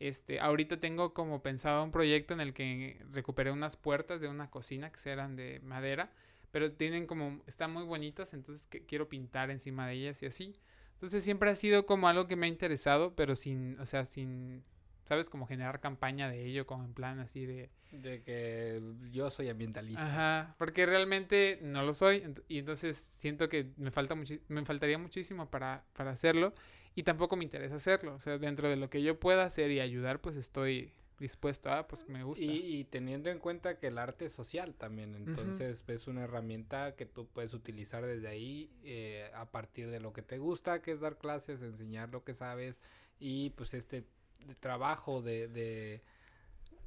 Este, 0.00 0.40
ahorita 0.40 0.80
tengo 0.80 1.14
como 1.14 1.42
pensado 1.42 1.84
un 1.84 1.92
proyecto 1.92 2.34
en 2.34 2.40
el 2.40 2.52
que 2.52 3.00
recuperé 3.12 3.52
unas 3.52 3.76
puertas 3.76 4.20
de 4.20 4.28
una 4.28 4.50
cocina 4.50 4.90
que 4.90 5.10
eran 5.10 5.36
de 5.36 5.60
madera, 5.60 6.10
pero 6.50 6.72
tienen 6.72 7.06
como, 7.06 7.40
están 7.46 7.72
muy 7.72 7.84
bonitas, 7.84 8.34
entonces 8.34 8.66
que 8.66 8.84
quiero 8.84 9.08
pintar 9.08 9.50
encima 9.50 9.86
de 9.86 9.94
ellas 9.94 10.22
y 10.22 10.26
así. 10.26 10.56
Entonces 10.94 11.22
siempre 11.22 11.50
ha 11.50 11.54
sido 11.54 11.86
como 11.86 12.08
algo 12.08 12.26
que 12.26 12.36
me 12.36 12.46
ha 12.46 12.48
interesado, 12.48 13.14
pero 13.14 13.36
sin, 13.36 13.78
o 13.80 13.86
sea, 13.86 14.04
sin, 14.04 14.64
¿sabes? 15.04 15.28
Como 15.30 15.46
generar 15.46 15.80
campaña 15.80 16.28
de 16.28 16.44
ello, 16.46 16.66
como 16.66 16.84
en 16.84 16.94
plan 16.94 17.18
así 17.18 17.46
de... 17.46 17.70
De 17.92 18.22
que 18.22 18.80
yo 19.10 19.28
soy 19.30 19.48
ambientalista. 19.50 20.06
Ajá, 20.06 20.54
porque 20.58 20.86
realmente 20.86 21.58
no 21.62 21.82
lo 21.82 21.92
soy 21.94 22.20
ent- 22.22 22.42
y 22.48 22.58
entonces 22.58 22.96
siento 22.96 23.48
que 23.48 23.70
me 23.76 23.90
falta 23.90 24.14
me 24.14 24.64
faltaría 24.64 24.96
muchísimo 24.98 25.50
para, 25.50 25.84
para 25.92 26.10
hacerlo 26.12 26.54
y 26.94 27.02
tampoco 27.02 27.36
me 27.36 27.44
interesa 27.44 27.74
hacerlo, 27.76 28.14
o 28.14 28.20
sea, 28.20 28.38
dentro 28.38 28.68
de 28.68 28.76
lo 28.76 28.88
que 28.90 29.02
yo 29.02 29.18
pueda 29.20 29.44
hacer 29.44 29.70
y 29.70 29.80
ayudar, 29.80 30.20
pues 30.20 30.36
estoy 30.36 30.92
dispuesto 31.18 31.70
a, 31.70 31.86
pues 31.86 32.08
me 32.08 32.24
gusta. 32.24 32.44
Y, 32.44 32.78
y 32.78 32.84
teniendo 32.84 33.30
en 33.30 33.38
cuenta 33.38 33.78
que 33.78 33.86
el 33.88 33.98
arte 33.98 34.24
es 34.24 34.32
social 34.32 34.74
también, 34.74 35.14
entonces 35.14 35.84
es 35.86 36.06
una 36.08 36.24
herramienta 36.24 36.96
que 36.96 37.06
tú 37.06 37.28
puedes 37.28 37.54
utilizar 37.54 38.04
desde 38.04 38.26
ahí 38.28 38.70
eh, 38.82 39.30
a 39.34 39.46
partir 39.50 39.90
de 39.90 40.00
lo 40.00 40.12
que 40.12 40.22
te 40.22 40.38
gusta, 40.38 40.82
que 40.82 40.90
es 40.92 41.00
dar 41.00 41.18
clases, 41.18 41.62
enseñar 41.62 42.08
lo 42.10 42.24
que 42.24 42.34
sabes 42.34 42.80
y 43.20 43.50
pues 43.50 43.72
este 43.74 44.04
de 44.46 44.54
trabajo 44.54 45.22
de, 45.22 45.48
de, 45.48 46.02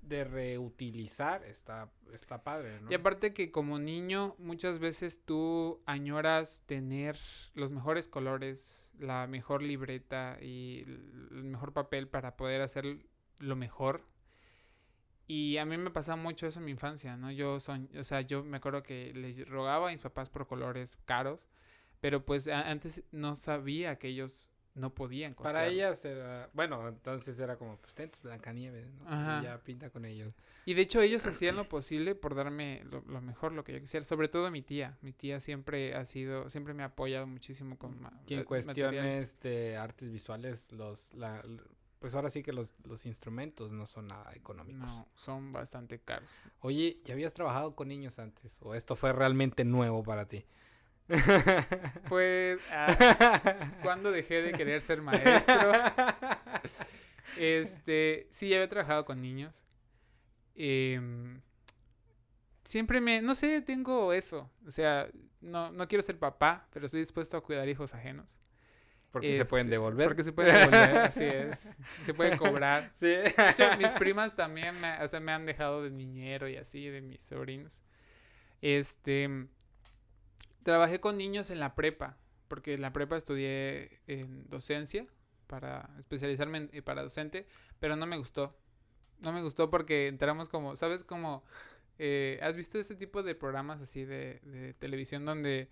de 0.01 0.23
reutilizar 0.23 1.43
está, 1.43 1.91
está 2.13 2.43
padre. 2.43 2.79
Y 2.89 2.93
aparte 2.93 3.33
que 3.33 3.51
como 3.51 3.79
niño 3.79 4.35
muchas 4.37 4.79
veces 4.79 5.21
tú 5.25 5.81
añoras 5.85 6.63
tener 6.65 7.17
los 7.53 7.71
mejores 7.71 8.07
colores, 8.07 8.91
la 8.99 9.27
mejor 9.27 9.61
libreta 9.63 10.37
y 10.41 10.83
el 10.85 11.43
mejor 11.43 11.73
papel 11.73 12.07
para 12.07 12.35
poder 12.35 12.61
hacer 12.61 12.99
lo 13.39 13.55
mejor. 13.55 14.03
Y 15.27 15.57
a 15.57 15.65
mí 15.65 15.77
me 15.77 15.89
pasaba 15.89 16.21
mucho 16.21 16.45
eso 16.45 16.59
en 16.59 16.65
mi 16.65 16.71
infancia, 16.71 17.17
¿no? 17.17 17.31
Yo 17.31 17.59
son, 17.59 17.89
o 17.97 18.03
sea, 18.03 18.21
yo 18.21 18.43
me 18.43 18.57
acuerdo 18.57 18.83
que 18.83 19.11
les 19.13 19.47
rogaba 19.49 19.87
a 19.87 19.91
mis 19.91 20.01
papás 20.01 20.29
por 20.29 20.45
colores 20.45 20.99
caros, 21.05 21.47
pero 21.99 22.23
pues 22.23 22.47
antes 22.47 23.03
no 23.11 23.35
sabía 23.35 23.97
que 23.97 24.09
ellos 24.09 24.49
no 24.75 24.93
podían 24.93 25.33
Para 25.33 25.43
costearlo. 25.65 25.71
ellas 25.73 26.05
era, 26.05 26.49
bueno, 26.53 26.87
entonces 26.87 27.39
era 27.39 27.57
como, 27.57 27.77
pues 27.77 27.95
tentes 27.95 28.21
Blancanieves, 28.21 28.87
¿no? 28.93 29.07
Ajá. 29.09 29.39
Y 29.39 29.43
ya 29.45 29.57
pinta 29.63 29.89
con 29.89 30.05
ellos. 30.05 30.33
Y 30.65 30.73
de 30.73 30.81
hecho 30.81 31.01
ellos 31.01 31.25
hacían 31.25 31.55
lo 31.57 31.67
posible 31.67 32.13
por 32.15 32.35
darme 32.35 32.81
lo, 32.85 33.01
lo 33.07 33.21
mejor, 33.21 33.51
lo 33.53 33.63
que 33.63 33.73
yo 33.73 33.79
quisiera. 33.79 34.05
Sobre 34.05 34.27
todo 34.27 34.51
mi 34.51 34.61
tía. 34.61 34.97
Mi 35.01 35.13
tía 35.13 35.39
siempre 35.39 35.95
ha 35.95 36.05
sido, 36.05 36.49
siempre 36.49 36.73
me 36.73 36.83
ha 36.83 36.87
apoyado 36.87 37.25
muchísimo 37.25 37.77
con 37.77 37.91
Y 37.93 37.95
en 37.95 38.01
ma- 38.03 38.05
materiales. 38.05 38.45
cuestiones 38.47 39.39
de 39.39 39.77
artes 39.77 40.11
visuales, 40.11 40.71
los, 40.71 41.13
la, 41.13 41.41
pues 41.99 42.13
ahora 42.13 42.29
sí 42.29 42.43
que 42.43 42.51
los, 42.53 42.75
los 42.87 43.05
instrumentos 43.05 43.71
no 43.71 43.87
son 43.87 44.07
nada 44.07 44.31
económicos. 44.35 44.79
No, 44.81 45.07
son 45.15 45.51
bastante 45.51 45.99
caros. 45.99 46.29
Oye, 46.59 46.97
¿ya 47.05 47.13
habías 47.13 47.33
trabajado 47.33 47.75
con 47.75 47.87
niños 47.87 48.19
antes? 48.19 48.57
¿O 48.61 48.75
esto 48.75 48.95
fue 48.95 49.13
realmente 49.13 49.63
nuevo 49.63 50.03
para 50.03 50.27
ti? 50.27 50.45
Pues, 52.09 52.59
ah, 52.71 53.41
cuando 53.83 54.11
dejé 54.11 54.41
de 54.41 54.51
querer 54.53 54.81
ser 54.81 55.01
maestro, 55.01 55.71
este, 57.37 58.27
sí, 58.31 58.49
ya 58.49 58.57
había 58.57 58.69
trabajado 58.69 59.05
con 59.05 59.21
niños. 59.21 59.53
Em, 60.55 61.41
siempre 62.63 63.01
me, 63.01 63.21
no 63.21 63.35
sé, 63.35 63.61
tengo 63.61 64.13
eso. 64.13 64.49
O 64.65 64.71
sea, 64.71 65.07
no, 65.41 65.71
no 65.71 65.87
quiero 65.87 66.01
ser 66.01 66.17
papá, 66.17 66.67
pero 66.71 66.85
estoy 66.85 67.01
dispuesto 67.01 67.37
a 67.37 67.43
cuidar 67.43 67.67
hijos 67.69 67.93
ajenos. 67.93 68.39
Porque 69.11 69.37
se 69.37 69.45
pueden 69.45 69.67
Este, 69.67 69.75
devolver. 69.75 70.07
Porque 70.07 70.23
se 70.23 70.33
puede 70.33 70.51
devolver, 70.51 70.97
así 70.97 71.23
es. 71.23 71.75
Se 72.05 72.13
puede 72.13 72.37
cobrar. 72.37 72.91
Sí. 72.93 73.07
De 73.07 73.33
hecho, 73.49 73.63
mis 73.77 73.91
primas 73.93 74.35
también 74.35 74.79
me, 74.81 75.01
o 75.01 75.07
sea, 75.07 75.21
me 75.21 75.31
han 75.31 75.45
dejado 75.45 75.83
de 75.83 75.89
niñero 75.89 76.49
y 76.49 76.57
así, 76.57 76.87
de 76.89 77.01
mis 77.01 77.21
sobrinos. 77.21 77.81
Este, 78.61 79.47
trabajé 80.65 80.99
con 80.99 81.15
niños 81.15 81.51
en 81.51 81.59
la 81.59 81.75
prepa, 81.75 82.17
porque 82.47 82.73
en 82.73 82.81
la 82.81 82.91
prepa 82.91 83.15
estudié 83.15 84.01
en 84.07 84.49
docencia 84.49 85.05
para 85.45 85.87
especializarme 85.99 86.57
en- 86.57 86.69
eh, 86.73 86.81
para 86.81 87.03
docente, 87.03 87.45
pero 87.79 87.95
no 87.95 88.07
me 88.07 88.17
gustó. 88.17 88.57
No 89.23 89.31
me 89.31 89.43
gustó 89.43 89.69
porque 89.69 90.07
entramos 90.07 90.49
como, 90.49 90.75
¿sabes? 90.75 91.03
Como, 91.03 91.43
eh, 91.99 92.39
¿has 92.41 92.55
visto 92.55 92.79
ese 92.79 92.95
tipo 92.95 93.21
de 93.21 93.35
programas 93.35 93.79
así 93.79 94.05
de, 94.05 94.39
de 94.43 94.73
televisión 94.73 95.23
donde, 95.23 95.69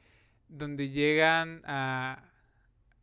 donde 0.48 0.90
llegan 0.90 1.64
a... 1.66 2.30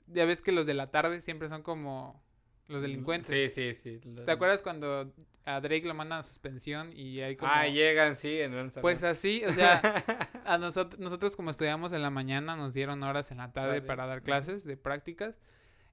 Ya 0.06 0.24
ves 0.26 0.42
que 0.42 0.52
los 0.52 0.66
de 0.66 0.74
la 0.74 0.92
tarde 0.92 1.20
siempre 1.20 1.48
son 1.48 1.62
como 1.62 2.22
los 2.68 2.82
delincuentes. 2.82 3.52
Sí, 3.52 3.74
sí, 3.74 3.98
sí. 4.00 4.00
¿Te 4.24 4.30
acuerdas 4.30 4.62
cuando 4.62 5.12
a 5.44 5.60
Drake 5.60 5.86
lo 5.86 5.94
mandan 5.94 6.20
a 6.20 6.22
suspensión 6.22 6.92
y 6.96 7.20
hay 7.20 7.36
como... 7.36 7.50
Ah, 7.54 7.66
llegan, 7.66 8.16
sí, 8.16 8.40
en 8.40 8.54
un 8.54 8.70
salón. 8.70 8.82
Pues 8.82 9.02
así, 9.04 9.42
o 9.44 9.52
sea, 9.52 9.80
a 10.44 10.58
nosotros, 10.58 11.00
nosotros 11.00 11.36
como 11.36 11.50
estudiamos 11.50 11.92
en 11.92 12.02
la 12.02 12.10
mañana 12.10 12.56
nos 12.56 12.74
dieron 12.74 13.02
horas 13.02 13.30
en 13.30 13.38
la 13.38 13.52
tarde 13.52 13.68
Vale. 13.68 13.82
para 13.82 14.06
dar 14.06 14.22
clases 14.22 14.64
de 14.64 14.76
prácticas 14.76 15.34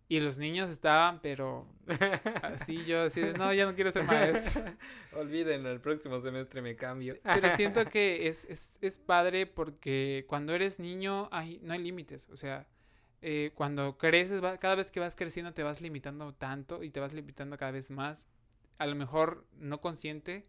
y 0.09 0.19
los 0.21 0.37
niños 0.37 0.69
estaban, 0.69 1.19
pero 1.21 1.67
así 2.41 2.85
yo 2.85 3.03
así 3.03 3.19
de, 3.21 3.33
no, 3.33 3.51
ya 3.53 3.65
no 3.65 3.75
quiero 3.75 3.91
ser 3.91 4.03
maestro. 4.03 4.63
Olvídenlo, 5.13 5.69
el 5.71 5.81
próximo 5.81 6.19
semestre 6.19 6.61
me 6.61 6.75
cambio. 6.75 7.17
Pero 7.23 7.51
siento 7.55 7.83
que 7.85 8.27
es, 8.27 8.45
es, 8.45 8.77
es 8.81 8.97
padre 8.97 9.47
porque 9.47 10.25
cuando 10.27 10.53
eres 10.53 10.79
niño 10.79 11.27
hay, 11.31 11.59
no 11.61 11.73
hay 11.73 11.79
límites, 11.83 12.29
o 12.29 12.37
sea, 12.37 12.67
eh, 13.21 13.51
cuando 13.55 13.97
creces, 13.97 14.41
va- 14.41 14.57
cada 14.59 14.75
vez 14.75 14.91
que 14.91 14.99
vas 14.99 15.15
creciendo 15.15 15.53
te 15.53 15.63
vas 15.63 15.81
limitando 15.81 16.33
tanto 16.33 16.83
y 16.83 16.89
te 16.89 16.99
vas 16.99 17.13
limitando 17.13 17.57
cada 17.57 17.71
vez 17.71 17.91
más, 17.91 18.27
a 18.77 18.85
lo 18.87 18.95
mejor 18.95 19.45
no 19.53 19.81
consciente, 19.81 20.45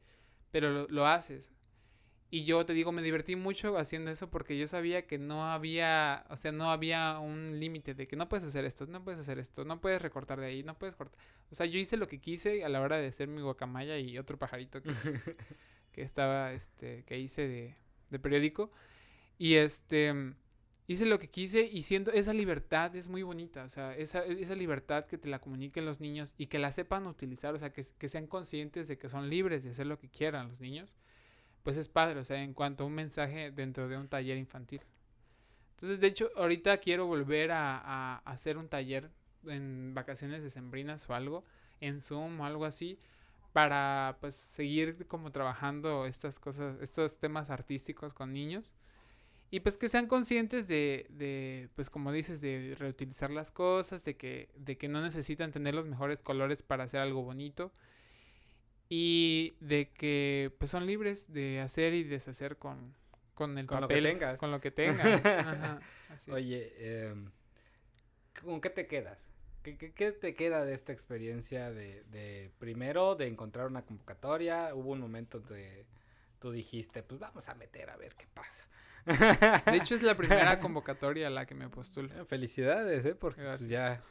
pero 0.51 0.70
lo, 0.70 0.89
lo 0.89 1.07
haces. 1.07 1.53
Y 2.31 2.45
yo 2.45 2.64
te 2.66 2.74
digo, 2.74 2.93
me 2.93 3.03
divertí 3.03 3.37
mucho 3.37 3.79
haciendo 3.79 4.11
eso 4.11 4.31
porque 4.31 4.59
yo 4.59 4.68
sabía 4.68 5.07
que 5.07 5.16
no 5.16 5.51
había, 5.51 6.26
o 6.29 6.37
sea, 6.37 6.53
no 6.53 6.70
había 6.70 7.18
un 7.20 7.59
límite 7.59 7.95
de 7.95 8.07
que 8.07 8.16
no 8.16 8.29
puedes 8.29 8.45
hacer 8.45 8.66
esto, 8.66 8.87
no 8.87 9.03
puedes 9.03 9.18
hacer 9.20 9.39
esto, 9.39 9.64
no 9.64 9.81
puedes 9.81 10.03
recortar 10.03 10.39
de 10.39 10.47
ahí, 10.47 10.62
no 10.62 10.79
puedes 10.79 10.95
cortar. 10.95 11.18
O 11.51 11.55
sea, 11.55 11.64
yo 11.64 11.79
hice 11.79 11.97
lo 11.97 12.07
que 12.07 12.20
quise 12.20 12.64
a 12.64 12.68
la 12.68 12.83
hora 12.83 12.99
de 12.99 13.07
hacer 13.07 13.29
mi 13.29 13.41
guacamaya 13.41 13.99
y 13.99 14.18
otro 14.18 14.39
pajarito 14.39 14.83
que, 14.83 14.91
que 15.93 16.03
estaba, 16.03 16.53
este, 16.53 17.03
que 17.05 17.18
hice 17.18 17.49
de, 17.49 17.76
de 18.11 18.18
periódico. 18.18 18.70
Y 19.39 19.55
este, 19.55 20.35
hice 20.89 21.07
lo 21.07 21.20
que 21.20 21.30
quise 21.30 21.62
y 21.64 21.82
siento, 21.82 22.12
esa 22.12 22.34
libertad 22.34 22.97
es 22.97 23.09
muy 23.11 23.22
bonita, 23.24 23.64
o 23.64 23.70
sea, 23.70 23.97
esa, 23.97 24.24
esa 24.24 24.57
libertad 24.57 25.07
que 25.07 25.18
te 25.18 25.28
la 25.28 25.41
comuniquen 25.41 25.86
los 25.86 26.01
niños 26.01 26.34
y 26.39 26.49
que 26.49 26.59
la 26.61 26.72
sepan 26.72 27.07
utilizar, 27.07 27.55
o 27.55 27.61
sea, 27.61 27.72
que, 27.72 27.84
que 27.99 28.09
sean 28.11 28.26
conscientes 28.28 28.89
de 28.89 28.99
que 28.99 29.09
son 29.11 29.30
libres 29.30 29.64
de 29.64 29.70
hacer 29.70 29.86
lo 29.86 30.01
que 30.01 30.11
quieran 30.11 30.49
los 30.49 30.61
niños, 30.61 30.97
pues 31.64 31.76
es 31.78 31.89
padre, 31.89 32.20
o 32.20 32.24
sea, 32.24 32.43
en 32.43 32.55
cuanto 32.55 32.84
a 32.84 32.89
un 32.89 32.95
mensaje 32.95 33.51
dentro 33.53 33.89
de 33.89 33.99
un 33.99 34.09
taller 34.09 34.39
infantil. 34.39 34.82
Entonces, 35.72 36.01
de 36.01 36.09
hecho, 36.09 36.30
ahorita 36.36 36.78
quiero 36.78 37.07
volver 37.07 37.53
a, 37.53 37.78
a- 37.78 38.16
hacer 38.24 38.59
un 38.59 38.68
taller 38.68 39.11
en 39.47 39.95
vacaciones 39.95 40.43
decembrinas 40.43 41.09
o 41.09 41.14
algo, 41.14 41.45
en 41.80 42.01
Zoom 42.01 42.41
o 42.41 42.45
algo 42.47 42.64
así, 42.64 42.99
para 43.53 44.18
pues 44.20 44.34
seguir 44.34 45.07
como 45.07 45.32
trabajando 45.32 46.07
estas 46.07 46.39
cosas, 46.41 46.76
estos 46.82 47.18
temas 47.18 47.51
artísticos 47.51 48.14
con 48.14 48.32
niños. 48.32 48.72
Y 49.51 49.61
pues 49.61 49.78
que 49.78 49.88
sean 49.88 50.07
conscientes 50.07 50.68
de, 50.68 51.07
de, 51.09 51.68
pues 51.74 51.88
como 51.88 52.12
dices, 52.12 52.40
de 52.42 52.76
reutilizar 52.78 53.30
las 53.30 53.51
cosas, 53.51 54.05
de 54.05 54.16
que, 54.16 54.51
de 54.57 54.76
que 54.76 54.88
no 54.88 55.01
necesitan 55.01 55.53
tener 55.53 55.74
los 55.74 55.86
mejores 55.86 56.22
colores 56.22 56.62
para 56.62 56.84
hacer 56.84 57.01
algo 57.01 57.22
bonito. 57.22 57.72
Y 58.90 59.55
de 59.61 59.90
que 59.90 60.53
pues 60.59 60.70
son 60.70 60.86
libres 60.86 61.32
de 61.32 61.61
hacer 61.61 61.94
y 61.94 62.05
deshacer 62.05 62.57
con, 62.57 62.94
con 63.34 63.57
el 63.57 63.66
Con 63.66 63.80
lo 63.80 63.88
que 63.88 64.01
tengas. 64.01 64.38
Con 64.38 64.51
lo 64.51 64.61
que. 64.61 64.68
Ajá, 64.88 65.80
así. 66.11 66.30
Oye, 66.30 66.72
em, 66.78 67.30
¿con 68.42 68.61
qué 68.61 68.70
te 68.70 68.86
quedas? 68.86 69.28
¿Qué, 69.62 69.76
qué, 69.76 69.92
qué 69.92 70.12
te 70.12 70.34
queda 70.34 70.64
de 70.64 70.74
esta 70.74 70.92
experiencia 70.92 71.70
de, 71.70 72.03
de 72.05 72.51
primero 72.59 73.14
de 73.14 73.26
encontrar 73.26 73.66
una 73.66 73.82
convocatoria? 73.82 74.74
Hubo 74.74 74.92
un 74.92 75.01
momento 75.01 75.40
de 75.40 75.86
tú 76.41 76.51
dijiste, 76.51 77.03
pues 77.03 77.20
vamos 77.20 77.49
a 77.49 77.55
meter 77.55 77.91
a 77.91 77.97
ver 77.97 78.14
qué 78.16 78.26
pasa. 78.34 78.64
De 79.70 79.76
hecho, 79.76 79.95
es 79.95 80.03
la 80.03 80.16
primera 80.16 80.59
convocatoria 80.61 81.28
a 81.28 81.30
la 81.30 81.47
que 81.47 81.55
me 81.55 81.68
postulo. 81.68 82.09
Felicidades, 82.26 83.05
¿eh? 83.07 83.14
Porque 83.14 83.43
pues, 83.43 83.68
ya 83.68 84.03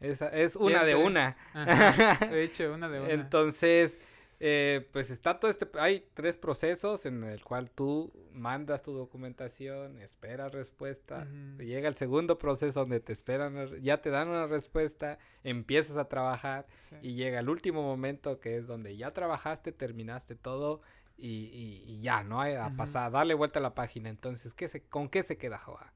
es, 0.00 0.22
es 0.22 0.56
una 0.56 0.84
de 0.84 0.94
una. 0.94 1.36
Ajá, 1.52 2.26
De 2.26 2.42
hecho, 2.42 2.72
una 2.72 2.88
de 2.88 3.00
una. 3.00 3.10
Entonces, 3.10 3.98
eh, 4.40 4.88
pues 4.92 5.10
está 5.10 5.38
todo 5.40 5.50
este, 5.50 5.66
hay 5.78 6.06
tres 6.14 6.36
procesos 6.36 7.06
en 7.06 7.24
el 7.24 7.42
cual 7.42 7.70
tú 7.70 8.12
mandas 8.32 8.82
tu 8.82 8.92
documentación, 8.92 9.98
esperas 9.98 10.52
respuesta, 10.52 11.26
llega 11.58 11.88
el 11.88 11.96
segundo 11.96 12.38
proceso 12.38 12.80
donde 12.80 13.00
te 13.00 13.14
esperan, 13.14 13.80
ya 13.82 14.02
te 14.02 14.10
dan 14.10 14.28
una 14.28 14.46
respuesta, 14.46 15.18
empiezas 15.42 15.96
a 15.96 16.08
trabajar 16.08 16.66
Sí. 16.90 16.96
y 17.00 17.14
llega 17.14 17.40
el 17.40 17.48
último 17.48 17.82
momento 17.82 18.38
que 18.38 18.56
es 18.58 18.66
donde 18.66 18.94
ya 18.98 19.12
trabajaste, 19.14 19.72
terminaste 19.72 20.34
todo 20.34 20.82
y, 21.16 21.28
y- 21.46 21.82
y 21.94 22.00
ya, 22.00 22.22
¿no? 22.24 22.40
A 22.42 22.70
Ujú. 22.70 22.76
pasar, 22.76 23.10
darle 23.12 23.34
vuelta 23.34 23.58
a 23.58 23.62
la 23.62 23.74
página. 23.74 24.10
Entonces, 24.10 24.54
¿qué 24.54 24.68
se, 24.68 24.82
¿con 24.88 25.08
qué 25.08 25.22
se 25.22 25.38
queda 25.38 25.58
Joa? 25.58 25.92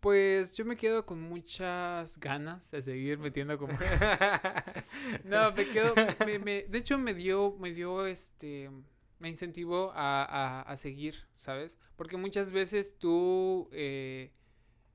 Pues 0.00 0.56
yo 0.56 0.64
me 0.64 0.76
quedo 0.76 1.04
con 1.04 1.20
muchas 1.20 2.18
ganas 2.20 2.70
de 2.70 2.82
seguir 2.82 3.18
metiendo 3.18 3.58
como... 3.58 3.72
no, 5.24 5.52
me 5.52 5.68
quedo... 5.68 5.94
me- 6.24 6.38
me- 6.38 6.62
de 6.62 6.78
hecho, 6.78 6.98
me 6.98 7.14
dio, 7.14 7.56
me 7.58 7.72
dio 7.72 8.06
este... 8.06 8.70
me 9.18 9.28
incentivó 9.28 9.90
a, 9.94 10.22
a, 10.24 10.62
a 10.62 10.76
seguir, 10.76 11.26
¿sabes? 11.34 11.78
Porque 11.96 12.16
muchas 12.16 12.52
veces 12.52 12.96
tú, 12.96 13.68
eh, 13.72 14.30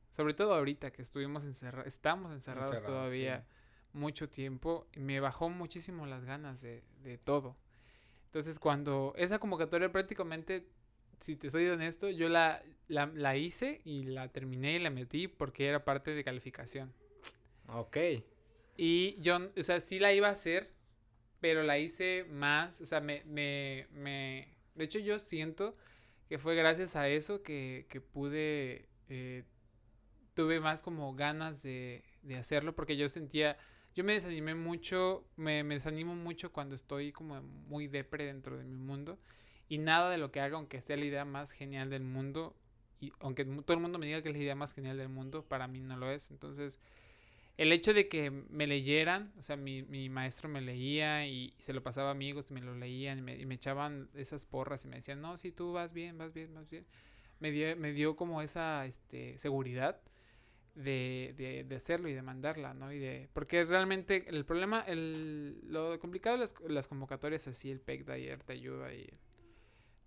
sobre 0.10 0.34
todo 0.34 0.54
ahorita 0.54 0.92
que 0.92 1.02
estuvimos 1.02 1.44
encerrados, 1.44 1.88
estamos 1.88 2.32
encerrados 2.32 2.76
Encerrados, 2.76 3.10
todavía 3.12 3.46
sí. 3.92 3.98
mucho 3.98 4.30
tiempo, 4.30 4.88
me 4.96 5.20
bajó 5.20 5.50
muchísimo 5.50 6.06
las 6.06 6.24
ganas 6.24 6.62
de, 6.62 6.82
de 7.04 7.18
todo. 7.18 7.58
Entonces 8.34 8.58
cuando 8.58 9.14
esa 9.16 9.38
convocatoria 9.38 9.92
prácticamente, 9.92 10.66
si 11.20 11.36
te 11.36 11.52
soy 11.52 11.68
honesto, 11.68 12.10
yo 12.10 12.30
la, 12.30 12.64
la, 12.88 13.06
la 13.06 13.38
hice 13.38 13.80
y 13.86 14.06
la 14.06 14.30
terminé 14.30 14.78
y 14.78 14.80
la 14.80 14.90
metí 14.90 15.28
porque 15.28 15.68
era 15.68 15.86
parte 15.86 16.16
de 16.16 16.24
calificación. 16.24 16.92
Ok. 17.68 17.96
Y 18.76 19.22
yo, 19.22 19.38
o 19.56 19.62
sea, 19.62 19.80
sí 19.80 20.00
la 20.00 20.14
iba 20.14 20.30
a 20.30 20.32
hacer, 20.32 20.74
pero 21.42 21.62
la 21.62 21.78
hice 21.78 22.26
más, 22.28 22.82
o 22.82 22.88
sea, 22.88 23.02
me, 23.02 23.22
me, 23.26 23.86
me... 23.92 24.48
De 24.74 24.86
hecho, 24.86 24.98
yo 24.98 25.20
siento 25.20 25.78
que 26.28 26.40
fue 26.40 26.56
gracias 26.56 26.96
a 26.96 27.08
eso 27.08 27.44
que, 27.44 27.86
que 27.88 28.02
pude, 28.02 28.90
eh, 29.10 29.44
tuve 30.34 30.60
más 30.60 30.82
como 30.82 31.14
ganas 31.14 31.62
de, 31.62 32.04
de 32.24 32.38
hacerlo, 32.38 32.74
porque 32.74 32.98
yo 32.98 33.10
sentía, 33.10 33.60
yo 33.96 34.04
me 34.04 34.14
desanimé 34.14 34.56
mucho, 34.56 35.26
me, 35.36 35.64
desanimo 35.64 36.16
mucho 36.16 36.52
cuando 36.52 36.76
estoy 36.76 37.12
como 37.12 37.42
muy 37.42 37.88
depre 37.88 38.26
dentro 38.26 38.58
de 38.58 38.64
mi 38.64 38.78
mundo, 38.78 39.20
y 39.70 39.78
nada 39.78 40.10
de 40.10 40.18
lo 40.18 40.32
que 40.32 40.40
haga, 40.40 40.58
aunque 40.58 40.82
sea 40.82 40.98
la 40.98 41.06
idea 41.06 41.26
más 41.26 41.52
genial 41.52 41.90
del 41.90 42.04
mundo, 42.04 42.56
y 43.00 43.12
aunque 43.20 43.46
todo 43.46 43.74
el 43.76 43.82
mundo 43.82 44.00
me 44.00 44.06
diga 44.06 44.22
que 44.22 44.30
es 44.30 44.36
la 44.36 44.42
idea 44.42 44.56
más 44.56 44.74
genial 44.74 44.98
del 44.98 45.10
mundo, 45.10 45.46
para 45.46 45.68
mí 45.68 45.80
no 45.80 45.98
lo 45.98 46.12
es, 46.12 46.32
entonces 46.32 46.80
el 47.58 47.72
hecho 47.72 47.94
de 47.94 48.08
que 48.08 48.32
me 48.32 48.66
leyeran, 48.66 49.32
o 49.38 49.44
sea, 49.44 49.56
mi, 49.56 49.84
mi 49.84 50.10
maestro 50.10 50.50
me 50.50 50.60
leía 50.60 51.28
y, 51.28 51.54
se 51.60 51.74
lo 51.74 51.84
pasaba 51.84 52.10
a 52.10 52.12
amigos 52.12 52.50
y 52.50 52.56
me 52.56 52.62
lo 52.62 52.76
leían 52.76 53.20
y 53.20 53.22
me, 53.22 53.36
y 53.36 53.46
me 53.46 53.56
echaban 53.56 54.10
esas 54.16 54.46
porras 54.46 54.86
y 54.86 54.88
me 54.88 54.96
decían, 54.96 55.22
no, 55.22 55.38
si 55.38 55.52
tú 55.52 55.72
vas 55.72 55.94
bien, 55.94 56.18
vas 56.18 56.34
bien, 56.34 56.52
vas 56.56 56.68
bien, 56.70 56.86
me 57.40 57.52
dio, 57.52 57.78
me 57.78 57.92
dio 57.92 58.16
como 58.16 58.42
esa 58.42 58.88
este, 58.88 59.38
seguridad 59.38 60.02
de, 60.76 61.34
de, 61.38 61.64
de 61.64 61.76
hacerlo 61.76 62.10
y 62.10 62.14
de 62.14 62.22
mandarla, 62.22 62.74
¿no? 62.74 62.92
Y 62.92 63.00
de, 63.00 63.30
porque 63.34 63.66
realmente 63.66 64.26
el 64.30 64.46
problema, 64.46 64.82
el, 64.82 65.60
lo 65.72 66.00
complicado 66.00 66.36
de 66.38 66.42
las, 66.42 66.56
las 66.68 66.88
convocatorias 66.88 67.48
así, 67.48 67.72
el 67.72 67.80
PEC 67.82 68.06
de 68.06 68.14
ayer 68.14 68.44
te 68.44 68.54
ayuda 68.54 68.94
y 68.94 69.10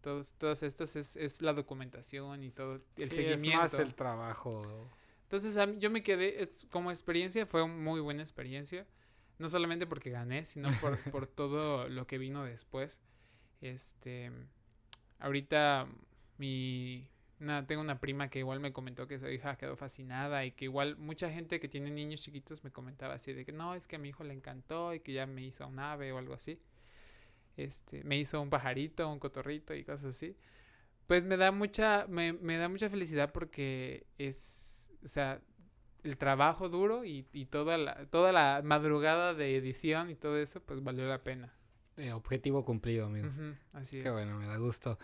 todos, 0.00 0.34
todas 0.34 0.62
estas 0.62 0.96
es, 0.96 1.16
es 1.16 1.42
la 1.42 1.52
documentación 1.52 2.42
y 2.44 2.50
todo, 2.50 2.82
el 2.96 3.10
Sí, 3.10 3.10
seguimiento. 3.10 3.66
Es 3.66 3.72
más 3.72 3.78
el 3.78 3.94
trabajo. 3.94 4.90
Entonces 5.24 5.56
a 5.56 5.66
mí- 5.66 5.78
yo 5.78 5.90
me 5.90 6.02
quedé, 6.02 6.40
es, 6.42 6.66
como 6.70 6.90
experiencia, 6.90 7.46
fue 7.46 7.62
una 7.62 7.74
muy 7.74 8.00
buena 8.00 8.22
experiencia. 8.22 8.86
No 9.38 9.48
solamente 9.48 9.86
porque 9.86 10.10
gané, 10.10 10.44
sino 10.44 10.78
por, 10.78 10.98
por 11.10 11.26
todo 11.26 11.88
lo 11.88 12.06
que 12.06 12.18
vino 12.18 12.44
después. 12.44 13.02
Este, 13.60 14.32
ahorita 15.18 15.88
mi, 16.38 17.08
una- 17.40 17.66
tengo 17.66 17.80
una 17.82 18.00
prima 18.00 18.28
que 18.28 18.38
igual 18.40 18.60
me 18.60 18.72
comentó 18.72 19.06
que 19.06 19.18
su 19.18 19.28
hija 19.28 19.56
quedó 19.56 19.76
fascinada 19.76 20.44
y 20.44 20.52
que 20.52 20.64
igual 20.66 20.96
mucha 20.96 21.30
gente 21.30 21.60
que 21.60 21.68
tiene 21.68 21.90
niños 21.90 22.22
chiquitos 22.22 22.64
me 22.64 22.70
comentaba 22.70 23.14
así 23.14 23.32
de 23.32 23.44
que 23.44 23.52
no, 23.52 23.74
es 23.74 23.86
que 23.86 23.96
a 23.96 23.98
mi 23.98 24.08
hijo 24.08 24.24
le 24.24 24.32
encantó 24.34 24.94
y 24.94 25.00
que 25.00 25.12
ya 25.12 25.26
me 25.26 25.42
hizo 25.42 25.66
un 25.66 25.78
ave 25.78 26.12
o 26.12 26.18
algo 26.18 26.34
así. 26.34 26.58
Este, 27.56 28.04
me 28.04 28.18
hizo 28.18 28.40
un 28.42 28.50
pajarito, 28.50 29.10
un 29.10 29.18
cotorrito 29.18 29.74
y 29.74 29.84
cosas 29.84 30.14
así. 30.16 30.36
Pues 31.06 31.24
me 31.24 31.36
da 31.36 31.52
mucha, 31.52 32.06
me, 32.08 32.32
me 32.32 32.56
da 32.58 32.68
mucha 32.68 32.90
felicidad 32.90 33.32
porque 33.32 34.06
es, 34.18 34.92
o 35.04 35.08
sea, 35.08 35.40
el 36.02 36.16
trabajo 36.18 36.68
duro 36.68 37.04
y, 37.04 37.26
y 37.32 37.46
toda 37.46 37.78
la, 37.78 38.06
toda 38.06 38.32
la 38.32 38.60
madrugada 38.64 39.32
de 39.34 39.56
edición 39.56 40.10
y 40.10 40.14
todo 40.16 40.36
eso, 40.38 40.60
pues 40.62 40.82
valió 40.82 41.06
la 41.08 41.22
pena. 41.22 41.52
Eh, 41.96 42.12
objetivo 42.12 42.64
cumplido, 42.64 43.06
amigo. 43.06 43.28
Ujú, 43.28 43.54
así 43.72 44.00
Qué 44.02 44.08
es. 44.08 44.12
bueno, 44.12 44.36
me 44.38 44.46
da 44.46 44.56
gusto. 44.58 44.98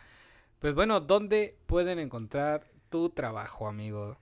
Pues 0.63 0.77
bueno, 0.77 1.01
¿dónde 1.01 1.59
pueden 1.67 1.99
encontrar 1.99 2.69
tu 2.89 3.11
trabajo, 3.11 3.67
amigo? 3.67 4.17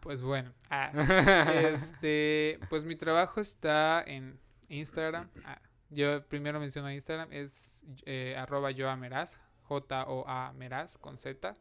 Pues 0.00 0.20
bueno, 0.20 0.52
ah, 0.68 0.92
este, 1.72 2.60
pues 2.68 2.84
mi 2.84 2.94
trabajo 2.94 3.40
está 3.40 4.02
en 4.02 4.38
Instagram. 4.68 5.30
Ah, 5.46 5.58
yo 5.88 6.22
primero 6.26 6.60
menciono 6.60 6.92
Instagram, 6.92 7.32
es 7.32 7.86
eh, 8.04 8.34
arroba 8.36 8.68
joameraz, 8.76 9.40
J-O-A 9.62 10.52
Meraz 10.52 10.98
con 10.98 11.16
Z. 11.16 11.54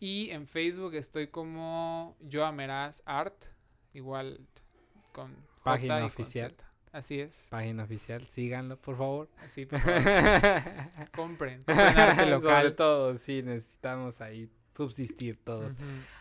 Y 0.00 0.28
en 0.32 0.46
Facebook 0.46 0.94
estoy 0.94 1.28
como 1.28 2.18
Joameraz 2.30 3.02
Art, 3.06 3.46
igual 3.94 4.46
con 5.12 5.34
J 5.34 5.64
Página 5.64 5.96
y 5.96 6.00
con 6.00 6.06
oficial. 6.08 6.50
Z. 6.50 6.69
Así 6.92 7.20
es, 7.20 7.46
Página 7.50 7.84
oficial, 7.84 8.26
síganlo, 8.26 8.76
por 8.76 8.96
favor. 8.98 9.28
así 9.44 9.64
por 9.66 9.78
favor, 9.78 10.02
compren, 11.14 11.62
compren 11.66 11.78
arte 11.98 12.16
Sobre 12.16 12.30
local. 12.30 12.74
todo, 12.76 13.16
sí, 13.16 13.42
necesitamos 13.44 14.20
ahí 14.20 14.50
subsistir 14.76 15.38
todos. 15.44 15.76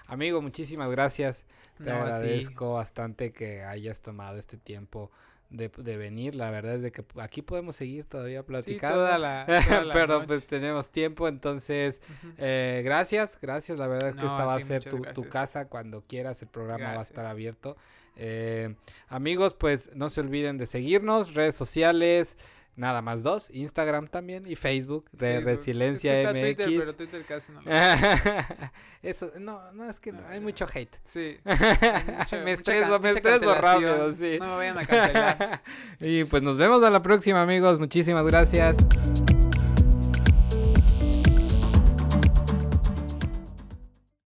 Amigo, 0.08 0.42
muchísimas 0.42 0.92
gracias. 0.92 1.46
Te 1.78 1.86
No, 1.86 1.94
agradezco 1.94 2.74
bastante 2.74 3.32
que 3.32 3.64
hayas 3.64 4.02
tomado 4.02 4.38
este 4.38 4.58
tiempo 4.58 5.12
de, 5.50 5.70
de 5.70 5.98
venir. 5.98 6.36
La 6.36 6.52
verdad 6.52 6.76
es 6.76 6.82
de 6.82 6.92
que 6.92 7.04
aquí 7.20 7.42
podemos 7.42 7.76
seguir 7.76 8.06
todavía 8.06 8.42
Sí, 8.42 8.46
platicando. 8.48 8.98
toda 8.98 9.18
la, 9.18 9.46
toda 9.48 9.84
la 9.86 9.94
Pero 9.94 10.16
noche. 10.16 10.28
pues 10.28 10.46
tenemos 10.48 10.92
tiempo, 10.92 11.28
entonces 11.28 12.02
eh, 12.38 12.82
gracias, 12.84 13.38
gracias. 13.42 13.78
La 13.78 13.88
verdad 13.88 14.10
es 14.10 14.16
que 14.16 14.22
No, 14.24 14.28
esta 14.32 14.46
va 14.46 14.56
a 14.56 14.60
ser 14.60 14.84
tu, 14.84 15.02
tu 15.02 15.28
casa 15.30 15.68
cuando 15.70 16.02
quieras. 16.06 16.42
El 16.42 16.50
programa 16.50 16.94
va 16.94 17.00
a 17.00 17.04
estar 17.04 17.26
abierto. 17.26 17.78
Eh, 18.22 18.76
amigos, 19.08 19.54
pues 19.54 19.92
no 19.96 20.10
se 20.10 20.20
olviden 20.20 20.58
de 20.58 20.66
seguirnos, 20.66 21.34
redes 21.34 21.56
sociales, 21.56 22.36
nada 22.76 23.02
más 23.02 23.24
dos, 23.24 23.50
Instagram 23.52 24.08
también 24.08 24.44
y 24.46 24.56
Facebook 24.56 25.10
de 25.12 25.36
Facebook. 25.36 25.46
Resiliencia 25.46 26.20
está 26.20 26.34
MX. 26.34 26.42
Twitter, 26.42 26.80
pero 26.80 26.94
Twitter 26.96 27.26
casi 27.26 27.52
no 27.54 27.62
lo 27.62 27.72
Eso, 29.02 29.32
no, 29.40 29.72
no, 29.72 29.90
es 29.90 30.02
que 30.02 30.12
No, 30.12 30.26
hay 30.28 30.42
mucho 30.42 30.68
hate. 30.72 30.98
Sí. 31.06 31.38
me 32.44 32.52
estreso, 32.52 33.00
me 33.00 33.12
estreso 33.12 33.56
rápido, 33.56 34.14
sí. 34.14 34.38
No 34.38 34.48
me 34.48 34.56
vayan 34.56 34.78
a 34.80 34.86
cancelar. 34.86 35.62
y 36.02 36.26
pues 36.26 36.44
nos 36.44 36.58
vemos 36.58 36.84
a 36.84 36.90
la 36.90 37.02
próxima, 37.02 37.42
amigos. 37.42 37.80
Muchísimas 37.80 38.26
gracias. 38.26 38.78